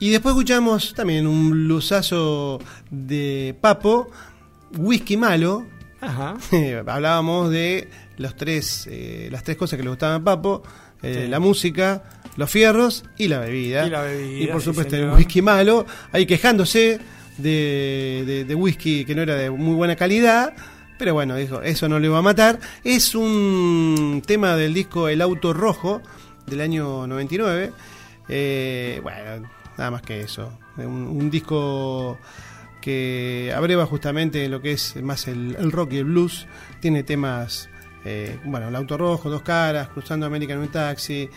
Y 0.00 0.10
después 0.10 0.32
escuchamos 0.34 0.92
también 0.94 1.26
un 1.26 1.50
blusazo 1.50 2.60
de 2.90 3.56
Papo, 3.60 4.10
Whisky 4.76 5.16
Malo, 5.16 5.66
Ajá. 6.00 6.36
Hablábamos 6.86 7.50
de 7.50 7.88
los 8.18 8.36
tres, 8.36 8.86
eh, 8.90 9.28
las 9.30 9.42
tres 9.44 9.56
cosas 9.56 9.76
que 9.78 9.82
le 9.84 9.88
gustaban 9.88 10.20
a 10.20 10.24
Papo, 10.24 10.62
eh, 11.02 11.22
Sí. 11.24 11.30
la 11.30 11.38
música, 11.40 12.02
los 12.36 12.50
fierros 12.50 13.04
y 13.16 13.28
la 13.28 13.38
bebida. 13.40 13.86
Y 13.86 13.90
la 13.90 14.02
bebida, 14.02 14.42
Y 14.44 14.46
por 14.48 14.60
sí, 14.60 14.66
supuesto 14.66 14.96
el 14.96 15.10
whisky 15.12 15.40
malo, 15.42 15.86
ahí 16.12 16.26
quejándose 16.26 16.98
de, 17.38 18.22
de- 18.26 18.44
de 18.44 18.54
whisky 18.54 19.04
que 19.04 19.14
no 19.14 19.22
era 19.22 19.36
de 19.36 19.50
muy 19.50 19.74
buena 19.74 19.96
calidad, 19.96 20.54
Pero 20.98 21.14
bueno, 21.14 21.34
dijo, 21.36 21.60
eso 21.62 21.88
no 21.88 21.98
le 21.98 22.08
va 22.08 22.18
a 22.18 22.22
matar. 22.22 22.60
Es 22.84 23.14
un 23.14 24.22
tema 24.24 24.56
del 24.56 24.74
disco 24.74 25.08
El 25.08 25.20
Auto 25.22 25.52
Rojo 25.52 26.02
del 26.46 26.60
año 26.60 27.06
99. 27.06 27.72
Eh, 28.28 29.00
bueno, 29.02 29.48
nada 29.76 29.90
más 29.90 30.02
que 30.02 30.20
eso. 30.20 30.52
Un, 30.76 31.30
disco 31.30 32.18
que 32.80 33.52
abreva 33.56 33.86
justamente 33.86 34.48
lo 34.48 34.60
que 34.60 34.72
es 34.72 34.96
más 35.02 35.26
el, 35.28 35.56
el 35.58 35.72
rock 35.72 35.94
y 35.94 35.98
el 35.98 36.04
blues. 36.04 36.46
Tiene 36.80 37.02
temas, 37.02 37.68
eh, 38.04 38.38
bueno, 38.44 38.68
El 38.68 38.76
Auto 38.76 38.96
Rojo, 38.96 39.30
Dos 39.30 39.42
Caras, 39.42 39.88
Cruzando 39.88 40.26
América 40.26 40.52
en 40.52 40.60
un 40.60 40.68
taxi. 40.68 41.28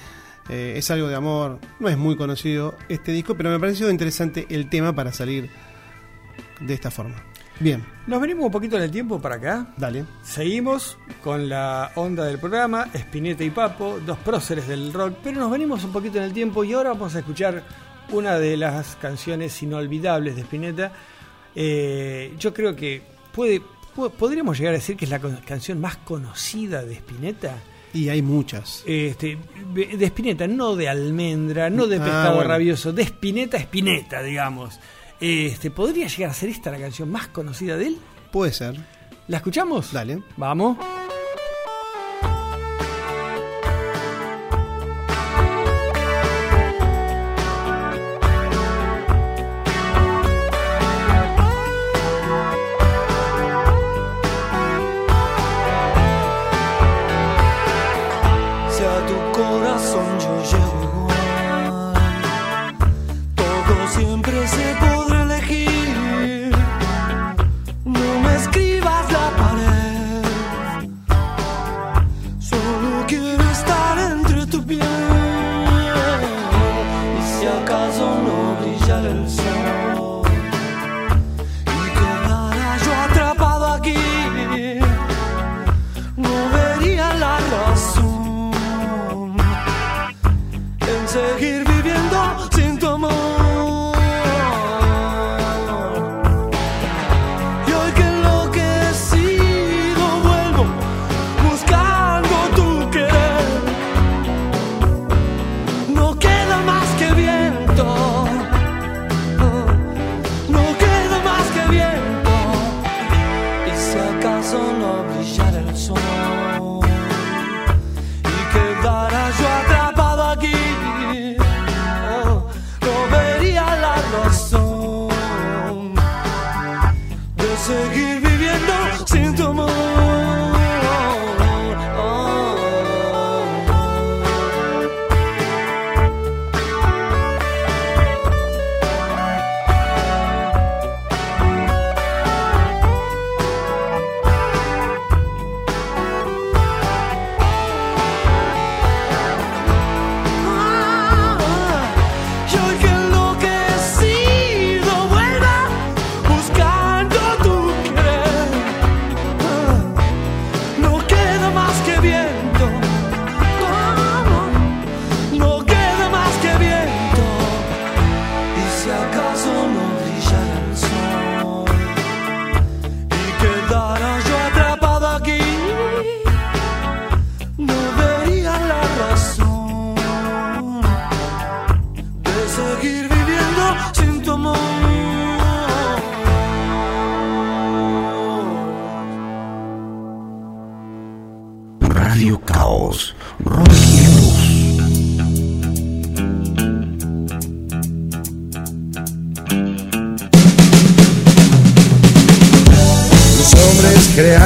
eh, 0.49 0.73
es 0.77 0.91
algo 0.91 1.07
de 1.07 1.15
amor. 1.15 1.59
No 1.79 1.89
es 1.89 1.97
muy 1.97 2.15
conocido 2.15 2.77
este 2.89 3.11
disco, 3.11 3.35
pero 3.35 3.49
me 3.49 3.59
pareció 3.59 3.89
interesante 3.89 4.45
el 4.49 4.69
tema 4.69 4.93
para 4.93 5.11
salir 5.11 5.49
de 6.59 6.73
esta 6.73 6.91
forma. 6.91 7.15
Bien, 7.59 7.83
Nos 8.05 8.21
venimos 8.21 8.45
un 8.45 8.51
poquito 8.51 8.77
en 8.77 8.83
el 8.83 8.91
tiempo 8.91 9.19
para 9.19 9.35
acá. 9.35 9.67
dale. 9.77 10.05
Seguimos 10.23 10.97
con 11.23 11.49
la 11.49 11.91
onda 11.95 12.23
del 12.25 12.37
programa, 12.39 12.87
Spinetta 12.93 13.43
y 13.43 13.49
Papo, 13.49 13.99
dos 14.05 14.17
próceres 14.19 14.67
del 14.67 14.93
rock, 14.93 15.15
pero 15.23 15.39
nos 15.39 15.51
venimos 15.51 15.83
un 15.83 15.91
poquito 15.91 16.17
en 16.19 16.23
el 16.25 16.33
tiempo 16.33 16.63
y 16.63 16.73
ahora 16.73 16.89
vamos 16.93 17.15
a 17.15 17.19
escuchar 17.19 17.63
una 18.11 18.37
de 18.37 18.55
las 18.57 18.95
canciones 18.97 19.61
inolvidables 19.63 20.35
de 20.35 20.41
Spinetta. 20.43 20.91
Eh, 21.55 22.33
yo 22.39 22.53
creo 22.53 22.75
que 22.75 23.01
puede, 23.33 23.61
po- 23.95 24.11
podríamos 24.11 24.57
llegar 24.57 24.73
a 24.75 24.77
decir 24.77 24.95
que 24.95 25.05
es 25.05 25.11
la 25.11 25.19
canción 25.19 25.81
más 25.81 25.97
conocida 25.97 26.83
de 26.83 26.93
Spinetta. 26.93 27.55
Y 27.93 28.09
hay 28.09 28.21
muchas. 28.21 28.83
Este, 28.85 29.37
de 29.73 30.05
Spinetta, 30.05 30.45
no 30.47 30.75
de 30.75 30.87
almendra, 30.89 31.69
no 31.71 31.87
de 31.87 31.97
Ah, 31.97 32.03
pescado 32.03 32.35
bueno. 32.35 32.49
rabioso, 32.51 32.93
de 32.93 33.01
Spinetta, 33.01 33.57
Spinetta, 33.57 34.21
digamos. 34.21 34.79
Este, 35.19 35.71
¿Podría 35.71 36.07
llegar 36.07 36.29
a 36.31 36.33
ser 36.33 36.49
esta 36.49 36.71
la 36.71 36.79
canción 36.79 37.11
más 37.11 37.27
conocida 37.27 37.77
de 37.77 37.87
él? 37.87 37.97
Puede 38.31 38.53
ser. 38.53 38.75
¿La 39.27 39.37
escuchamos? 39.37 39.91
Dale. 39.91 40.21
Vamos. 40.37 40.77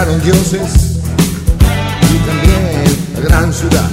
Crearon 0.03 0.21
dioses 0.23 0.97
y 2.09 2.17
también 2.25 2.83
la 3.13 3.19
gran 3.21 3.53
ciudad. 3.53 3.89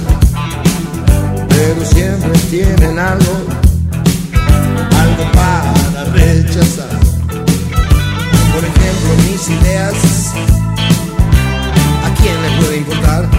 Pero 1.49 1.85
siempre 1.85 2.31
tienen 2.49 2.97
algo, 2.97 3.37
algo 4.97 5.31
para 5.33 6.05
rechazar. 6.05 6.89
Por 8.53 8.63
ejemplo, 8.63 9.09
mis 9.29 9.49
ideas, 9.49 9.93
¿a 12.03 12.21
quién 12.21 12.41
le 12.41 12.61
puede 12.61 12.77
importar? 12.77 13.29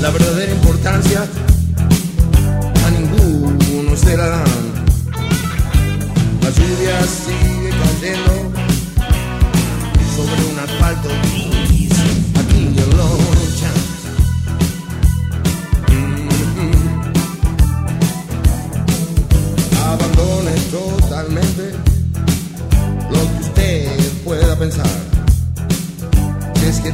La 0.00 0.10
verdadera 0.10 0.52
importancia 0.52 1.26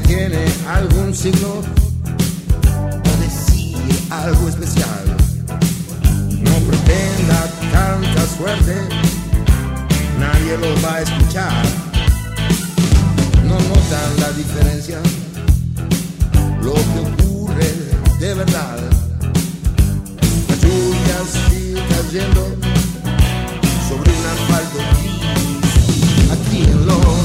tiene 0.06 0.44
algún 0.68 1.14
signo 1.14 1.62
o 3.04 3.20
decir 3.20 3.76
algo 4.10 4.48
especial. 4.48 5.16
No 6.40 6.54
pretenda 6.68 7.48
tanta 7.72 8.26
suerte, 8.36 8.74
nadie 10.18 10.58
lo 10.58 10.82
va 10.82 10.96
a 10.96 11.02
escuchar 11.02 11.92
no 13.52 13.58
notan 13.68 14.20
la 14.20 14.32
diferencia. 14.32 14.98
Lo 16.62 16.74
que 16.74 17.00
ocurre 17.22 17.70
de 18.18 18.34
verdad. 18.34 18.78
La 20.48 20.54
lluvia 20.62 21.16
sigue 21.32 21.82
cayendo 21.88 22.42
sobre 23.88 24.10
un 24.18 24.24
asfalto 24.34 24.78
gris 24.94 26.30
aquí 26.30 26.62
en 26.62 26.86
Lonchas. 26.86 27.21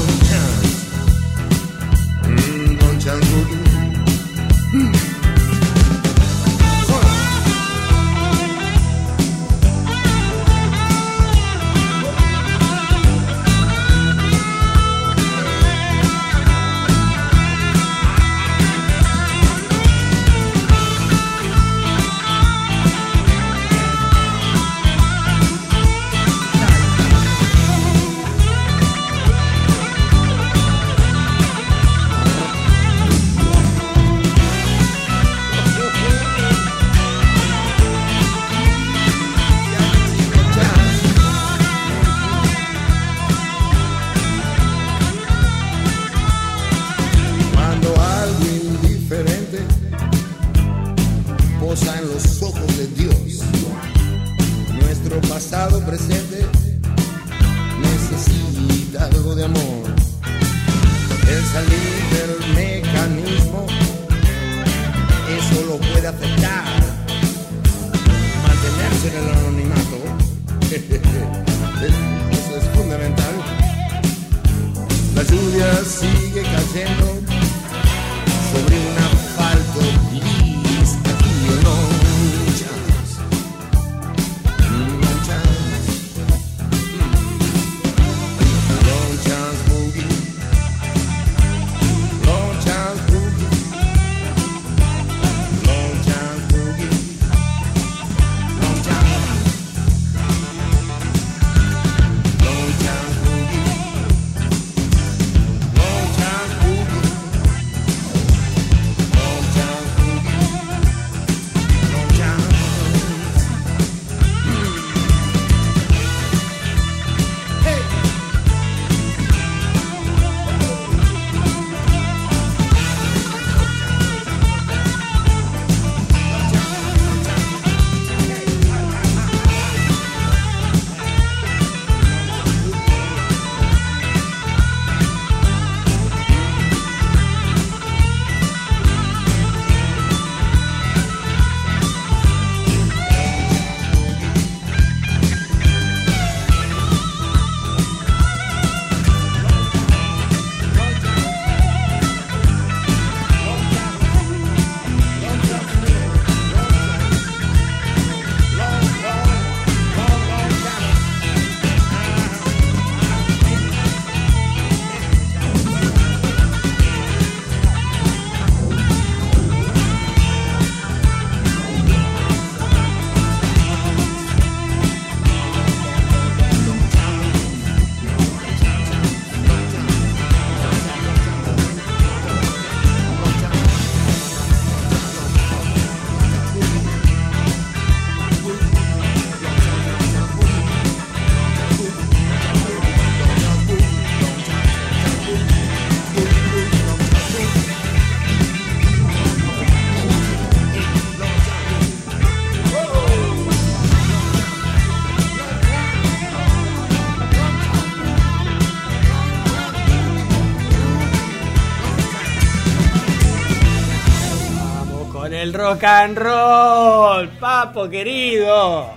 Rock 215.78 215.84
and 215.84 216.18
roll, 216.18 217.28
papo 217.38 217.88
querido. 217.88 218.90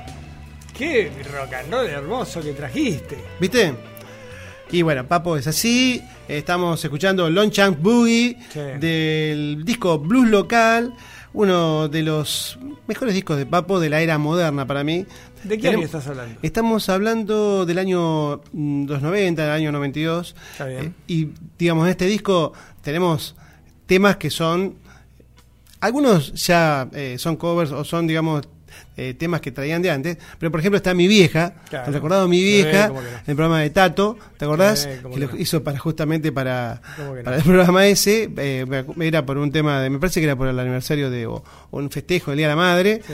Qué 0.76 1.12
rock 1.32 1.54
and 1.54 1.72
roll 1.72 1.86
hermoso 1.88 2.42
que 2.42 2.54
trajiste. 2.54 3.20
¿Viste? 3.40 3.76
Y 4.72 4.82
bueno, 4.82 5.06
Papo 5.06 5.38
es 5.38 5.46
así. 5.46 6.02
Estamos 6.28 6.84
escuchando 6.84 7.30
Long 7.30 7.52
Chunk 7.52 7.80
Boogie 7.80 8.36
Sí. 8.52 8.60
del 8.80 9.64
disco 9.64 10.00
Blues 10.00 10.30
Local, 10.30 10.96
uno 11.34 11.88
de 11.88 12.02
los 12.02 12.58
mejores 12.88 13.14
discos 13.14 13.38
de 13.38 13.46
Papo 13.46 13.80
de 13.80 13.90
la 13.90 14.02
era 14.02 14.18
moderna 14.18 14.66
para 14.66 14.84
mí. 14.84 15.06
¿De 15.44 15.60
qué 15.60 15.70
año 15.70 15.84
estás 15.86 16.08
hablando? 16.08 16.40
Estamos 16.42 16.90
hablando 16.90 17.66
del 17.68 17.78
año 17.78 18.42
mm, 18.54 18.86
los 18.88 19.02
90, 19.04 19.44
del 19.44 19.52
año 19.52 19.72
92. 19.72 20.36
Está 20.54 20.66
bien. 20.66 20.86
Eh, 20.86 20.92
y 21.06 21.28
digamos, 21.60 21.86
en 21.86 21.92
este 21.92 22.06
disco 22.06 22.54
tenemos 22.82 23.36
temas 23.86 24.16
que 24.16 24.32
son. 24.32 24.81
Algunos 25.82 26.34
ya 26.34 26.88
eh, 26.94 27.16
son 27.18 27.36
covers 27.36 27.72
o 27.72 27.84
son, 27.84 28.08
digamos, 28.08 28.48
eh, 28.96 29.14
temas 29.16 29.42
que 29.42 29.52
traían 29.52 29.82
de 29.82 29.92
antes. 29.92 30.18
Pero 30.40 30.52
por 30.52 30.60
ejemplo 30.60 30.78
está 30.78 30.94
Mi 30.94 31.08
Vieja. 31.08 31.56
Claro. 31.70 31.86
¿Te 31.86 31.90
has 31.90 31.94
recordado 31.96 32.28
Mi 32.28 32.42
Vieja? 32.42 32.88
no. 32.88 33.00
el 33.00 33.36
programa 33.36 33.60
de 33.60 33.70
Tato, 33.72 34.18
¿te 34.38 34.46
acordás? 34.46 34.88
Que 34.88 35.20
lo 35.20 35.36
hizo 35.38 35.64
para 35.64 35.78
justamente 35.80 36.32
para, 36.32 36.82
no. 36.98 37.16
el 37.18 37.44
programa 37.44 37.86
ese. 37.88 38.30
eh, 38.38 38.66
era 39.00 39.26
por 39.26 39.38
un 39.38 39.52
tema 39.52 39.82
de. 39.82 39.90
Me 39.90 40.00
parece 40.00 40.20
que 40.22 40.26
era 40.26 40.36
por 40.36 40.48
el 40.48 40.58
aniversario 40.60 41.10
de. 41.10 41.26
o, 41.26 41.44
o 41.72 41.78
un 41.78 41.90
festejo 41.90 42.32
del 42.32 42.38
Día 42.38 42.48
de 42.48 42.54
la 42.54 42.62
Madre. 42.62 43.02
Sí. 43.06 43.14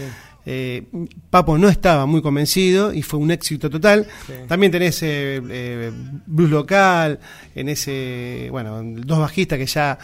Eh, 0.49 0.83
Papo 1.29 1.57
no 1.57 1.67
estaba 1.67 2.05
muy 2.05 2.21
convencido 2.21 2.93
y 2.93 3.01
fue 3.01 3.19
un 3.19 3.31
éxito 3.31 3.69
total. 3.69 4.07
Sí. 4.25 4.33
También 4.47 4.71
tenés 4.71 5.03
eh, 5.03 5.41
eh, 5.49 5.91
blues 6.25 6.49
local, 6.49 7.19
en 7.53 7.67
ese, 7.67 8.47
bueno, 8.49 8.81
dos 8.81 9.19
bajistas 9.19 9.59
que 9.59 9.65
ya 9.65 9.99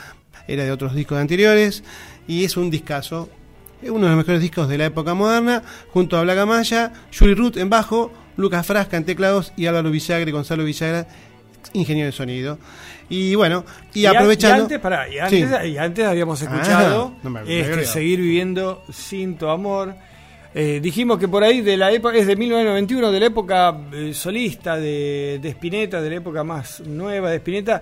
era 0.47 0.63
de 0.63 0.71
otros 0.71 0.95
discos 0.95 1.17
anteriores 1.17 1.83
y 2.27 2.43
es 2.43 2.57
un 2.57 2.69
discazo. 2.69 3.29
Uno 3.81 4.05
de 4.05 4.09
los 4.09 4.17
mejores 4.17 4.41
discos 4.41 4.69
de 4.69 4.77
la 4.77 4.85
época 4.85 5.13
moderna, 5.13 5.61
junto 5.91 6.17
a 6.17 6.21
Black 6.23 6.45
Maya, 6.45 6.93
Julie 7.17 7.35
Ruth 7.35 7.57
en 7.57 7.69
bajo, 7.69 8.11
Lucas 8.37 8.65
Frasca 8.65 8.95
en 8.97 9.03
teclados 9.03 9.51
y 9.57 9.65
Álvaro 9.65 9.91
Villagre, 9.91 10.31
Gonzalo 10.31 10.63
Villagra, 10.63 11.05
ingeniero 11.73 12.05
de 12.07 12.11
sonido. 12.13 12.57
Y 13.09 13.35
bueno, 13.35 13.65
y, 13.93 14.05
aprovechando. 14.05 14.59
Y 14.59 14.61
antes, 14.63 14.79
pará, 14.79 15.09
y 15.09 15.19
antes, 15.19 15.49
Sí. 15.61 15.67
y 15.67 15.77
antes 15.77 16.05
habíamos 16.05 16.41
escuchado 16.41 17.13
Ah, 17.15 17.19
no 17.23 17.29
me- 17.29 17.43
me 17.43 17.59
este. 17.59 17.85
Seguir 17.85 18.21
viviendo 18.21 18.83
sin 18.91 19.37
tu 19.37 19.49
amor. 19.49 19.93
Eh, 20.55 20.79
dijimos 20.81 21.19
que 21.19 21.27
por 21.27 21.43
ahí 21.43 21.61
de 21.61 21.75
la 21.75 21.91
época, 21.91 22.15
es 22.17 22.25
de 22.25 22.35
1991, 22.37 23.11
de 23.11 23.19
la 23.19 23.25
época 23.25 23.75
eh, 23.91 24.13
solista 24.13 24.77
de, 24.77 25.39
de 25.41 25.49
Spinetta, 25.49 25.99
de 26.01 26.09
la 26.11 26.15
época 26.17 26.43
más 26.43 26.79
nueva 26.81 27.29
de 27.31 27.37
Spinetta, 27.37 27.81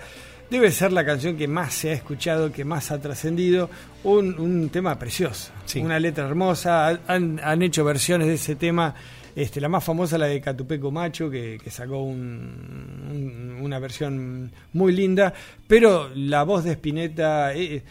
debe 0.52 0.70
ser 0.70 0.92
la 0.92 1.04
canción 1.04 1.36
que 1.38 1.48
más 1.48 1.74
se 1.74 1.90
ha 1.90 1.94
escuchado, 1.94 2.52
que 2.52 2.64
más 2.64 2.92
ha 2.92 3.00
trascendido. 3.02 3.70
Un, 4.04 4.40
un 4.40 4.70
tema 4.70 5.00
precioso, 5.00 5.52
Sí. 5.66 5.80
una 5.80 5.98
letra 6.00 6.28
hermosa. 6.28 7.00
Han, 7.08 7.40
han 7.44 7.62
hecho 7.64 7.84
versiones 7.84 8.28
de 8.28 8.36
ese 8.36 8.56
tema. 8.56 8.94
Este, 9.36 9.62
la 9.62 9.70
más 9.70 9.82
famosa, 9.84 10.18
la 10.18 10.26
de 10.26 10.42
Catupeco 10.42 10.92
Macho, 10.92 11.30
que, 11.30 11.58
que 11.64 11.72
sacó 11.72 12.04
un- 12.04 13.08
un- 13.10 13.58
una 13.62 13.80
versión 13.80 14.52
muy 14.74 14.92
linda, 14.92 15.34
pero 15.68 16.10
la 16.14 16.44
voz 16.44 16.66
de 16.66 16.72
Spinetta, 16.74 17.54
eh, 17.56 17.82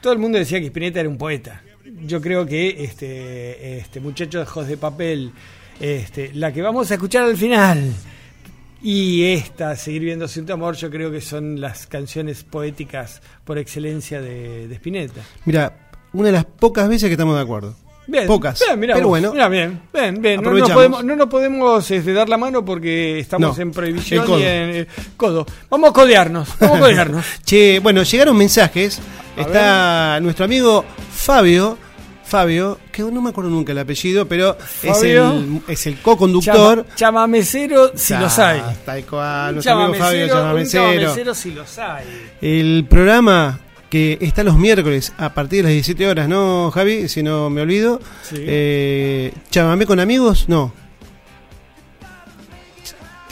todo 0.00 0.12
el 0.12 0.18
mundo 0.18 0.38
decía 0.38 0.58
que 0.58 0.66
Spinetta 0.66 0.98
era 0.98 1.08
un 1.08 1.16
poeta. 1.18 1.62
Yo 2.04 2.20
creo 2.20 2.44
que 2.44 2.82
este, 2.82 3.78
este 3.78 4.00
muchacho 4.00 4.38
de 4.38 4.44
ojos 4.44 4.66
de 4.66 4.76
papel, 4.76 5.30
este, 5.78 6.32
la 6.34 6.52
que 6.52 6.62
vamos 6.62 6.90
a 6.90 6.94
escuchar 6.94 7.22
al 7.24 7.36
final, 7.36 7.92
y 8.82 9.24
esta, 9.32 9.76
Seguir 9.76 10.02
viendo 10.02 10.28
sin 10.28 10.46
tu 10.46 10.52
amor, 10.52 10.76
yo 10.76 10.90
creo 10.90 11.10
que 11.10 11.20
son 11.20 11.60
las 11.60 11.86
canciones 11.86 12.42
poéticas 12.44 13.22
por 13.44 13.58
excelencia 13.58 14.20
de, 14.20 14.68
de 14.68 14.74
Spinetta. 14.74 15.20
Mira, 15.44 15.90
una 16.12 16.26
de 16.26 16.32
las 16.32 16.44
pocas 16.44 16.88
veces 16.88 17.08
que 17.08 17.12
estamos 17.12 17.36
de 17.36 17.42
acuerdo. 17.42 17.74
Bien, 18.06 18.26
Pocas. 18.26 18.60
bien, 18.66 18.80
mirá 18.80 18.94
pero 18.94 19.08
bueno, 19.08 19.32
mirá, 19.32 19.48
bien, 19.48 19.80
bien, 19.92 20.20
bien. 20.20 20.42
No, 20.42 20.50
nos 20.52 20.70
podemos, 20.70 21.04
no 21.04 21.14
nos 21.14 21.28
podemos 21.28 21.88
este, 21.90 22.12
dar 22.12 22.28
la 22.28 22.36
mano 22.36 22.64
porque 22.64 23.20
estamos 23.20 23.56
No, 23.56 23.62
en 23.62 23.70
prohibición 23.70 24.40
y 24.40 24.42
en 24.42 24.86
codo. 25.16 25.46
Vamos 25.70 25.90
a 25.90 25.92
codearnos, 25.92 26.48
vamos 26.58 26.78
a 26.78 26.80
codearnos. 26.80 27.24
Che, 27.44 27.78
bueno, 27.78 28.02
llegaron 28.02 28.36
mensajes. 28.36 29.00
Está 29.36 30.18
nuestro 30.20 30.44
amigo 30.44 30.84
Fabio. 31.12 31.78
Fabio, 32.32 32.78
que 32.90 33.02
no 33.02 33.20
me 33.20 33.28
acuerdo 33.28 33.50
nunca 33.50 33.72
el 33.72 33.78
apellido, 33.78 34.26
pero 34.26 34.56
es 34.82 35.02
el, 35.02 35.60
es 35.68 35.86
el 35.86 36.00
co-conductor. 36.00 36.86
Chama- 36.86 36.94
chamamecero, 36.96 37.92
si 37.94 38.14
los 38.14 38.38
hay. 38.38 38.62
Tal 38.86 39.04
cual, 39.04 39.48
Un 39.50 39.54
nuestro 39.56 39.72
amigo 39.74 39.94
Fabio 40.04 40.28
chamamecero, 40.28 41.34
si 41.34 41.50
los 41.50 41.78
hay. 41.78 42.04
El 42.40 42.86
programa 42.88 43.60
que 43.90 44.16
está 44.22 44.42
los 44.42 44.56
miércoles 44.56 45.12
a 45.18 45.34
partir 45.34 45.58
de 45.58 45.62
las 45.64 45.72
17 45.72 46.08
horas, 46.08 46.26
¿no, 46.26 46.70
Javi? 46.70 47.06
Si 47.08 47.22
no 47.22 47.50
me 47.50 47.60
olvido. 47.60 48.00
Sí. 48.22 48.36
Eh, 48.38 49.34
¿Chamamé 49.50 49.84
con 49.84 50.00
amigos? 50.00 50.46
No. 50.48 50.72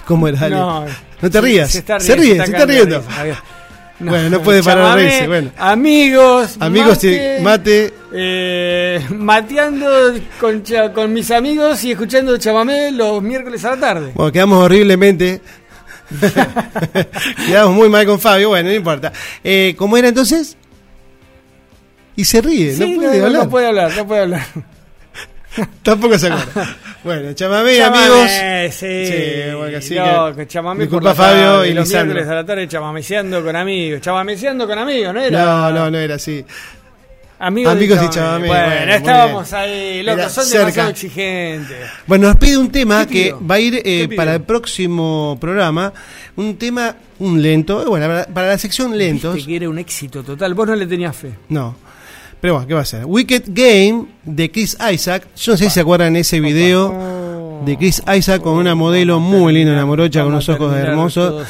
¿Cómo 0.06 0.28
era? 0.28 0.48
No, 0.50 0.84
No 1.22 1.30
te 1.30 1.40
rías. 1.40 1.70
Se, 1.70 1.78
está 1.78 1.98
Se 2.00 2.14
riendo, 2.14 2.22
ríe, 2.22 2.32
está 2.32 2.44
se 2.44 2.52
está 2.52 2.66
riendo. 2.66 3.02
Bueno, 4.00 4.30
no 4.30 4.42
puede 4.42 4.62
parar 4.62 4.96
de 4.96 5.02
reírse, 5.04 5.26
bueno. 5.26 5.50
Amigos, 5.58 6.56
Amigos, 6.58 6.88
mate, 6.96 7.38
mate. 7.42 7.92
eh, 8.12 9.06
mateando 9.10 9.88
con, 10.40 10.62
con 10.94 11.12
mis 11.12 11.30
amigos 11.30 11.84
y 11.84 11.92
escuchando 11.92 12.36
chamamé 12.38 12.90
los 12.92 13.22
miércoles 13.22 13.64
a 13.66 13.70
la 13.74 13.80
tarde. 13.80 14.12
Bueno, 14.14 14.32
quedamos 14.32 14.64
horriblemente. 14.64 15.40
quedamos 17.46 17.74
muy 17.74 17.88
mal 17.88 18.06
con 18.06 18.18
Fabio, 18.18 18.48
bueno, 18.48 18.68
no 18.70 18.74
importa. 18.74 19.12
Eh, 19.44 19.74
¿Cómo 19.76 19.96
era 19.96 20.08
entonces? 20.08 20.56
Y 22.16 22.24
se 22.24 22.40
ríe, 22.40 22.74
Sí, 22.74 22.96
no 22.96 23.00
puede 23.00 23.24
hablar. 23.24 23.44
no 23.44 23.50
puede 23.50 23.66
hablar, 23.68 23.92
no 23.96 24.06
puede 24.06 24.22
hablar. 24.22 24.46
Tampoco 25.82 26.18
se 26.18 26.26
acuerda. 26.28 26.76
bueno, 27.04 27.32
chamamé, 27.32 27.76
Chamamé, 27.78 28.04
amigos. 28.04 28.74
Sí, 28.74 28.86
Sí, 29.06 29.54
bueno, 29.56 29.78
así 29.78 29.94
no, 29.94 30.36
que- 30.36 30.46
chamamé 30.46 30.84
disculpa, 30.84 31.14
por 31.14 31.18
la 31.18 31.24
Fabio 31.30 31.52
tarde, 31.56 31.68
y 31.70 31.74
los 31.74 31.88
Lisandro. 31.88 32.14
miércoles 32.14 32.30
a 32.30 32.34
la 32.34 32.46
tarde 32.46 32.68
chamameceando 32.68 33.44
con 33.44 33.56
amigos. 33.56 34.00
Chamameceando 34.00 34.66
con 34.66 34.78
amigos, 34.78 35.14
¿no 35.14 35.20
era? 35.20 35.44
No, 35.44 35.70
no, 35.72 35.90
no 35.90 35.98
era 35.98 36.14
así. 36.16 36.44
Amigos, 37.42 37.72
Amigos 37.72 37.98
de 38.00 38.04
y 38.04 38.08
chamamé, 38.10 38.48
Bueno, 38.48 38.92
estábamos 38.92 39.50
ahí, 39.54 40.02
locos, 40.02 40.20
Era 40.20 40.28
son 40.28 40.44
cerca. 40.44 40.58
demasiado 40.60 40.90
exigentes. 40.90 41.76
Bueno, 42.06 42.28
nos 42.28 42.36
pide 42.36 42.58
un 42.58 42.70
tema 42.70 43.06
¿Qué 43.06 43.12
que 43.30 43.32
va 43.32 43.54
a 43.54 43.60
ir 43.60 43.80
eh, 43.82 44.10
para 44.14 44.34
el 44.34 44.42
próximo 44.42 45.38
programa. 45.40 45.90
Un 46.36 46.58
tema, 46.58 46.94
un 47.18 47.40
lento. 47.40 47.82
eh, 47.82 47.86
Bueno, 47.86 48.06
para, 48.08 48.26
para 48.26 48.48
la 48.48 48.58
sección 48.58 48.96
lentos. 48.96 49.34
Viste 49.34 49.48
que 49.48 49.56
era 49.56 49.70
un 49.70 49.78
éxito 49.78 50.22
total. 50.22 50.52
Vos 50.52 50.68
no 50.68 50.76
le 50.76 50.86
tenías 50.86 51.16
fe. 51.16 51.30
No. 51.48 51.76
Pero 52.40 52.54
bueno, 52.54 52.66
¿qué 52.68 52.74
va 52.74 52.80
a 52.80 52.84
ser? 52.86 53.04
Wicked 53.04 53.42
Game 53.48 54.06
de 54.24 54.50
Chris 54.50 54.76
Isaac. 54.92 55.26
Yo 55.36 55.52
no 55.52 55.58
sé 55.58 55.64
si 55.64 55.70
se 55.70 55.80
acuerdan 55.80 56.16
ese 56.16 56.40
video 56.40 57.60
de 57.66 57.76
Chris 57.76 58.02
Isaac 58.16 58.40
con 58.40 58.54
una 58.54 58.74
modelo 58.74 59.20
muy 59.20 59.52
linda, 59.52 59.72
una 59.74 59.84
morocha 59.84 60.20
con 60.22 60.32
unos 60.32 60.48
ojos 60.48 60.74
hermosos. 60.74 61.46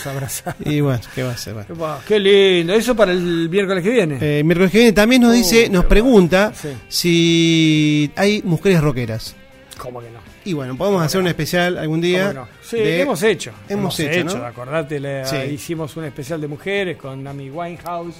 Y 0.65 0.81
bueno, 0.81 1.01
¿qué 1.15 1.23
va 1.23 1.31
a 1.33 1.37
ser? 1.37 1.55
Bueno. 1.69 1.97
Qué 2.09 2.19
lindo. 2.19 2.73
Eso 2.75 2.97
para 2.97 3.13
el 3.13 3.49
miércoles 3.49 3.85
que 3.85 3.91
viene. 3.91 4.19
Eh, 4.21 4.43
miércoles 4.43 4.73
que 4.73 4.79
viene 4.79 4.93
también 4.93 5.23
nos 5.23 5.31
Oh, 5.31 5.35
dice, 5.35 5.69
nos 5.69 5.85
pregunta 5.85 6.53
Sí. 6.55 6.69
si 6.89 8.11
hay 8.17 8.43
mujeres 8.45 8.81
rockeras. 8.81 9.37
¿Cómo 9.79 10.01
que 10.01 10.11
no? 10.11 10.19
Y 10.45 10.53
bueno, 10.55 10.77
podemos 10.77 11.03
hacer 11.03 11.21
un 11.21 11.29
especial 11.29 11.79
algún 11.79 12.01
día. 12.01 12.33
¿Cómo 12.35 12.47
que 12.47 12.51
no? 12.53 12.59
Sí, 12.63 12.77
de- 12.79 13.01
hemos 13.03 13.23
hecho. 13.23 13.53
Hemos 13.69 13.99
hecho, 14.01 14.25
¿no? 14.25 14.45
Acordate, 14.45 15.25
Sí. 15.25 15.37
hicimos 15.55 15.97
un 15.97 16.05
especial 16.05 16.41
de 16.41 16.49
mujeres 16.49 16.97
con 16.97 17.25
Amy 17.27 17.49
Winehouse, 17.51 18.17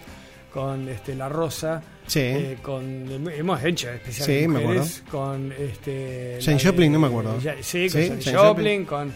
con 0.55 0.89
este, 0.89 1.15
La 1.17 1.29
Rosa. 1.29 1.83
Sí. 2.11 2.19
eh, 2.21 2.57
con, 2.61 3.07
hemos 3.37 3.63
hecho 3.65 3.89
especial 3.91 4.27
Sí, 4.27 4.33
de 4.33 4.49
me 4.49 4.61
mujeres 4.61 5.03
con 5.11 5.53
este 5.53 6.39
la 6.45 6.59
Joplin, 6.59 6.91
de- 6.93 6.99
no 6.99 6.99
me 6.99 7.07
acuerdo. 7.07 7.39
ya- 7.41 7.55
sí, 7.61 7.89
con 7.89 8.21
Sí, 8.21 8.33
Joplin, 8.35 8.85
con, 8.85 9.13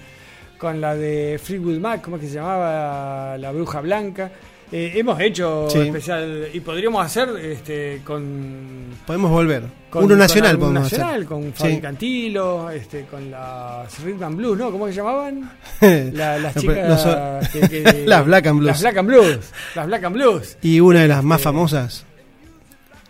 con 0.58 0.80
la 0.80 0.94
de 0.94 1.40
Fleetwood 1.42 1.78
Mac, 1.80 2.02
¿cómo 2.02 2.16
es 2.16 2.22
que 2.22 2.28
se 2.28 2.34
llamaba? 2.36 3.36
La 3.36 3.50
Bruja 3.50 3.80
Blanca. 3.80 4.30
Eh, 4.72 4.92
hemos 4.96 5.20
hecho 5.20 5.68
Sí. 5.70 5.78
especial 5.80 6.48
y 6.52 6.58
podríamos 6.60 7.04
hacer 7.04 7.28
este 7.42 8.00
con 8.04 8.86
Podemos 9.06 9.30
volver. 9.30 9.64
con, 9.90 10.04
Uno 10.04 10.16
nacional 10.16 10.52
con 10.52 10.60
podemos 10.60 10.82
nacional, 10.84 11.14
hacer. 11.14 11.24
con 11.26 11.42
Sí. 11.44 11.52
Fabi 11.54 11.80
Cantilo, 11.80 12.70
este, 12.70 13.04
con 13.04 13.30
las 13.30 13.98
Rhythm 14.02 14.22
and 14.24 14.36
Blues, 14.36 14.58
¿no? 14.58 14.70
¿Cómo 14.72 14.86
se 14.88 14.94
llamaban? 14.94 15.50
La- 15.80 16.38
las 16.38 16.54
chicas 16.54 17.04
no 17.06 17.40
que- 17.52 17.68
que- 17.68 18.04
Las 18.06 18.24
Black 18.24 18.46
and 18.46 18.58
Blues. 18.60 18.66
Las 18.72 18.80
Black 18.80 18.96
and 18.98 19.08
Blues. 19.08 19.38
Las 19.74 19.86
Black 19.86 20.04
and 20.04 20.14
Blues. 20.14 20.58
Y 20.62 20.80
una 20.80 21.00
de 21.02 21.08
las 21.08 21.22
más 21.24 21.40
Este, 21.40 21.44
famosas. 21.44 22.06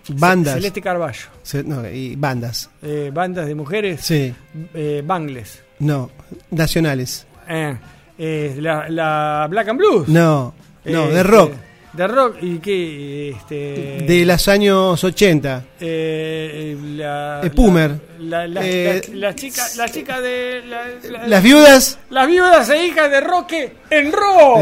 Bandas. 0.09 0.55
Celeste 0.55 0.81
Carballo. 0.81 1.27
Ce- 1.43 1.63
no, 1.65 1.89
y 1.89 2.15
bandas. 2.17 2.71
Eh, 2.83 3.11
bandas 3.13 3.47
de 3.47 3.55
mujeres. 3.55 4.01
Sí. 4.03 4.35
Eh, 4.75 5.03
Bangles. 5.05 5.63
No. 5.79 6.11
Nacionales. 6.51 7.27
Eh, 7.49 7.77
eh, 8.19 8.57
la, 8.61 8.89
la 8.89 9.47
Black 9.51 9.69
and 9.69 9.79
Blues. 9.79 10.09
No. 10.09 10.55
No, 10.85 11.09
de 11.09 11.23
rock. 11.23 11.53
este, 11.53 11.65
de 11.97 12.07
rock 12.09 12.37
y 12.43 12.59
qué 12.59 13.31
este 13.31 13.55
De 14.07 14.25
los 14.27 14.49
años 14.49 15.03
80. 15.03 15.65
eh, 15.81 16.77
la, 16.97 17.41
Eh, 17.43 17.51
Pumer. 17.51 17.93
la, 18.21 18.47
la, 18.47 18.61
Eh, 18.67 19.01
la- 19.13 19.29
la 19.29 19.35
chica 19.35 19.63
la 19.77 19.89
chica 19.89 20.21
de 20.21 20.63
la- 20.67 20.85
la- 21.11 21.27
Las 21.29 21.43
viudas. 21.43 21.99
Las 22.11 22.27
viudas 22.27 22.69
e 22.69 22.87
hijas 22.87 23.11
de 23.11 23.21
Roque 23.21 23.73
en 23.91 24.13
rock. 24.13 24.61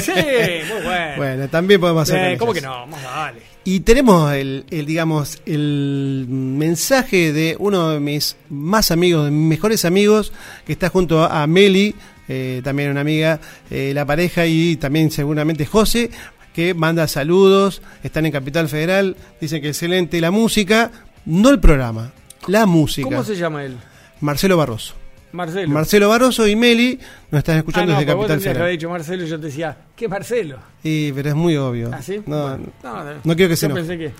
Sí, 0.00 0.12
muy 0.12 0.82
bueno. 0.84 1.16
Bueno, 1.16 1.48
también 1.48 1.80
podemos 1.80 2.02
hacer. 2.08 2.38
¿Cómo 2.38 2.52
que 2.52 2.60
no? 2.60 2.86
Más 2.86 3.02
vale. 3.02 3.55
Y 3.66 3.80
tenemos 3.80 4.32
el, 4.32 4.64
el, 4.70 4.86
digamos, 4.86 5.42
el 5.44 6.24
mensaje 6.28 7.32
de 7.32 7.56
uno 7.58 7.90
de 7.90 7.98
mis 7.98 8.36
más 8.48 8.92
amigos, 8.92 9.24
de 9.24 9.32
mis 9.32 9.48
mejores 9.48 9.84
amigos, 9.84 10.32
que 10.64 10.72
está 10.72 10.88
junto 10.88 11.24
a, 11.24 11.44
Meli, 11.48 11.92
eh, 12.28 12.60
también 12.62 12.92
una 12.92 13.00
amiga, 13.00 13.40
eh, 13.68 13.90
la 13.92 14.06
pareja 14.06 14.46
y 14.46 14.76
también 14.76 15.10
seguramente 15.10 15.66
José, 15.66 16.12
que 16.54 16.74
manda 16.74 17.08
saludos, 17.08 17.82
están 18.04 18.24
en 18.26 18.30
Capital 18.30 18.68
Federal, 18.68 19.16
dicen 19.40 19.60
que 19.60 19.70
excelente 19.70 20.20
la 20.20 20.30
música, 20.30 20.92
no 21.24 21.50
el 21.50 21.58
programa, 21.58 22.12
la 22.46 22.66
música. 22.66 23.08
¿Cómo 23.08 23.24
se 23.24 23.34
llama 23.34 23.64
él? 23.64 23.76
Marcelo 24.20 24.56
Barroso. 24.56 24.94
Marcelo. 25.32 25.68
Marcelo 25.72 26.08
Barroso 26.08 26.46
y 26.46 26.56
Meli 26.56 26.98
nos 27.30 27.38
están 27.40 27.58
escuchando 27.58 27.92
ah, 27.92 27.94
no, 27.96 28.00
desde 28.00 28.14
vos 28.14 28.22
Capital 28.22 28.38
que 28.38 28.44
Federal. 28.44 28.62
haber 28.62 28.72
dicho 28.78 28.90
Marcelo 28.90 29.24
y 29.24 29.28
yo 29.28 29.40
te 29.40 29.46
decía, 29.46 29.76
¿qué 29.94 30.08
Marcelo? 30.08 30.58
Y, 30.82 31.12
pero 31.12 31.28
es 31.30 31.34
muy 31.34 31.56
obvio. 31.56 31.90
¿Ah, 31.92 32.00
sí? 32.02 32.22
No, 32.26 32.42
Bueno, 32.42 32.58
no, 32.82 33.04
no 33.24 33.36
quiero 33.36 33.48
que 33.50 33.56
se 33.56 33.68
yo 33.68 33.74
pensé 33.74 33.98
que... 33.98 34.12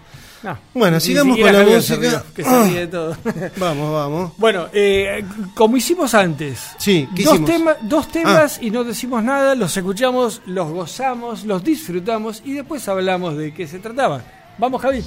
No. 0.42 0.56
Bueno, 0.74 1.00
sigamos 1.00 1.38
con 1.38 1.52
la 1.52 1.64
música. 1.64 2.22
que 2.34 2.44
se 2.44 2.64
ríe 2.64 2.80
de 2.80 2.86
todo. 2.88 3.16
Vamos, 3.56 3.92
vamos. 3.92 4.32
Bueno, 4.36 4.66
eh, 4.72 5.24
como 5.54 5.76
hicimos 5.78 6.14
antes, 6.14 6.60
Sí, 6.78 7.08
¿qué 7.16 7.24
dos, 7.24 7.34
hicimos? 7.40 7.50
Ah. 7.50 7.52
tema- 7.52 7.76
dos 7.82 8.08
temas 8.12 8.58
y 8.62 8.70
no 8.70 8.84
decimos 8.84 9.24
nada, 9.24 9.54
los 9.54 9.74
escuchamos, 9.76 10.42
los 10.46 10.68
gozamos, 10.70 11.44
los 11.44 11.64
disfrutamos 11.64 12.42
y 12.44 12.52
después 12.52 12.86
hablamos 12.86 13.36
de 13.36 13.54
qué 13.54 13.66
se 13.66 13.78
trataba. 13.78 14.22
Vamos, 14.58 14.82
Javi. 14.82 15.02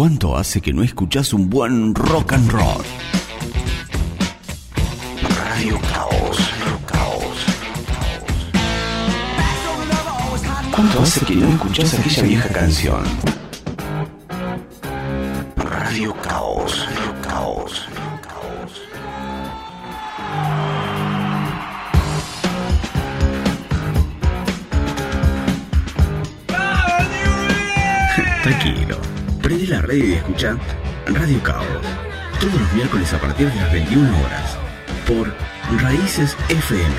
¿Cuánto 0.00 0.34
hace 0.34 0.62
que 0.62 0.72
no 0.72 0.82
escuchás 0.82 1.34
un 1.34 1.50
buen 1.50 1.94
rock 1.94 2.32
and 2.32 2.50
roll? 2.50 2.82
Radio 5.38 5.78
Caos. 5.92 6.38
Caos. 6.86 7.44
caos. 7.82 8.46
¿Cuánto 10.74 11.02
hace 11.02 11.26
que 11.26 11.36
no 11.36 11.48
escuchás 11.50 11.92
aquella 11.98 12.22
vieja 12.22 12.48
canción? 12.48 13.04
Radio 15.56 16.14
Caos. 16.22 16.88
Caos. 17.22 17.86
Está 28.38 28.48
aquí. 28.48 28.79
Prende 29.50 29.66
la 29.66 29.82
red 29.82 29.96
y 29.96 30.12
escucha 30.12 30.56
Radio 31.06 31.42
Caos. 31.42 31.66
Todos 32.38 32.54
los 32.54 32.72
miércoles 32.72 33.12
a 33.12 33.18
partir 33.18 33.50
de 33.50 33.60
las 33.60 33.72
21 33.72 34.08
horas. 34.24 34.56
Por 35.08 35.34
Raíces 35.82 36.36
FM. 36.48 36.94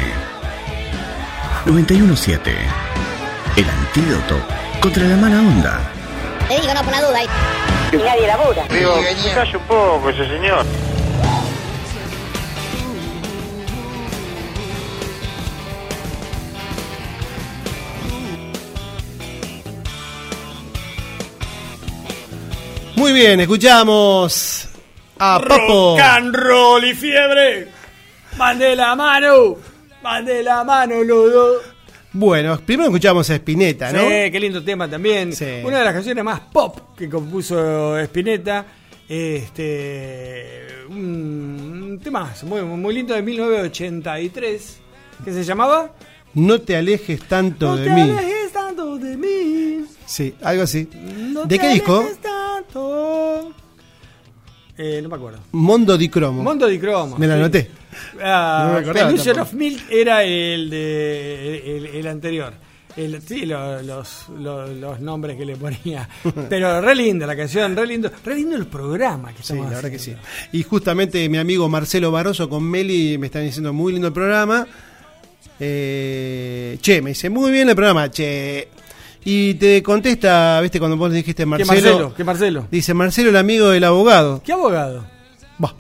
917. 1.65 2.52
El 3.56 3.69
antídoto 3.69 4.36
contra 4.82 5.06
la 5.06 5.15
mala 5.15 5.40
onda. 5.40 5.80
Te 6.49 6.60
digo, 6.60 6.73
no 6.73 6.84
por 6.84 6.91
la 6.91 7.02
duda. 7.02 7.19
Y 7.94 7.95
nadie 7.95 8.28
labura. 8.28 8.65
Digo, 8.68 8.95
calle 9.34 9.56
un 9.56 9.64
poco 9.64 10.10
ese 10.10 10.28
señor. 10.28 10.65
Muy 23.02 23.14
bien, 23.14 23.40
escuchamos 23.40 24.69
a 25.18 25.40
Papo. 25.40 25.98
Rock 25.98 25.99
and 26.02 26.36
roll 26.36 26.86
y 26.86 26.94
fiebre. 26.94 27.68
Mande 28.38 28.76
la 28.76 28.95
mano. 28.95 29.57
Mande 30.03 30.44
la 30.44 30.64
mano, 30.64 31.03
Ludo. 31.03 31.61
Bueno, 32.14 32.60
primero 32.64 32.90
escuchamos 32.90 33.28
a 33.32 33.34
Spinetta, 33.34 33.91
¿no? 33.91 34.02
Sí, 34.02 34.30
qué 34.32 34.40
lindo 34.40 34.64
tema 34.64 34.88
también. 34.88 35.34
Sí. 35.34 35.61
Una 35.64 35.80
de 35.80 35.86
las 35.86 35.95
canciones 35.95 36.23
más 36.23 36.41
pop 36.41 36.95
que 36.95 37.10
compuso 37.10 37.98
Spinetta. 37.98 38.68
Este, 39.10 40.68
un 40.88 41.99
tema 42.03 42.32
muy, 42.44 42.61
muy 42.61 42.94
lindo 42.94 43.15
de 43.15 43.23
1983 43.23 44.80
que 45.26 45.34
se 45.34 45.44
llamaba 45.44 45.91
No 46.36 46.61
te 46.61 46.76
alejes 46.76 47.19
tanto 47.23 47.76
de 47.78 47.90
mí. 47.90 48.02
No 48.02 48.14
te 48.14 48.19
alejes 48.19 48.52
tanto 48.52 48.98
de 48.99 49.18
mí. 49.18 49.86
Sí, 50.11 50.35
algo 50.41 50.63
así. 50.63 50.89
No 51.31 51.45
¿De 51.45 51.57
qué 51.57 51.69
disco? 51.69 52.05
tanto. 52.21 53.53
Eh, 54.77 54.99
no 55.01 55.07
me 55.07 55.15
acuerdo. 55.15 55.39
Mondo 55.53 55.97
di 55.97 56.09
Cromo. 56.09 56.43
Mondo 56.43 56.67
di 56.67 56.77
Cromo. 56.77 57.17
Me 57.17 57.27
la 57.27 57.35
sí. 57.35 57.39
anoté. 57.39 57.71
Ah, 58.21 58.81
No 58.83 59.41
of 59.41 59.53
Milk 59.53 59.83
era 59.89 60.23
el 60.25 60.69
de 60.69 61.77
el, 61.77 61.85
el 61.85 62.07
anterior. 62.07 62.53
El- 62.97 63.21
sí, 63.21 63.45
lo- 63.45 63.81
los, 63.83 64.27
los, 64.38 64.69
los 64.71 64.99
nombres 64.99 65.38
que 65.38 65.45
le 65.45 65.55
ponía. 65.55 66.09
Pero 66.49 66.81
re 66.81 66.93
linda 66.93 67.25
la 67.25 67.38
canción, 67.38 67.73
re 67.73 67.88
lindo, 67.88 68.11
re 68.25 68.35
lindo 68.35 68.57
el 68.57 68.67
programa 68.67 69.29
que 69.29 69.38
Sí, 69.38 69.53
estamos 69.53 69.69
la 69.69 69.75
verdad 69.77 69.91
que 69.91 69.99
sí. 69.99 70.13
Y 70.51 70.63
justamente 70.63 71.29
mi 71.29 71.38
amigo 71.38 71.69
Marcelo 71.69 72.11
Barroso 72.11 72.49
con 72.49 72.63
Meli 72.63 73.17
me 73.17 73.27
están 73.27 73.43
diciendo 73.45 73.71
muy 73.71 73.93
lindo 73.93 74.07
el 74.09 74.13
programa. 74.13 74.67
Eh, 75.57 76.77
che, 76.81 77.01
me 77.01 77.11
dice 77.11 77.29
muy 77.29 77.49
bien 77.51 77.69
el 77.69 77.75
programa, 77.75 78.11
che. 78.11 78.67
Y 79.23 79.53
te 79.56 79.84
contesta, 79.84 80.60
viste, 80.61 80.80
cuando 80.80 80.98
vos 80.98 81.10
le 81.11 81.18
dijiste 81.18 81.43
¿Qué 81.43 81.45
Marcelo. 81.45 81.68
Marcelo? 81.73 82.14
¿Qué 82.15 82.23
Marcelo? 82.23 82.68
Dice 82.72 82.93
Marcelo, 82.93 83.30
el 83.30 83.38
amigo 83.38 83.69
del 83.69 83.84
abogado. 83.84 84.41
¿Qué 84.43 84.52
abogado? 84.52 85.06
Bah, 85.60 85.76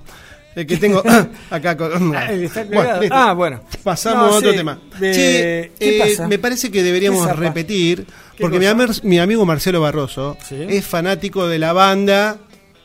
el 0.55 0.67
que 0.67 0.77
tengo 0.77 1.01
acá 1.49 1.75
con. 1.75 2.15
Ah, 2.15 2.29
Bueno. 2.71 2.99
Ah, 3.09 3.33
bueno. 3.33 3.61
Pasamos 3.83 4.27
No, 4.29 4.35
a 4.35 4.37
otro 4.37 4.51
sí, 4.51 4.57
tema. 4.57 4.79
de- 4.99 5.11
Che, 5.13 5.71
¿qué 5.79 5.97
eh, 5.97 5.99
pasa? 5.99 6.27
me 6.27 6.37
parece 6.37 6.69
que 6.69 6.83
deberíamos 6.83 7.25
repetir, 7.35 8.05
¿Qué 8.35 8.43
porque 8.43 8.59
mi, 9.03 9.17
amigo 9.19 9.45
Marcelo 9.45 9.81
Barroso 9.81 10.37
Sí. 10.47 10.57
es 10.69 10.85
fanático 10.85 11.47
de 11.47 11.57
la 11.57 11.73
banda 11.73 12.37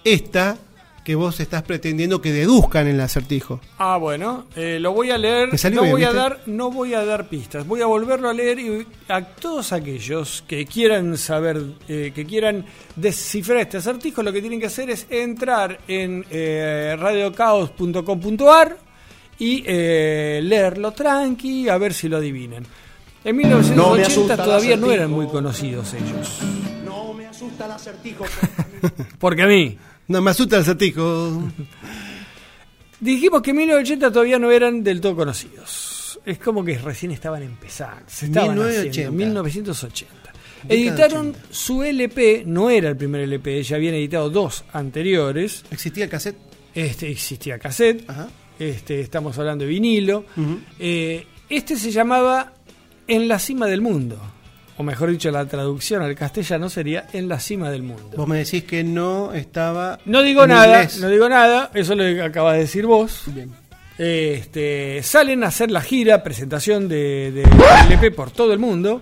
esta 0.05 0.57
que 1.07 1.15
vos 1.15 1.39
estás 1.39 1.62
pretendiendo 1.62 2.20
que 2.20 2.33
deduzcan 2.33 2.89
en 2.89 2.97
el 2.97 3.01
acertijo. 3.01 3.61
Ah, 3.78 3.97
bueno, 3.97 4.47
eh, 4.57 4.81
lo 4.81 4.93
voy 4.93 5.12
a 5.12 5.19
leer. 5.19 5.53
Me 5.53 5.57
salió 5.57 5.77
No 5.77 5.83
bien, 5.83 5.93
voy 5.93 6.03
a 6.03 6.12
dar, 6.12 6.41
no 6.47 6.73
voy 6.73 6.95
a 6.95 7.05
dar 7.05 7.28
pistas. 7.28 7.65
Voy 7.65 7.81
a 7.81 7.87
volverlo 7.87 8.28
a 8.28 8.33
leer 8.33 8.59
y 8.59 8.85
a 9.07 9.24
todos 9.24 9.73
aquellos 9.73 10.43
que 10.49 10.66
quieran 10.66 11.16
saber, 11.16 11.62
eh, 11.87 12.11
que 12.12 12.27
quieran 12.27 12.66
descifrar 12.97 13.59
este 13.59 13.77
acertijo, 13.77 14.20
lo 14.24 14.33
que 14.33 14.41
tienen 14.41 14.59
que 14.59 14.66
hacer 14.66 14.91
es 14.91 15.07
entrar 15.09 15.78
en 15.87 16.27
eh, 16.28 16.97
radiocaos.com.ar 16.99 18.77
y 19.39 19.62
eh, 19.65 20.41
leerlo 20.43 20.91
tranqui, 20.91 21.69
a 21.69 21.78
ver 21.78 21.95
si 21.95 22.09
lo 22.09 22.16
adivinan. 22.16 22.66
En 23.23 23.37
1980 23.37 24.09
asusta 24.09 24.35
el 24.35 24.41
todavía 24.41 24.77
no 24.77 24.91
eran 24.91 25.12
muy 25.12 25.28
conocidos 25.28 25.95
ellos. 25.95 26.41
No 26.85 27.15
me 27.15 27.28
asusta 27.28 27.66
el 27.66 27.70
acertijo. 27.70 28.24
Porque 29.20 29.43
a 29.45 29.47
mí. 29.47 29.78
No, 30.09 30.23
me 30.23 30.31
asusta 30.31 30.57
el 30.57 30.62
acertijo. 30.62 31.43
Dijimos 33.01 33.43
que 33.43 33.51
en 33.51 33.57
1980 33.57 34.12
todavía 34.12 34.39
no 34.39 34.51
eran 34.51 34.83
del 34.83 35.01
todo 35.01 35.16
conocidos. 35.16 36.19
Es 36.24 36.39
como 36.39 36.65
que 36.65 36.78
recién 36.78 37.12
estaban 37.12 37.43
empezando. 37.43 38.03
Se 38.07 38.27
estaban 38.27 38.51
1980. 38.51 38.91
haciendo, 38.91 39.12
1980. 39.12 40.15
Década 40.62 40.74
Editaron 40.74 41.37
su 41.51 41.83
LP, 41.83 42.45
no 42.47 42.70
era 42.70 42.89
el 42.89 42.97
primer 42.97 43.20
LP, 43.23 43.62
ya 43.62 43.77
habían 43.77 43.95
editado 43.95 44.31
dos 44.31 44.65
anteriores. 44.73 45.65
¿Existía 45.70 46.05
el 46.05 46.11
cassette? 46.11 46.37
Este 46.74 47.11
existía 47.11 47.59
cassette. 47.59 48.09
Ajá. 48.09 48.28
Este, 48.59 49.01
estamos 49.01 49.39
hablando 49.39 49.65
de 49.65 49.70
vinilo. 49.70 50.24
Eh, 50.78 51.27
este 51.49 51.77
se 51.77 51.91
llamaba 51.91 52.55
En 53.07 53.28
la 53.28 53.39
cima 53.39 53.66
del 53.66 53.83
mundo. 53.83 54.19
O 54.78 54.82
mejor 54.82 55.11
dicho, 55.11 55.31
la 55.31 55.47
traducción 55.47 56.03
al 56.03 56.15
castellano 56.15 56.69
sería 56.69 57.07
En 57.12 57.28
la 57.28 57.40
cima 57.40 57.70
del 57.70 57.82
mundo. 57.82 58.11
Vos 58.16 58.28
me 58.28 58.39
decís 58.39 58.65
que 58.65 58.85
no 58.85 59.32
estaba. 59.32 59.98
No 60.05 60.23
digo 60.23 60.43
en 60.43 60.51
nada, 60.51 60.82
inglés. 60.82 61.01
no 61.01 61.09
digo 61.09 61.28
nada, 61.28 61.70
eso 61.74 61.94
lo 61.94 62.24
acabas 62.24 62.55
de 62.55 62.61
decir 62.61 62.86
vos. 62.86 63.23
Bien. 63.27 63.51
Este, 63.98 65.03
salen 65.03 65.43
a 65.44 65.47
hacer 65.47 65.70
la 65.70 65.81
gira, 65.81 66.23
presentación 66.23 66.89
de, 66.89 67.32
de 67.32 67.43
LP 67.89 68.11
por 68.11 68.31
todo 68.31 68.53
el 68.53 68.59
mundo. 68.59 69.01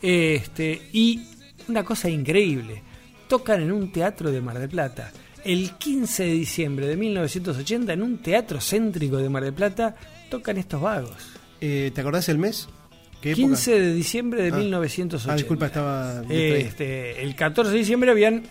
Este, 0.00 0.88
y 0.92 1.20
una 1.68 1.84
cosa 1.84 2.08
increíble, 2.08 2.82
tocan 3.28 3.62
en 3.62 3.72
un 3.72 3.92
teatro 3.92 4.32
de 4.32 4.40
Mar 4.40 4.58
del 4.58 4.68
Plata. 4.68 5.12
El 5.44 5.72
15 5.72 6.24
de 6.24 6.32
diciembre 6.32 6.86
de 6.86 6.96
1980, 6.96 7.92
en 7.92 8.02
un 8.02 8.18
teatro 8.18 8.60
céntrico 8.60 9.18
de 9.18 9.28
Mar 9.28 9.44
del 9.44 9.52
Plata, 9.52 9.94
tocan 10.30 10.56
estos 10.56 10.80
vagos. 10.80 11.16
Eh, 11.60 11.90
¿Te 11.94 12.00
acordás 12.00 12.28
el 12.28 12.38
mes? 12.38 12.68
¿Qué 13.22 13.30
época? 13.30 13.46
15 13.46 13.80
de 13.80 13.94
diciembre 13.94 14.42
de 14.42 14.50
Ah. 14.50 14.56
1980. 14.56 15.32
Ah, 15.32 15.36
disculpa, 15.36 15.66
estaba. 15.66 16.22
Este, 16.28 17.22
el 17.22 17.34
14 17.34 17.72
de 17.72 17.78
diciembre 17.78 18.10
habían 18.10 18.42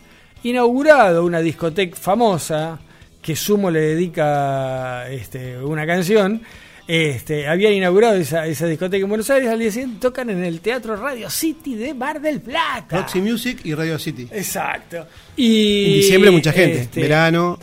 inaugurado 0.44 1.24
una 1.26 1.40
discoteca 1.42 1.96
famosa 1.96 2.80
que 3.22 3.36
Sumo 3.36 3.70
le 3.70 3.82
dedica 3.82 5.08
este, 5.12 5.58
una 5.60 5.86
canción. 5.86 6.42
Este, 6.88 7.48
habían 7.48 7.74
inaugurado 7.74 8.16
esa, 8.16 8.48
esa 8.48 8.66
discoteca 8.66 9.04
en 9.04 9.08
Buenos 9.10 9.30
Aires, 9.30 9.50
al 9.50 9.60
día 9.60 9.72
siguiente 9.72 9.98
tocan 10.02 10.30
en 10.30 10.44
el 10.44 10.60
Teatro 10.60 10.96
Radio 10.96 11.30
City 11.30 11.76
de 11.76 11.94
Mar 11.94 12.20
del 12.20 12.42
Plata. 12.42 12.98
Roxy 12.98 13.22
Music 13.22 13.60
y 13.64 13.74
Radio 13.76 13.98
City. 14.00 14.28
Exacto. 14.32 15.06
Y 15.38 15.86
En 15.86 15.94
diciembre 16.02 16.32
mucha 16.32 16.52
gente. 16.52 16.82
este, 16.82 17.02
Verano. 17.02 17.60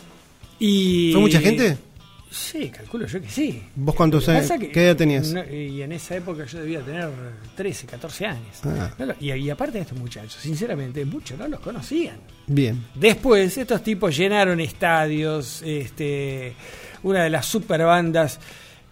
Y, 0.57 1.11
¿Fue 1.11 1.21
mucha 1.21 1.39
gente? 1.41 1.77
Sí, 2.31 2.69
calculo 2.69 3.07
yo 3.07 3.19
que 3.21 3.29
sí. 3.29 3.63
¿Vos 3.75 3.95
cuántos 3.95 4.29
años? 4.29 4.51
¿Qué 4.71 4.83
edad 4.85 4.95
tenías? 4.95 5.33
no, 5.33 5.43
y 5.51 5.81
en 5.81 5.91
esa 5.93 6.15
época 6.15 6.45
yo 6.45 6.59
debía 6.59 6.79
tener 6.81 7.09
13, 7.55 7.87
14 7.87 8.25
años. 8.27 8.55
Ah. 8.65 8.91
No 8.99 9.05
lo- 9.07 9.15
y, 9.19 9.31
y 9.33 9.49
aparte 9.49 9.79
de 9.79 9.81
estos 9.81 9.97
muchachos, 9.97 10.35
sinceramente, 10.39 11.03
muchos 11.05 11.39
no 11.39 11.47
los 11.47 11.59
conocían. 11.59 12.17
Bien. 12.45 12.85
Después, 12.93 13.57
estos 13.57 13.81
tipos 13.83 14.15
llenaron 14.15 14.59
estadios, 14.59 15.63
este, 15.65 16.53
una 17.01 17.23
de 17.23 17.31
las 17.31 17.47
super 17.47 17.83
bandas 17.83 18.39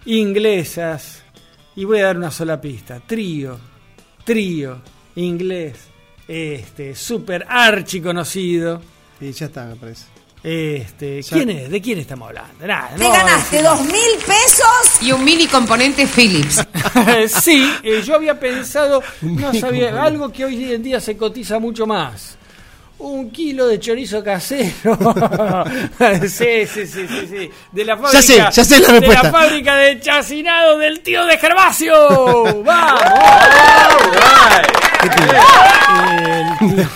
inglesas, 0.06 1.22
y 1.76 1.86
voy 1.86 2.00
a 2.00 2.06
dar 2.06 2.18
una 2.18 2.32
sola 2.32 2.60
pista, 2.60 3.00
trío, 3.06 3.60
trío, 4.26 4.82
inglés, 5.16 5.76
este, 6.28 6.96
super 6.96 7.46
archi 7.48 8.02
conocido. 8.02 8.82
Y 9.22 9.32
ya 9.32 9.46
está, 9.46 9.66
me 9.68 9.76
parece. 9.76 10.06
Este, 10.44 11.22
¿Quién 11.30 11.50
es? 11.50 11.70
¿De 11.70 11.82
quién 11.82 12.00
estamos 12.00 12.30
hablando? 12.30 12.66
Nada, 12.66 12.90
Te 12.96 13.04
no 13.04 13.12
ganaste 13.12 13.62
dos 13.62 13.82
mil 13.86 14.12
pesos 14.26 15.02
y 15.02 15.12
un 15.12 15.24
mini 15.24 15.48
componente 15.48 16.06
Philips. 16.08 16.64
sí, 17.42 17.70
eh, 17.84 18.02
yo 18.06 18.16
había 18.16 18.40
pensado, 18.40 19.02
no 19.22 19.54
sabía, 19.54 20.02
algo 20.02 20.32
que 20.32 20.46
hoy 20.46 20.72
en 20.74 20.84
día 20.84 21.02
se 21.02 21.18
cotiza 21.18 21.60
mucho 21.60 21.86
más. 21.86 22.38
Un 23.00 23.30
kilo 23.30 23.68
de 23.68 23.80
chorizo 23.80 24.24
casero. 24.24 24.98
sí, 26.22 26.66
sí, 26.66 26.88
sí, 26.88 27.08
sí, 27.08 27.28
sí. 27.30 27.52
De 27.72 27.86
la 27.86 27.96
fábrica. 27.98 28.22
sé, 28.24 28.38
ya 28.38 28.52
sé 28.64 28.80
la 28.80 28.88
De 28.94 29.00
respuesta. 29.02 29.24
la 29.24 29.32
fábrica 29.32 29.76
de 29.76 30.00
chacinado 30.00 30.78
del 30.80 31.02
tío 31.02 31.24
de 31.26 31.38
Gervasio. 31.38 32.64
¡Vamos! 32.64 33.02
¿Qué 35.02 35.10
te- 35.10 35.28
Eh, 36.20 36.88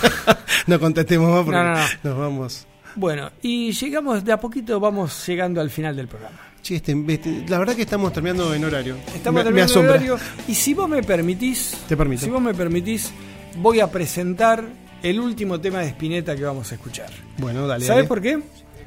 no 0.67 0.79
contestemos 0.79 1.29
más 1.29 1.43
porque 1.45 1.57
No, 1.59 1.63
no, 1.65 1.75
no. 1.75 1.85
nos 2.03 2.17
vamos. 2.17 2.67
Bueno, 2.95 3.31
y 3.41 3.71
llegamos 3.71 4.23
de 4.23 4.31
a 4.31 4.39
poquito, 4.39 4.79
vamos 4.79 5.25
llegando 5.27 5.61
al 5.61 5.69
final 5.69 5.95
del 5.95 6.07
programa. 6.07 6.37
Che, 6.61 6.75
este- 6.75 6.95
este- 7.07 7.45
la 7.47 7.57
verdad 7.57 7.75
que 7.75 7.81
estamos 7.83 8.13
terminando 8.13 8.53
en 8.53 8.63
horario. 8.63 8.95
Estamos 9.15 9.39
me, 9.39 9.43
terminando 9.45 9.71
asombra. 9.73 9.91
horario. 9.93 10.17
Y 10.47 10.53
si 10.55 10.73
vos 10.73 10.87
me 10.87 11.01
permitís, 11.01 11.75
Te 11.87 11.97
permito. 11.97 12.23
si 12.23 12.29
vos 12.29 12.41
me 12.41 12.53
permitís, 12.53 13.11
voy 13.57 13.79
a 13.79 13.89
presentar 13.91 14.63
el 15.01 15.19
último 15.19 15.59
tema 15.59 15.79
de 15.79 15.87
Spinetta 15.87 16.35
que 16.35 16.43
vamos 16.43 16.71
a 16.71 16.75
escuchar. 16.75 17.09
Bueno, 17.37 17.65
dale. 17.65 17.85
¿Sabes 17.85 18.05
por 18.05 18.21
qué? 18.21 18.39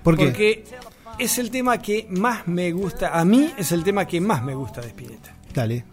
¿Por 0.05 0.17
qué? 0.17 0.25
Porque 0.27 0.65
es 1.19 1.39
el 1.39 1.51
tema 1.51 1.79
que 1.79 2.07
más 2.11 2.47
me 2.47 2.71
gusta, 2.73 3.19
a 3.19 3.25
mí 3.25 3.51
es 3.59 3.73
el 3.73 3.83
tema 3.83 4.07
que 4.07 4.21
más 4.21 4.43
me 4.45 4.55
gusta 4.55 4.81
de 4.81 4.89
Spinetta. 4.89 5.35
Dale. 5.53 5.85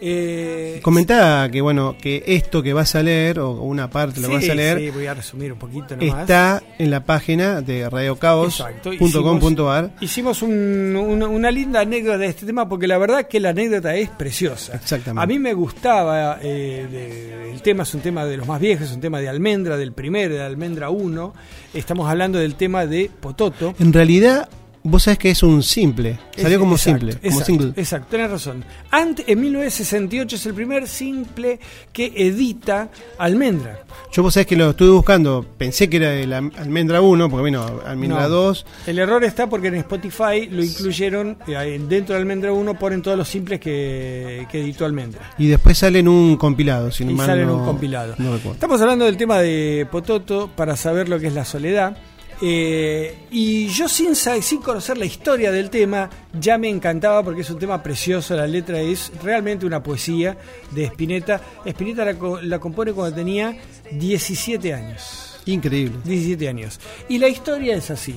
Eh, 0.00 0.80
Comentá 0.82 1.48
que 1.50 1.60
bueno, 1.60 1.96
que 2.00 2.22
esto 2.26 2.62
que 2.62 2.72
vas 2.72 2.94
a 2.94 3.02
leer, 3.02 3.40
o 3.40 3.50
una 3.62 3.90
parte 3.90 4.20
lo 4.20 4.28
sí, 4.28 4.34
vas 4.34 4.48
a 4.48 4.54
leer, 4.54 4.78
sí, 4.78 4.90
voy 4.90 5.06
a 5.06 5.14
resumir 5.14 5.52
un 5.52 5.58
poquito 5.58 5.96
nomás. 5.96 6.20
está 6.22 6.62
en 6.78 6.90
la 6.90 7.04
página 7.04 7.60
de 7.62 7.88
radiocaos.com.ar. 7.88 9.90
Hicimos 10.00 10.42
un- 10.42 10.96
una, 10.96 11.26
una 11.28 11.50
linda 11.50 11.80
anécdota 11.80 12.18
de 12.18 12.26
este 12.26 12.46
tema 12.46 12.68
porque 12.68 12.86
la 12.86 12.98
verdad 12.98 13.26
que 13.28 13.40
la 13.40 13.50
anécdota 13.50 13.94
es 13.96 14.08
preciosa. 14.10 14.74
Exactamente. 14.76 15.22
A 15.22 15.26
mí 15.26 15.38
me 15.38 15.54
gustaba, 15.54 16.38
eh, 16.42 16.86
de- 16.90 17.52
el 17.52 17.62
tema 17.62 17.82
es 17.84 17.94
un 17.94 18.00
tema 18.00 18.24
de 18.24 18.36
los 18.36 18.46
más 18.46 18.60
viejos, 18.60 18.88
es 18.88 18.94
un 18.94 19.00
tema 19.00 19.20
de 19.20 19.28
Almendra, 19.28 19.76
del 19.76 19.92
primero, 19.92 20.34
de 20.34 20.42
Almendra 20.42 20.90
1. 20.90 21.34
Estamos 21.74 22.08
hablando 22.08 22.38
del 22.38 22.54
tema 22.54 22.86
de 22.86 23.10
Pototo. 23.20 23.74
En 23.78 23.92
realidad, 23.92 24.48
Vos 24.88 25.02
sabés 25.02 25.18
que 25.18 25.30
es 25.30 25.42
un 25.42 25.62
simple. 25.62 26.18
Salió 26.36 26.56
Es- 26.56 26.58
como 26.58 26.74
exacto, 26.76 26.98
simple. 27.00 27.16
Como 27.16 27.26
exacto, 27.40 27.44
single. 27.46 27.72
Exacto, 27.80 28.06
tenés 28.10 28.30
razón. 28.30 28.64
Ante, 28.90 29.24
en 29.30 29.40
1968 29.40 30.36
es 30.36 30.46
el 30.46 30.54
primer 30.54 30.86
simple 30.88 31.58
que 31.92 32.12
edita 32.14 32.88
Almendra. 33.18 33.80
Yo 34.12 34.22
vos 34.22 34.34
sabés 34.34 34.46
que 34.46 34.56
lo 34.56 34.70
estuve 34.70 34.90
buscando. 34.90 35.44
Pensé 35.58 35.88
que 35.90 35.96
era 35.96 36.14
el 36.14 36.32
Almendra 36.32 37.00
1, 37.00 37.28
porque 37.28 37.44
vino 37.46 37.66
Almendra 37.84 38.22
No. 38.22 38.28
2. 38.28 38.66
El 38.86 38.98
error 38.98 39.24
está 39.24 39.48
porque 39.48 39.68
en 39.68 39.74
Spotify 39.76 40.46
lo 40.50 40.62
incluyeron, 40.62 41.36
eh, 41.48 41.80
dentro 41.88 42.14
de 42.14 42.20
Almendra 42.20 42.52
1 42.52 42.78
ponen 42.78 43.02
todos 43.02 43.16
los 43.18 43.28
simples 43.28 43.58
que, 43.60 44.46
que 44.50 44.60
editó 44.60 44.84
Almendra. 44.84 45.32
Y 45.38 45.48
después 45.48 45.78
sale 45.78 45.98
en 45.98 46.08
un 46.08 46.36
compilado, 46.36 46.90
si 46.90 47.04
no 47.04 47.10
y 47.10 47.14
mal 47.14 47.26
sale 47.26 47.42
en 47.42 47.48
no- 47.48 47.56
un 47.58 47.64
compilado. 47.64 48.14
no. 48.18 48.36
Estamos 48.36 48.80
hablando 48.80 49.04
del 49.04 49.16
tema 49.16 49.38
de 49.40 49.86
Pototo 49.90 50.48
para 50.54 50.76
saber 50.76 51.08
lo 51.08 51.18
que 51.18 51.26
es 51.26 51.34
la 51.34 51.44
soledad. 51.44 51.96
Eh, 52.42 53.26
y 53.30 53.68
yo 53.68 53.88
sin, 53.88 54.14
sin 54.14 54.60
conocer 54.60 54.98
la 54.98 55.06
historia 55.06 55.50
del 55.50 55.70
tema, 55.70 56.10
ya 56.38 56.58
me 56.58 56.68
encantaba 56.68 57.22
porque 57.22 57.40
es 57.40 57.48
un 57.50 57.58
tema 57.58 57.82
precioso, 57.82 58.36
la 58.36 58.46
letra 58.46 58.78
es 58.80 59.10
realmente 59.22 59.64
una 59.64 59.82
poesía 59.82 60.36
de 60.70 60.84
Spinetta. 60.84 61.40
Spinetta 61.64 62.04
la, 62.04 62.14
co- 62.18 62.40
la 62.42 62.58
compone 62.58 62.92
cuando 62.92 63.16
tenía 63.16 63.56
17 63.90 64.74
años. 64.74 65.38
Increíble. 65.46 65.98
17 66.04 66.48
años. 66.48 66.78
Y 67.08 67.18
la 67.18 67.28
historia 67.28 67.74
es 67.76 67.90
así. 67.90 68.16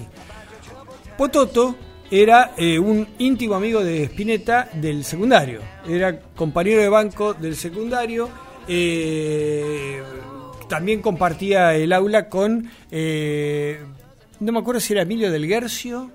Pototo 1.18 1.76
era 2.12 2.52
eh, 2.58 2.80
un 2.80 3.08
íntimo 3.20 3.56
amigo 3.56 3.82
de 3.84 4.04
Spinetta 4.04 4.68
del 4.74 5.04
secundario. 5.06 5.62
Era 5.88 6.20
compañero 6.36 6.82
de 6.82 6.90
banco 6.90 7.34
del 7.34 7.56
secundario. 7.56 8.30
eh, 8.68 10.02
también 10.68 11.02
compartía 11.02 11.74
el 11.76 11.94
aula 11.94 12.28
con. 12.30 12.70
eh, 12.92 13.80
no 14.40 14.52
me 14.52 14.60
acuerdo 14.60 14.80
si 14.80 14.94
era 14.94 15.04
Emilio 15.04 15.32
del 15.32 15.48
Guercio. 15.48 16.12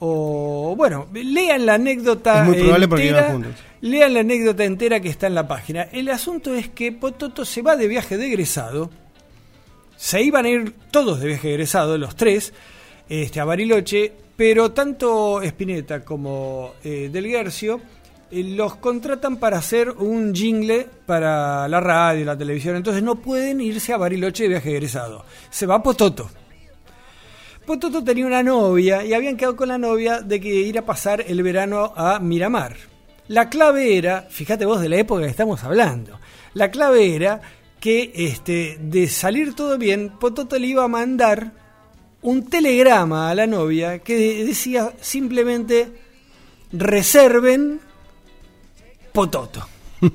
O 0.00 0.74
bueno, 0.76 1.08
lean 1.12 1.66
la 1.66 1.74
anécdota. 1.74 2.40
Es 2.40 2.46
muy 2.46 2.56
probable 2.56 2.88
porque 2.88 3.08
entera, 3.08 3.26
iban 3.26 3.42
juntos. 3.42 3.62
Lean 3.80 4.14
la 4.14 4.20
anécdota 4.20 4.64
entera 4.64 5.00
que 5.00 5.08
está 5.08 5.26
en 5.26 5.34
la 5.34 5.48
página. 5.48 5.82
El 5.90 6.08
asunto 6.08 6.54
es 6.54 6.68
que 6.68 6.92
Pototo 6.92 7.44
se 7.44 7.62
va 7.62 7.76
de 7.76 7.88
viaje 7.88 8.16
de 8.16 8.26
egresado 8.26 8.90
se 9.98 10.22
iban 10.22 10.46
a 10.46 10.48
ir 10.48 10.74
todos 10.92 11.20
de 11.20 11.26
viaje 11.26 11.50
egresado, 11.50 11.98
los 11.98 12.14
tres, 12.14 12.54
este, 13.08 13.40
a 13.40 13.44
Bariloche, 13.44 14.12
pero 14.36 14.70
tanto 14.70 15.42
Spinetta 15.42 16.04
como 16.04 16.74
eh, 16.84 17.10
Del 17.12 17.26
Guercio 17.26 17.80
eh, 18.30 18.44
los 18.44 18.76
contratan 18.76 19.38
para 19.38 19.58
hacer 19.58 19.90
un 19.90 20.32
jingle 20.32 20.86
para 21.04 21.66
la 21.66 21.80
radio, 21.80 22.24
la 22.24 22.38
televisión, 22.38 22.76
entonces 22.76 23.02
no 23.02 23.16
pueden 23.16 23.60
irse 23.60 23.92
a 23.92 23.96
Bariloche 23.96 24.44
de 24.44 24.50
viaje 24.50 24.70
egresado. 24.70 25.24
Se 25.50 25.66
va 25.66 25.82
Pototo. 25.82 26.30
Pototo 27.68 28.02
tenía 28.02 28.24
una 28.26 28.42
novia 28.42 29.04
y 29.04 29.12
habían 29.12 29.36
quedado 29.36 29.54
con 29.54 29.68
la 29.68 29.76
novia 29.76 30.22
de 30.22 30.40
que 30.40 30.48
ir 30.48 30.78
a 30.78 30.86
pasar 30.86 31.22
el 31.26 31.42
verano 31.42 31.92
a 31.94 32.18
Miramar. 32.18 32.74
La 33.28 33.50
clave 33.50 33.98
era, 33.98 34.22
fíjate 34.30 34.64
vos 34.64 34.80
de 34.80 34.88
la 34.88 34.96
época 34.96 35.20
que 35.24 35.28
estamos 35.28 35.62
hablando, 35.64 36.18
la 36.54 36.70
clave 36.70 37.14
era 37.14 37.42
que 37.78 38.10
este, 38.14 38.78
de 38.80 39.06
salir 39.06 39.52
todo 39.54 39.76
bien, 39.76 40.08
Pototo 40.18 40.58
le 40.58 40.66
iba 40.66 40.82
a 40.84 40.88
mandar 40.88 41.52
un 42.22 42.46
telegrama 42.48 43.28
a 43.28 43.34
la 43.34 43.46
novia 43.46 43.98
que 43.98 44.16
de- 44.16 44.44
decía 44.46 44.94
simplemente 45.02 45.88
reserven 46.72 47.80
Pototo. 49.12 49.68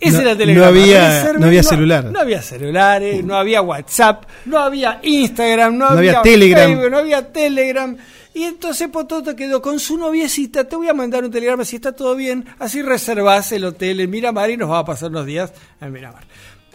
Ese 0.00 0.12
No- 0.12 0.20
era 0.20 0.30
el 0.32 0.36
no 0.38 0.44
telegrama. 0.44 0.68
había- 0.68 1.32
no 1.38 1.46
había 1.46 1.62
celular. 1.62 2.04
No 2.04 2.20
había 2.20 2.42
celulares, 2.42 3.24
no 3.24 3.34
había 3.36 3.62
WhatsApp, 3.62 4.24
no 4.44 4.58
había 4.58 5.00
Instagram, 5.02 5.76
no, 5.76 5.90
No 5.90 5.98
había 5.98 6.10
había, 6.10 6.22
Telegram. 6.22 6.68
Facebook, 6.70 6.90
no 6.90 6.98
había 6.98 7.32
Telegram. 7.32 7.96
Y 8.34 8.44
entonces 8.44 8.88
Pototo 8.88 9.34
quedó 9.34 9.60
con 9.60 9.80
su 9.80 9.96
noviecita. 9.98 10.62
Te 10.68 10.76
voy 10.76 10.88
a 10.88 10.94
mandar 10.94 11.24
un 11.24 11.30
telegrama 11.32 11.64
si 11.64 11.76
está 11.76 11.90
todo 11.92 12.14
bien. 12.14 12.44
Así 12.60 12.82
reservás 12.82 13.50
el 13.52 13.64
hotel 13.64 13.98
en 14.00 14.10
Miramar 14.10 14.50
y 14.50 14.56
nos 14.56 14.70
va 14.70 14.78
a 14.80 14.84
pasar 14.84 15.10
unos 15.10 15.26
días 15.26 15.52
en 15.80 15.92
Miramar. 15.92 16.24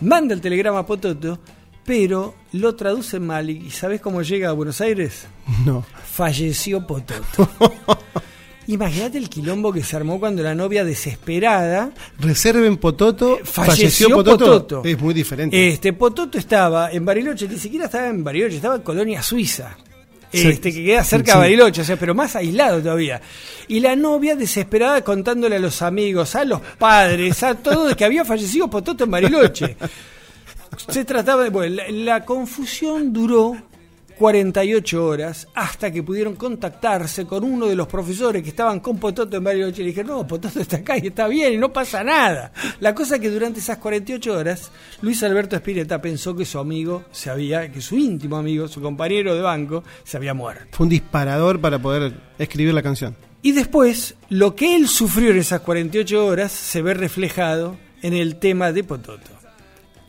Manda 0.02 0.34
el 0.34 0.42
telegrama 0.42 0.80
a 0.80 0.86
Pototo, 0.86 1.40
pero 1.86 2.36
lo 2.52 2.76
traduce 2.76 3.20
mal. 3.22 3.50
¿Y 3.50 3.72
sabes 3.72 4.02
cómo 4.02 4.22
llega 4.24 4.50
a 4.50 4.52
Buenos 4.52 4.82
Aires? 4.82 5.28
No. 5.66 5.86
Falleció 6.14 6.86
Pototo. 6.86 7.50
Imagínate 8.68 9.18
el 9.18 9.30
quilombo 9.30 9.74
que 9.74 9.84
se 9.84 9.96
armó 9.96 10.20
cuando 10.20 10.42
la 10.42 10.56
novia 10.56 10.84
desesperada 10.86 11.92
Reserven 12.20 12.78
Pototo. 12.78 13.40
falleció, 13.44 14.10
Pototo. 14.10 14.46
Pototo. 14.46 14.82
Es 14.86 15.00
muy 15.02 15.14
diferente. 15.14 15.70
Este 15.70 15.92
Pototo 15.94 16.38
estaba 16.38 16.90
en 16.92 17.04
Bariloche, 17.04 17.48
ni 17.48 17.58
siquiera 17.60 17.86
estaba 17.86 18.08
en 18.08 18.24
Bariloche, 18.24 18.56
estaba 18.58 18.76
en 18.76 18.82
Colonia 18.82 19.22
Suiza. 19.22 19.76
Sí. 20.32 20.48
Este, 20.48 20.74
que 20.74 20.84
queda 20.84 21.04
cerca 21.04 21.34
Sí. 21.34 21.38
de 21.38 21.44
Bariloche, 21.44 21.82
o 21.82 21.86
sea, 21.86 21.96
pero 21.98 22.16
más 22.16 22.36
aislado 22.36 22.82
todavía. 22.82 23.22
Y 23.68 23.80
la 23.82 23.96
novia 23.96 24.36
desesperada 24.36 25.04
contándole 25.04 25.58
a 25.58 25.60
los 25.60 25.82
amigos, 25.84 26.36
a 26.36 26.44
los 26.44 26.60
padres, 26.80 27.44
a 27.44 27.54
todos 27.56 27.96
que 27.96 28.04
había 28.06 28.26
fallecido 28.26 28.68
Pototo 28.70 29.04
en 29.04 29.12
Bariloche. 29.12 29.76
Se 30.88 31.06
trataba 31.06 31.44
de. 31.44 31.50
Bueno, 31.50 31.76
la, 31.76 31.92
la 31.92 32.26
confusión 32.26 33.14
duró 33.14 33.56
48 34.18 35.06
horas 35.06 35.48
hasta 35.54 35.92
que 35.92 36.04
pudieron 36.04 36.36
contactarse 36.36 37.26
con 37.26 37.44
uno 37.44 37.68
de 37.68 37.76
los 37.76 37.88
profesores 37.88 38.44
que 38.44 38.50
estaban 38.50 38.80
con 38.80 38.98
Pototo 38.98 39.38
en 39.38 39.44
Bariloche 39.44 39.82
y 39.82 39.86
le 39.86 39.90
dijeron: 39.92 40.18
No, 40.18 40.28
Pototo 40.28 40.60
está 40.60 40.78
acá 40.78 40.98
y 40.98 41.08
está 41.08 41.28
bien 41.28 41.54
y 41.54 41.58
no 41.58 41.74
pasa 41.74 42.04
nada. 42.04 42.52
La 42.80 42.94
cosa 42.94 43.16
es 43.16 43.22
que 43.22 43.30
durante 43.30 43.60
esas 43.60 43.78
48 43.78 44.34
horas, 44.34 44.72
Luis 45.02 45.22
Alberto 45.24 45.56
Espineta 45.56 46.02
pensó 46.02 46.36
que 46.36 46.46
su 46.46 46.60
amigo 46.60 47.04
se 47.12 47.30
había, 47.30 47.72
que 47.72 47.82
su 47.82 47.98
íntimo 47.98 48.38
amigo, 48.38 48.68
su 48.68 48.82
compañero 48.82 49.36
de 49.36 49.42
banco, 49.42 49.84
se 50.04 50.18
había 50.18 50.34
muerto. 50.34 50.66
Fue 50.72 50.86
un 50.86 50.90
disparador 50.90 51.60
para 51.60 51.80
poder 51.80 52.14
escribir 52.38 52.74
la 52.74 52.82
canción. 52.82 53.16
Y 53.42 53.52
después, 53.52 54.16
lo 54.30 54.56
que 54.56 54.76
él 54.76 54.88
sufrió 54.88 55.32
en 55.32 55.38
esas 55.38 55.60
48 55.62 56.26
horas 56.26 56.52
se 56.52 56.82
ve 56.82 56.94
reflejado 56.94 57.78
en 58.02 58.14
el 58.14 58.38
tema 58.38 58.72
de 58.72 58.86
Pototo. 58.86 59.33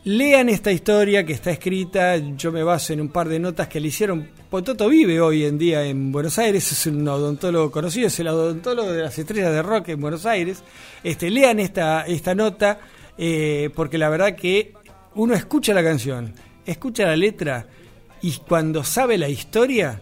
Lean 0.05 0.49
esta 0.49 0.71
historia 0.71 1.25
que 1.25 1.33
está 1.33 1.49
escrita, 1.49 2.15
yo 2.17 2.51
me 2.51 2.61
baso 2.61 2.93
en 2.93 3.01
un 3.01 3.09
par 3.09 3.27
de 3.27 3.39
notas 3.39 3.67
que 3.67 3.79
le 3.79 3.87
hicieron. 3.87 4.29
Pototo 4.51 4.87
vive 4.87 5.19
hoy 5.19 5.45
en 5.45 5.57
día 5.57 5.83
en 5.83 6.11
Buenos 6.11 6.37
Aires, 6.37 6.71
es 6.71 6.85
un 6.85 7.07
odontólogo 7.07 7.71
conocido, 7.71 8.05
es 8.05 8.19
el 8.19 8.27
odontólogo 8.27 8.91
de 8.91 9.01
las 9.01 9.17
estrellas 9.17 9.51
de 9.51 9.63
rock 9.63 9.89
en 9.89 9.99
Buenos 9.99 10.27
Aires. 10.27 10.61
Este, 11.03 11.31
lean 11.31 11.59
esta, 11.59 12.05
esta 12.05 12.35
nota, 12.35 12.81
eh, 13.17 13.71
porque 13.73 13.97
la 13.97 14.09
verdad 14.09 14.35
que 14.35 14.73
uno 15.15 15.33
escucha 15.33 15.73
la 15.73 15.81
canción, 15.81 16.35
escucha 16.67 17.07
la 17.07 17.15
letra, 17.15 17.65
y 18.21 18.31
cuando 18.47 18.83
sabe 18.83 19.17
la 19.17 19.27
historia, 19.27 20.01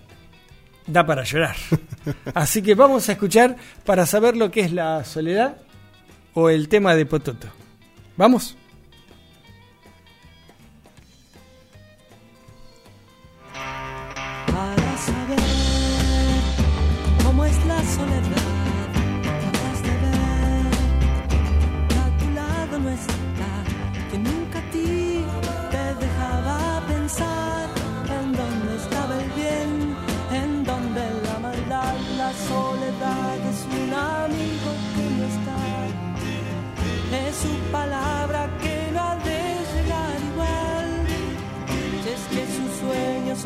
da 0.86 1.06
para 1.06 1.24
llorar. 1.24 1.56
Así 2.34 2.62
que 2.62 2.76
vamos 2.76 3.08
a 3.08 3.14
escuchar 3.14 3.56
para 3.86 4.06
saber 4.06 4.36
lo 4.36 4.52
que 4.52 4.60
es 4.60 4.74
la 4.74 5.06
soledad 5.06 5.60
o 6.34 6.50
el 6.50 6.68
tema 6.68 6.94
de 6.94 7.06
Pototo. 7.06 7.48
¿Vamos? 8.18 8.58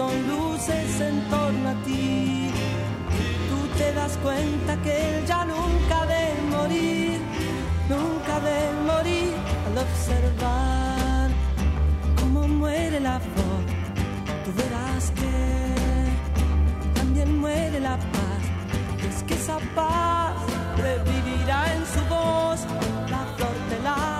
Son 0.08 0.28
luces 0.28 1.02
en 1.02 1.22
torno 1.30 1.70
a 1.70 1.76
ti, 1.86 2.50
tú 3.50 3.58
te 3.78 3.94
das 3.94 4.18
cuenta 4.24 4.72
que 4.84 4.94
él 5.10 5.26
ya 5.26 5.46
nunca 5.46 6.06
de 6.14 6.24
morir, 6.56 7.20
nunca 7.90 8.34
de 8.50 8.60
morir 8.90 9.34
al 9.68 9.78
observar 9.86 11.30
cómo 12.20 12.48
muere 12.48 13.00
la 13.00 13.20
flor. 13.20 13.64
Tú 14.44 14.50
verás 14.62 15.12
que 15.20 15.34
también 17.00 17.40
muere 17.40 17.80
la 17.80 17.98
paz, 18.16 18.44
es 19.10 19.24
que 19.24 19.34
esa 19.34 19.58
paz 19.76 20.36
revivirá 20.78 21.60
en 21.76 21.84
su 21.94 22.02
voz, 22.16 22.60
la 23.10 23.24
flor 23.36 23.56
te 23.70 23.78
la 23.84 24.17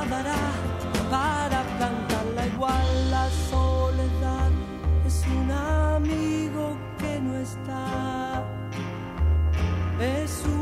es 10.00 10.30
su 10.44 10.57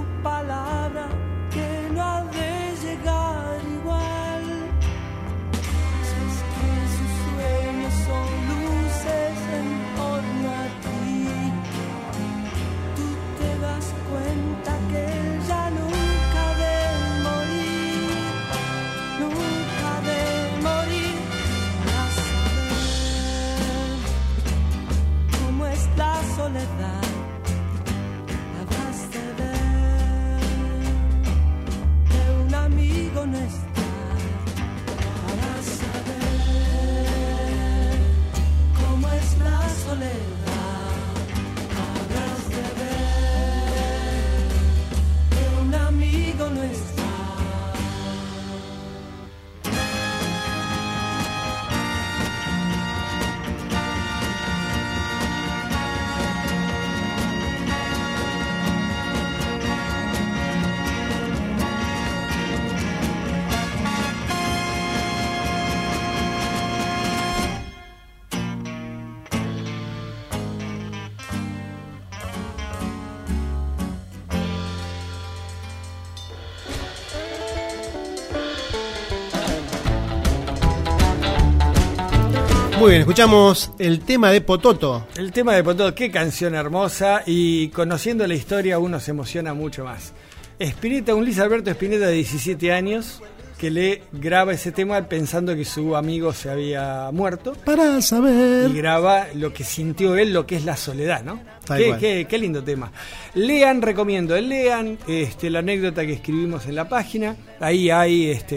Muy 82.86 82.92
bien, 82.92 83.02
escuchamos 83.02 83.72
el 83.80 84.02
tema 84.02 84.30
de 84.30 84.42
Pototo. 84.42 85.08
El 85.18 85.32
tema 85.32 85.56
de 85.56 85.64
Pototo, 85.64 85.96
qué 85.96 86.12
canción 86.12 86.54
hermosa 86.54 87.24
y 87.26 87.70
conociendo 87.70 88.28
la 88.28 88.36
historia 88.36 88.78
uno 88.78 89.00
se 89.00 89.10
emociona 89.10 89.56
mucho 89.56 89.84
más. 89.84 90.14
Spinetta, 90.60 91.16
un 91.16 91.24
Luis 91.24 91.40
Alberto 91.40 91.72
Spinetta 91.72 92.06
de 92.06 92.14
17 92.14 92.72
años 92.72 93.24
que 93.58 93.72
le 93.72 94.04
graba 94.12 94.54
ese 94.54 94.72
tema 94.72 95.02
pensando 95.08 95.56
que 95.56 95.66
su 95.66 95.96
amigo 95.96 96.34
se 96.34 96.50
había 96.50 97.10
muerto 97.14 97.54
Para 97.66 98.02
saber. 98.02 98.70
y 98.70 98.74
graba 98.74 99.28
lo 99.34 99.54
que 99.54 99.64
sintió 99.64 100.16
él, 100.18 100.34
lo 100.34 100.46
que 100.46 100.58
es 100.58 100.66
la 100.66 100.76
soledad, 100.78 101.24
¿no? 101.24 101.40
Qué, 101.66 101.96
qué- 102.00 102.26
qué 102.30 102.38
lindo 102.38 102.64
tema. 102.64 102.92
Lean, 103.34 103.82
recomiendo, 103.82 104.40
lean 104.40 105.00
este, 105.08 105.50
la 105.50 105.60
anécdota 105.60 106.06
que 106.06 106.14
escribimos 106.14 106.68
en 106.68 106.76
la 106.76 106.88
página. 106.88 107.36
Ahí 107.60 107.90
hay 107.90 108.30
este, 108.30 108.56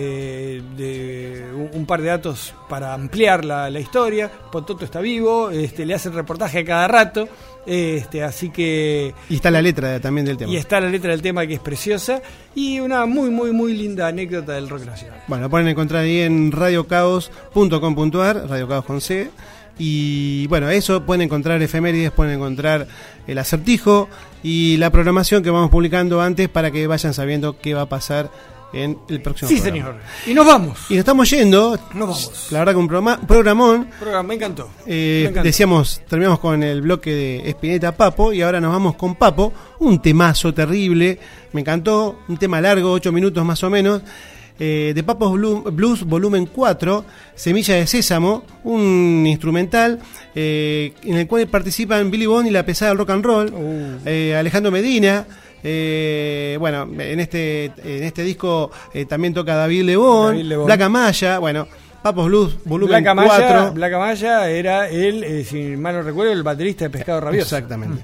de- 0.76 1.44
un, 1.54 1.70
un 1.72 1.86
par 1.86 2.02
de 2.02 2.08
datos 2.08 2.54
para 2.68 2.92
ampliar 2.92 3.44
la, 3.44 3.70
la 3.70 3.80
historia. 3.80 4.30
Pototo 4.52 4.84
está 4.84 5.00
vivo, 5.00 5.50
este, 5.50 5.86
le 5.86 5.94
hacen 5.94 6.12
reportaje 6.12 6.58
a 6.58 6.64
cada 6.64 6.86
rato. 6.88 7.28
Este, 7.68 8.22
así 8.22 8.48
que 8.48 9.12
Y 9.28 9.34
está 9.34 9.50
la 9.50 9.60
letra 9.60 10.00
también 10.00 10.24
del 10.26 10.38
tema. 10.38 10.50
y 10.50 10.56
está 10.56 10.80
la 10.80 10.88
letra 10.88 11.10
del 11.10 11.20
tema 11.20 11.46
que 11.46 11.54
es 11.54 11.60
preciosa 11.60 12.22
y 12.54 12.80
una 12.80 13.04
muy 13.04 13.28
muy 13.28 13.52
muy 13.52 13.74
linda 13.74 14.08
anécdota 14.08 14.52
del 14.54 14.70
rock 14.70 14.86
nacional. 14.86 15.20
Bueno, 15.28 15.42
lo 15.44 15.50
pueden 15.50 15.68
encontrar 15.68 16.04
ahí 16.04 16.20
en 16.20 16.50
radiocaos.com.ar, 16.50 18.48
Radio 18.48 18.68
Caos 18.68 18.84
con 18.84 19.00
C. 19.00 19.30
Y 19.80 20.46
bueno, 20.48 20.68
eso 20.70 21.04
pueden 21.04 21.22
encontrar 21.22 21.62
efemérides, 21.62 22.10
pueden 22.10 22.34
encontrar 22.34 22.88
el 23.28 23.38
acertijo 23.38 24.08
y 24.42 24.76
la 24.78 24.90
programación 24.90 25.42
que 25.42 25.50
vamos 25.50 25.70
publicando 25.70 26.20
antes 26.20 26.48
para 26.48 26.70
que 26.72 26.86
vayan 26.88 27.14
sabiendo 27.14 27.58
qué 27.60 27.74
va 27.74 27.82
a 27.82 27.88
pasar 27.88 28.28
en 28.72 28.98
el 29.08 29.22
próximo 29.22 29.48
Sí, 29.48 29.56
programa. 29.60 29.86
señor. 29.86 30.00
Y 30.26 30.34
nos 30.34 30.46
vamos. 30.46 30.78
Y 30.90 30.94
nos 30.94 30.98
estamos 31.00 31.30
yendo. 31.30 31.78
Nos 31.94 32.08
vamos. 32.08 32.48
La 32.50 32.58
verdad 32.60 32.72
que 32.72 32.78
un 32.78 32.88
programa, 32.88 33.20
programón. 33.26 33.88
Programa, 33.98 34.22
me 34.28 34.34
encantó. 34.34 34.68
Eh, 34.86 35.20
Me 35.24 35.30
encantó. 35.30 35.46
decíamos, 35.46 36.02
terminamos 36.08 36.38
con 36.38 36.62
el 36.62 36.82
bloque 36.82 37.10
de 37.14 37.48
Espineta 37.48 37.96
Papo 37.96 38.32
y 38.32 38.42
ahora 38.42 38.60
nos 38.60 38.72
vamos 38.72 38.94
con 38.96 39.14
Papo, 39.14 39.52
un 39.80 40.00
temazo 40.02 40.52
terrible, 40.52 41.18
me 41.52 41.62
encantó, 41.62 42.18
un 42.28 42.36
tema 42.36 42.60
largo, 42.60 42.92
8 42.92 43.10
minutos 43.12 43.44
más 43.44 43.62
o 43.64 43.70
menos, 43.70 44.02
eh, 44.60 44.92
de 44.94 45.02
Papos 45.04 45.32
Blu- 45.32 45.70
Blues 45.72 46.02
volumen 46.04 46.46
4, 46.46 47.04
Semilla 47.36 47.76
de 47.76 47.86
Sésamo, 47.86 48.42
un 48.64 49.24
instrumental 49.26 50.00
eh, 50.34 50.92
en 51.04 51.16
el 51.16 51.26
cual 51.28 51.46
participan 51.46 52.10
Billy 52.10 52.26
Bond 52.26 52.48
y 52.48 52.50
la 52.50 52.66
pesada 52.66 52.90
del 52.90 52.98
rock 52.98 53.10
and 53.10 53.24
roll, 53.24 53.48
Uh. 53.54 53.98
eh, 54.04 54.36
Alejandro 54.36 54.70
Medina. 54.72 55.24
Eh, 55.62 56.56
bueno, 56.60 56.88
en 56.98 57.20
este, 57.20 57.66
en 57.84 58.04
este 58.04 58.22
disco 58.22 58.70
eh, 58.94 59.04
también 59.06 59.34
toca 59.34 59.54
David 59.56 59.82
Lebón, 59.84 60.48
David. 60.48 60.64
Black 60.64 60.80
Amaya, 60.82 61.38
bueno, 61.38 61.66
Papos 62.02 62.26
Blues 62.26 62.56
volumen 62.64 63.02
Black 63.02 63.06
Amaya, 63.08 63.48
4. 63.48 63.72
Black 63.72 63.92
Amaya 63.92 64.48
era 64.50 64.88
él, 64.88 65.24
eh, 65.24 65.44
si 65.44 65.56
mal 65.76 65.94
no 65.96 66.02
recuerdo, 66.02 66.32
el 66.32 66.42
baterista 66.42 66.84
de 66.84 66.90
Pescado 66.90 67.20
Rabioso. 67.20 67.56
Exactamente. 67.56 68.02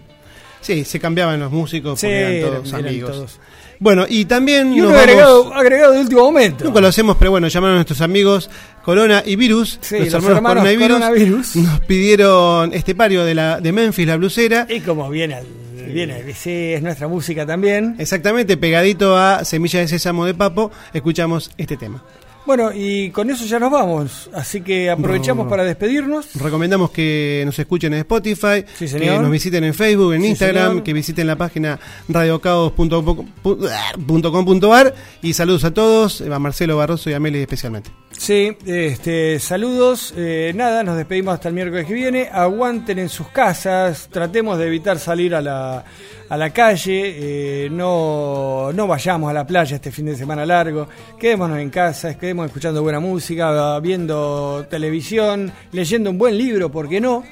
Sí, 0.60 0.84
se 0.84 0.98
cambiaban 0.98 1.38
los 1.38 1.52
músicos 1.52 2.00
Sí, 2.00 2.06
porque 2.06 2.38
eran 2.40 2.50
todos 2.54 2.68
eran 2.72 2.86
amigos. 2.86 3.10
todos. 3.12 3.40
Bueno, 3.80 4.06
y 4.08 4.24
también 4.24 4.72
Y 4.72 4.76
nos 4.76 4.86
uno 4.86 4.94
vamos- 4.94 5.02
agregado, 5.02 5.54
agregado 5.54 5.92
de 5.92 6.00
último 6.00 6.22
momento. 6.22 6.64
Nunca 6.64 6.80
lo 6.80 6.86
hacemos, 6.88 7.16
pero 7.18 7.32
bueno, 7.32 7.48
llamaron 7.48 7.74
a 7.74 7.78
nuestros 7.78 8.00
amigos 8.00 8.48
Corona 8.82 9.22
y 9.26 9.36
Virus. 9.36 9.78
Sí, 9.82 9.98
los, 9.98 10.14
hermanos, 10.14 10.36
hermanos 10.36 10.62
Corona 10.62 10.72
y 10.72 10.76
Virus. 10.76 10.98
Coronavirus. 10.98 11.56
Nos 11.56 11.80
pidieron 11.80 12.72
este 12.72 12.94
pario 12.94 13.24
de, 13.24 13.34
la, 13.34 13.60
de 13.60 13.72
Memphis, 13.72 14.06
la 14.06 14.16
blusera. 14.16 14.66
Y 14.70 14.80
como 14.80 15.10
viene, 15.10 15.34
al- 15.34 15.46
viene, 15.92 16.32
sí, 16.34 16.50
es 16.74 16.82
nuestra 16.82 17.08
música 17.08 17.44
también. 17.46 17.94
Exactamente, 17.98 18.56
pegadito 18.56 19.16
a 19.16 19.44
Semilla 19.44 19.80
de 19.80 19.88
Sésamo 19.88 20.24
de 20.24 20.34
Papo, 20.34 20.70
escuchamos 20.92 21.50
este 21.58 21.76
tema. 21.76 22.02
Bueno, 22.46 22.72
y 22.74 23.08
con 23.08 23.30
eso 23.30 23.46
ya 23.46 23.58
nos 23.58 23.70
vamos. 23.72 24.28
Así 24.34 24.60
que 24.60 24.90
aprovechamos 24.90 25.44
No. 25.46 25.50
para 25.50 25.64
despedirnos. 25.64 26.34
Recomendamos 26.34 26.90
que 26.90 27.42
nos 27.46 27.58
escuchen 27.58 27.94
en 27.94 28.00
Spotify, 28.00 28.62
Sí, 28.76 28.86
que 28.86 29.18
nos 29.18 29.30
visiten 29.30 29.64
en 29.64 29.72
Facebook, 29.72 30.12
en 30.12 30.20
Sí, 30.20 30.28
Instagram, 30.28 30.68
señor. 30.68 30.82
que 30.84 30.92
visiten 30.92 31.26
la 31.26 31.36
página 31.36 31.80
radiocaos.com.ar 32.06 34.94
y 35.22 35.32
saludos 35.32 35.64
a 35.64 35.72
todos, 35.72 36.20
a 36.20 36.38
Marcelo 36.38 36.76
Barroso 36.76 37.08
y 37.08 37.14
a 37.14 37.20
Meli 37.20 37.38
especialmente. 37.38 37.90
Sí, 38.16 38.56
este, 38.64 39.38
saludos. 39.38 40.14
eh, 40.16 40.52
nada, 40.54 40.82
nos 40.82 40.96
despedimos 40.96 41.34
hasta 41.34 41.48
el 41.48 41.54
miércoles 41.54 41.86
que 41.86 41.94
viene. 41.94 42.28
Aguanten 42.32 42.98
en 42.98 43.08
sus 43.08 43.28
casas. 43.28 44.08
Tratemos 44.10 44.58
de 44.58 44.66
evitar 44.66 44.98
salir 44.98 45.34
a 45.34 45.42
la, 45.42 45.84
a 46.28 46.36
la 46.36 46.50
calle. 46.50 47.64
eh, 47.66 47.68
no, 47.70 48.72
no 48.72 48.86
vayamos 48.86 49.30
a 49.30 49.34
la 49.34 49.46
playa 49.46 49.76
este 49.76 49.90
fin 49.90 50.06
de 50.06 50.16
semana 50.16 50.46
largo. 50.46 50.88
Quedémonos 51.18 51.58
en 51.58 51.70
casa, 51.70 52.16
quedemos 52.16 52.46
escuchando 52.46 52.82
buena 52.82 53.00
música, 53.00 53.78
viendo 53.80 54.64
televisión, 54.70 55.52
leyendo 55.72 56.10
un 56.10 56.16
buen 56.18 56.38
libro, 56.38 56.70
¿por 56.70 56.88
qué 56.88 57.00
no? 57.00 57.24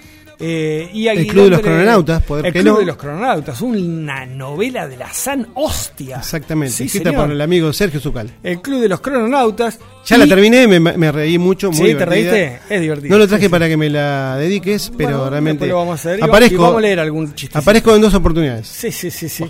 Eh, 0.45 0.91
y 0.93 1.07
El 1.07 1.25
Club 1.29 1.45
de 1.45 1.51
los 1.51 1.61
Crononautas, 1.61 2.23
¿por 2.25 2.45
El 2.45 2.53
Club 2.53 2.65
no? 2.65 2.79
de 2.81 2.85
los 2.87 2.97
Crononautas, 2.97 3.61
una 3.63 4.27
novela 4.27 4.89
de 4.89 4.97
la 4.97 5.13
San 5.13 5.47
Hostia. 5.55 6.17
Exactamente, 6.17 6.75
Sí, 6.75 6.85
escrita 6.87 7.11
señor. 7.11 7.27
por 7.27 7.33
el 7.33 7.41
amigo 7.41 7.73
Sergio 7.73 8.01
Zucal. 8.01 8.29
El 8.43 8.61
Club 8.61 8.81
de 8.81 8.89
los 8.89 9.01
Crononautas. 9.01 9.79
Ya 10.05 10.17
Y- 10.17 10.19
la 10.19 10.27
terminé, 10.27 10.67
me, 10.67 10.81
me 10.81 11.13
reí 11.13 11.39
mucho, 11.39 11.69
muy 11.69 11.77
Sí, 11.77 11.83
¿te 11.83 11.89
divertida. 11.91 12.11
reíste? 12.33 12.59
Es 12.69 12.81
divertido. 12.81 13.09
No 13.13 13.19
lo 13.19 13.29
traje 13.29 13.43
Sí, 13.43 13.47
sí. 13.47 13.51
para 13.51 13.69
que 13.69 13.77
me 13.77 13.89
la 13.89 14.37
dediques, 14.37 14.91
pero 14.97 15.11
Bueno, 15.11 15.31
realmente 15.31 15.67
lo 15.69 15.77
vamos 15.77 15.93
a 15.93 15.95
hacer 15.95 16.19
y 16.19 16.23
aparezco, 16.23 16.61
vamos 16.63 16.79
a 16.79 16.81
leer 16.81 16.99
algún 16.99 17.27
chistecito. 17.35 17.59
aparezco 17.61 17.95
en 17.95 18.03
dos 18.03 18.15
oportunidades. 18.15 18.67
Sí, 18.67 18.91
sí, 18.91 19.11
sí, 19.13 19.29
sí. 19.29 19.45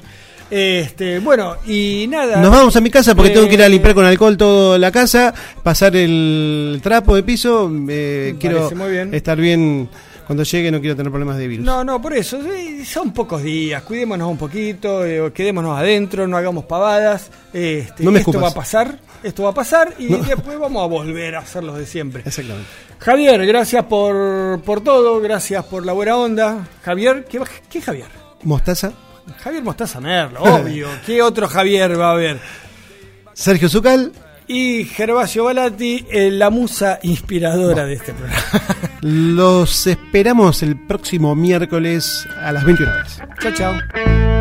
Este, 0.50 1.18
bueno, 1.20 1.56
y 1.66 2.06
nada. 2.10 2.36
Nos 2.42 2.50
vamos 2.50 2.76
a 2.76 2.80
mi 2.82 2.90
casa 2.90 3.14
porque 3.14 3.30
Eh, 3.30 3.34
tengo 3.34 3.48
que 3.48 3.54
ir 3.54 3.62
a 3.62 3.68
limpiar 3.70 3.94
con 3.94 4.04
alcohol 4.04 4.36
toda 4.36 4.76
la 4.76 4.92
casa, 4.92 5.32
pasar 5.62 5.96
el 5.96 6.78
trapo 6.82 7.16
de 7.16 7.22
piso. 7.22 7.72
eh, 7.88 8.34
quiero 8.38 8.58
parece 8.58 8.74
muy 8.74 8.90
bien. 8.90 9.14
estar 9.14 9.38
bien 9.40 9.88
cuando 10.26 10.44
llegue, 10.44 10.70
no 10.70 10.80
quiero 10.80 10.96
tener 10.96 11.10
problemas 11.10 11.36
de 11.38 11.48
virus. 11.48 11.64
No, 11.66 11.82
no, 11.84 12.00
por 12.00 12.14
eso. 12.14 12.38
son 12.84 13.12
pocos 13.12 13.42
días. 13.42 13.82
Cuidémonos 13.82 14.28
un 14.30 14.38
poquito, 14.38 15.04
eh, 15.04 15.32
quedémonos 15.32 15.78
adentro, 15.78 16.26
no 16.26 16.36
hagamos 16.36 16.64
pavadas. 16.64 17.30
Este, 17.52 18.02
No 18.04 18.10
me 18.10 18.20
esto 18.20 18.30
escupas. 18.30 18.50
va 18.50 18.52
a 18.52 18.54
pasar, 18.54 18.98
esto 19.22 19.42
va 19.42 19.50
a 19.50 19.54
pasar 19.54 19.94
y 19.98 20.06
No. 20.06 20.18
después 20.18 20.58
vamos 20.58 20.82
a 20.82 20.86
volver 20.86 21.36
a 21.36 21.40
hacer 21.40 21.64
los 21.64 21.76
de 21.76 21.86
siempre. 21.86 22.22
Exactamente. 22.24 22.68
Javier, 22.98 23.44
gracias 23.46 23.84
por, 23.86 24.60
por 24.62 24.80
todo, 24.82 25.20
gracias 25.20 25.64
por 25.64 25.84
la 25.84 25.92
buena 25.92 26.16
onda. 26.16 26.66
Javier, 26.84 27.24
¿qué, 27.28 27.38
va- 27.40 27.46
qué 27.68 27.80
Javier? 27.82 28.06
Mostaza. 28.44 28.92
Javier 29.42 29.62
Mostaza 29.62 30.00
Merlo, 30.00 30.42
obvio. 30.42 30.88
¿Qué 31.06 31.20
otro 31.22 31.46
Javier 31.48 31.98
va 32.00 32.08
a 32.08 32.12
haber? 32.12 32.40
Sergio 33.34 33.68
Zucal. 33.68 34.12
Y 34.48 34.84
Gervasio 34.84 35.44
Balati, 35.44 36.04
eh, 36.10 36.30
la 36.30 36.50
musa 36.50 36.98
inspiradora 37.02 37.84
de 37.86 37.94
este 37.94 38.12
programa. 38.12 38.42
Los 39.02 39.88
esperamos 39.88 40.62
el 40.62 40.76
próximo 40.76 41.34
miércoles 41.34 42.24
a 42.40 42.52
las 42.52 42.64
21 42.64 42.92
horas. 42.92 43.20
chao, 43.40 43.52
chao. 43.52 44.31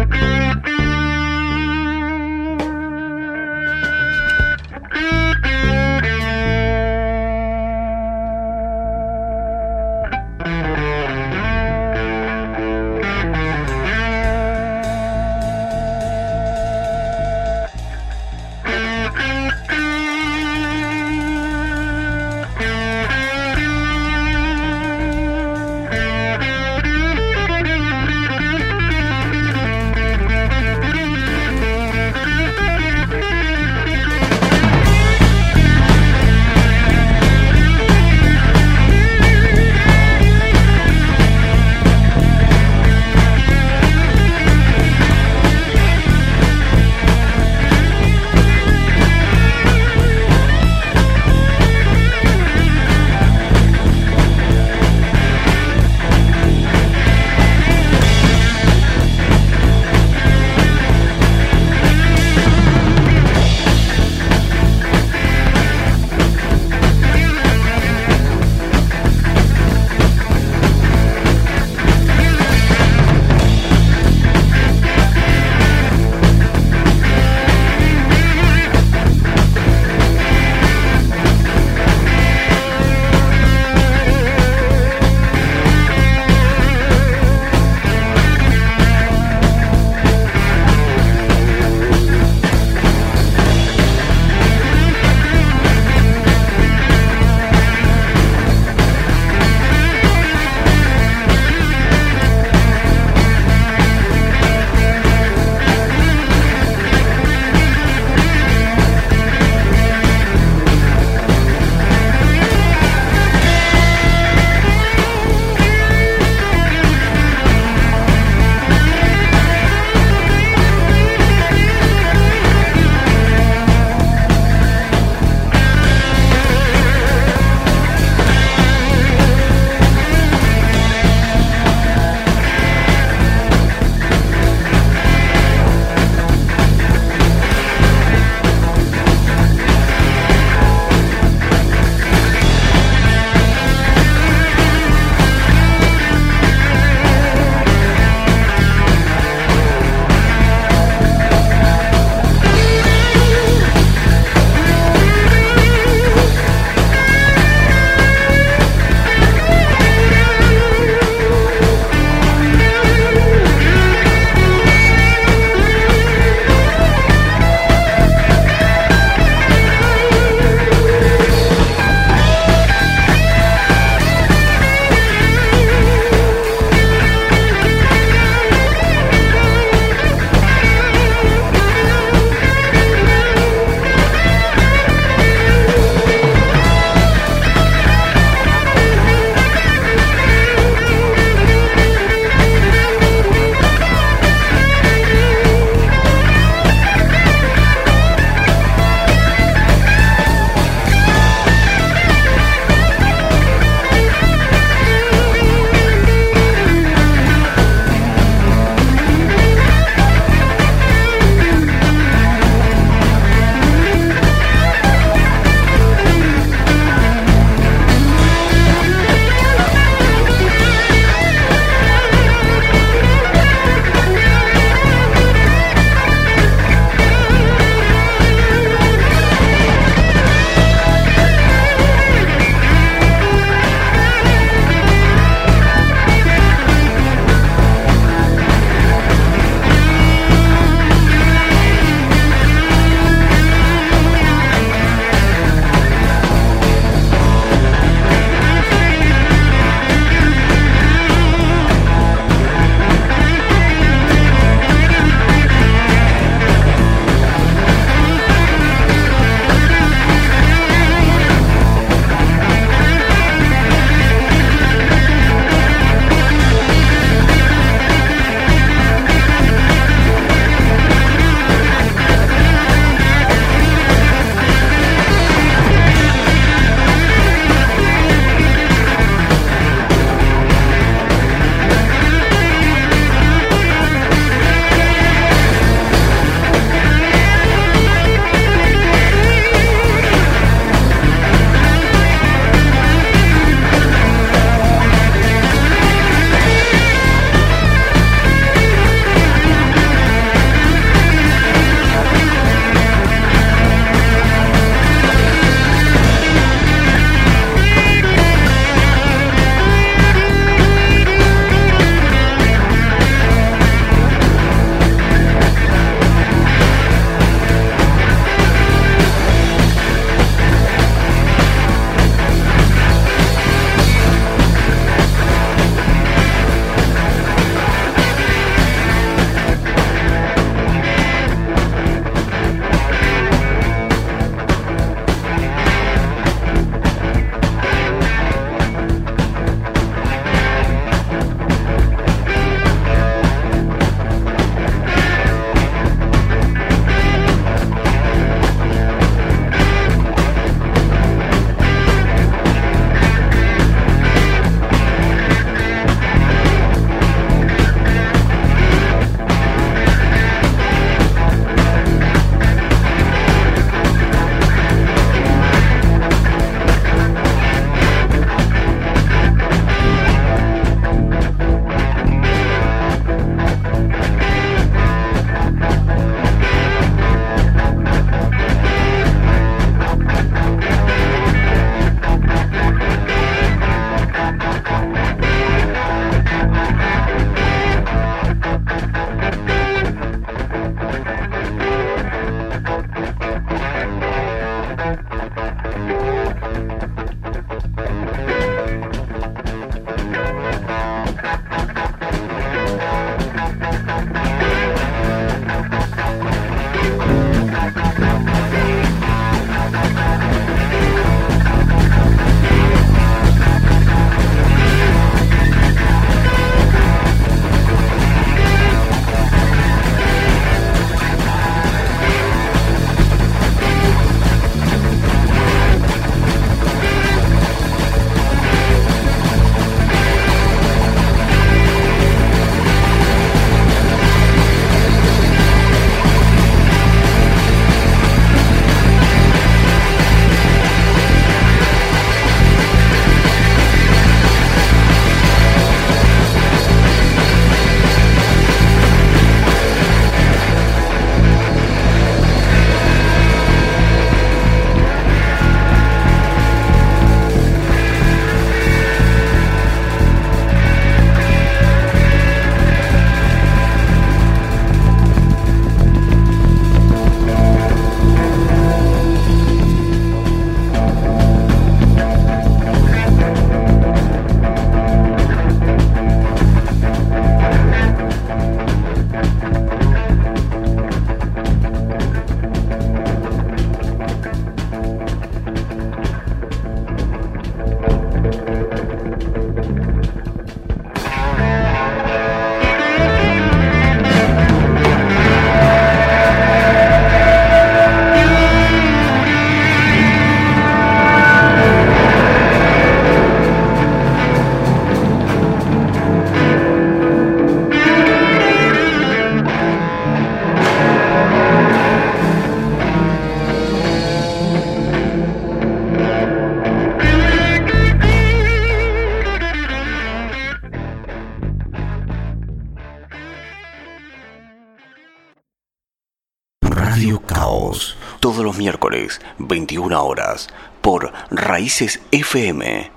21 529.92 530.04
horas, 530.04 530.48
por 530.82 531.12
Raíces 531.30 532.00
FM 532.12 532.90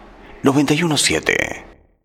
917. 0.43 1.44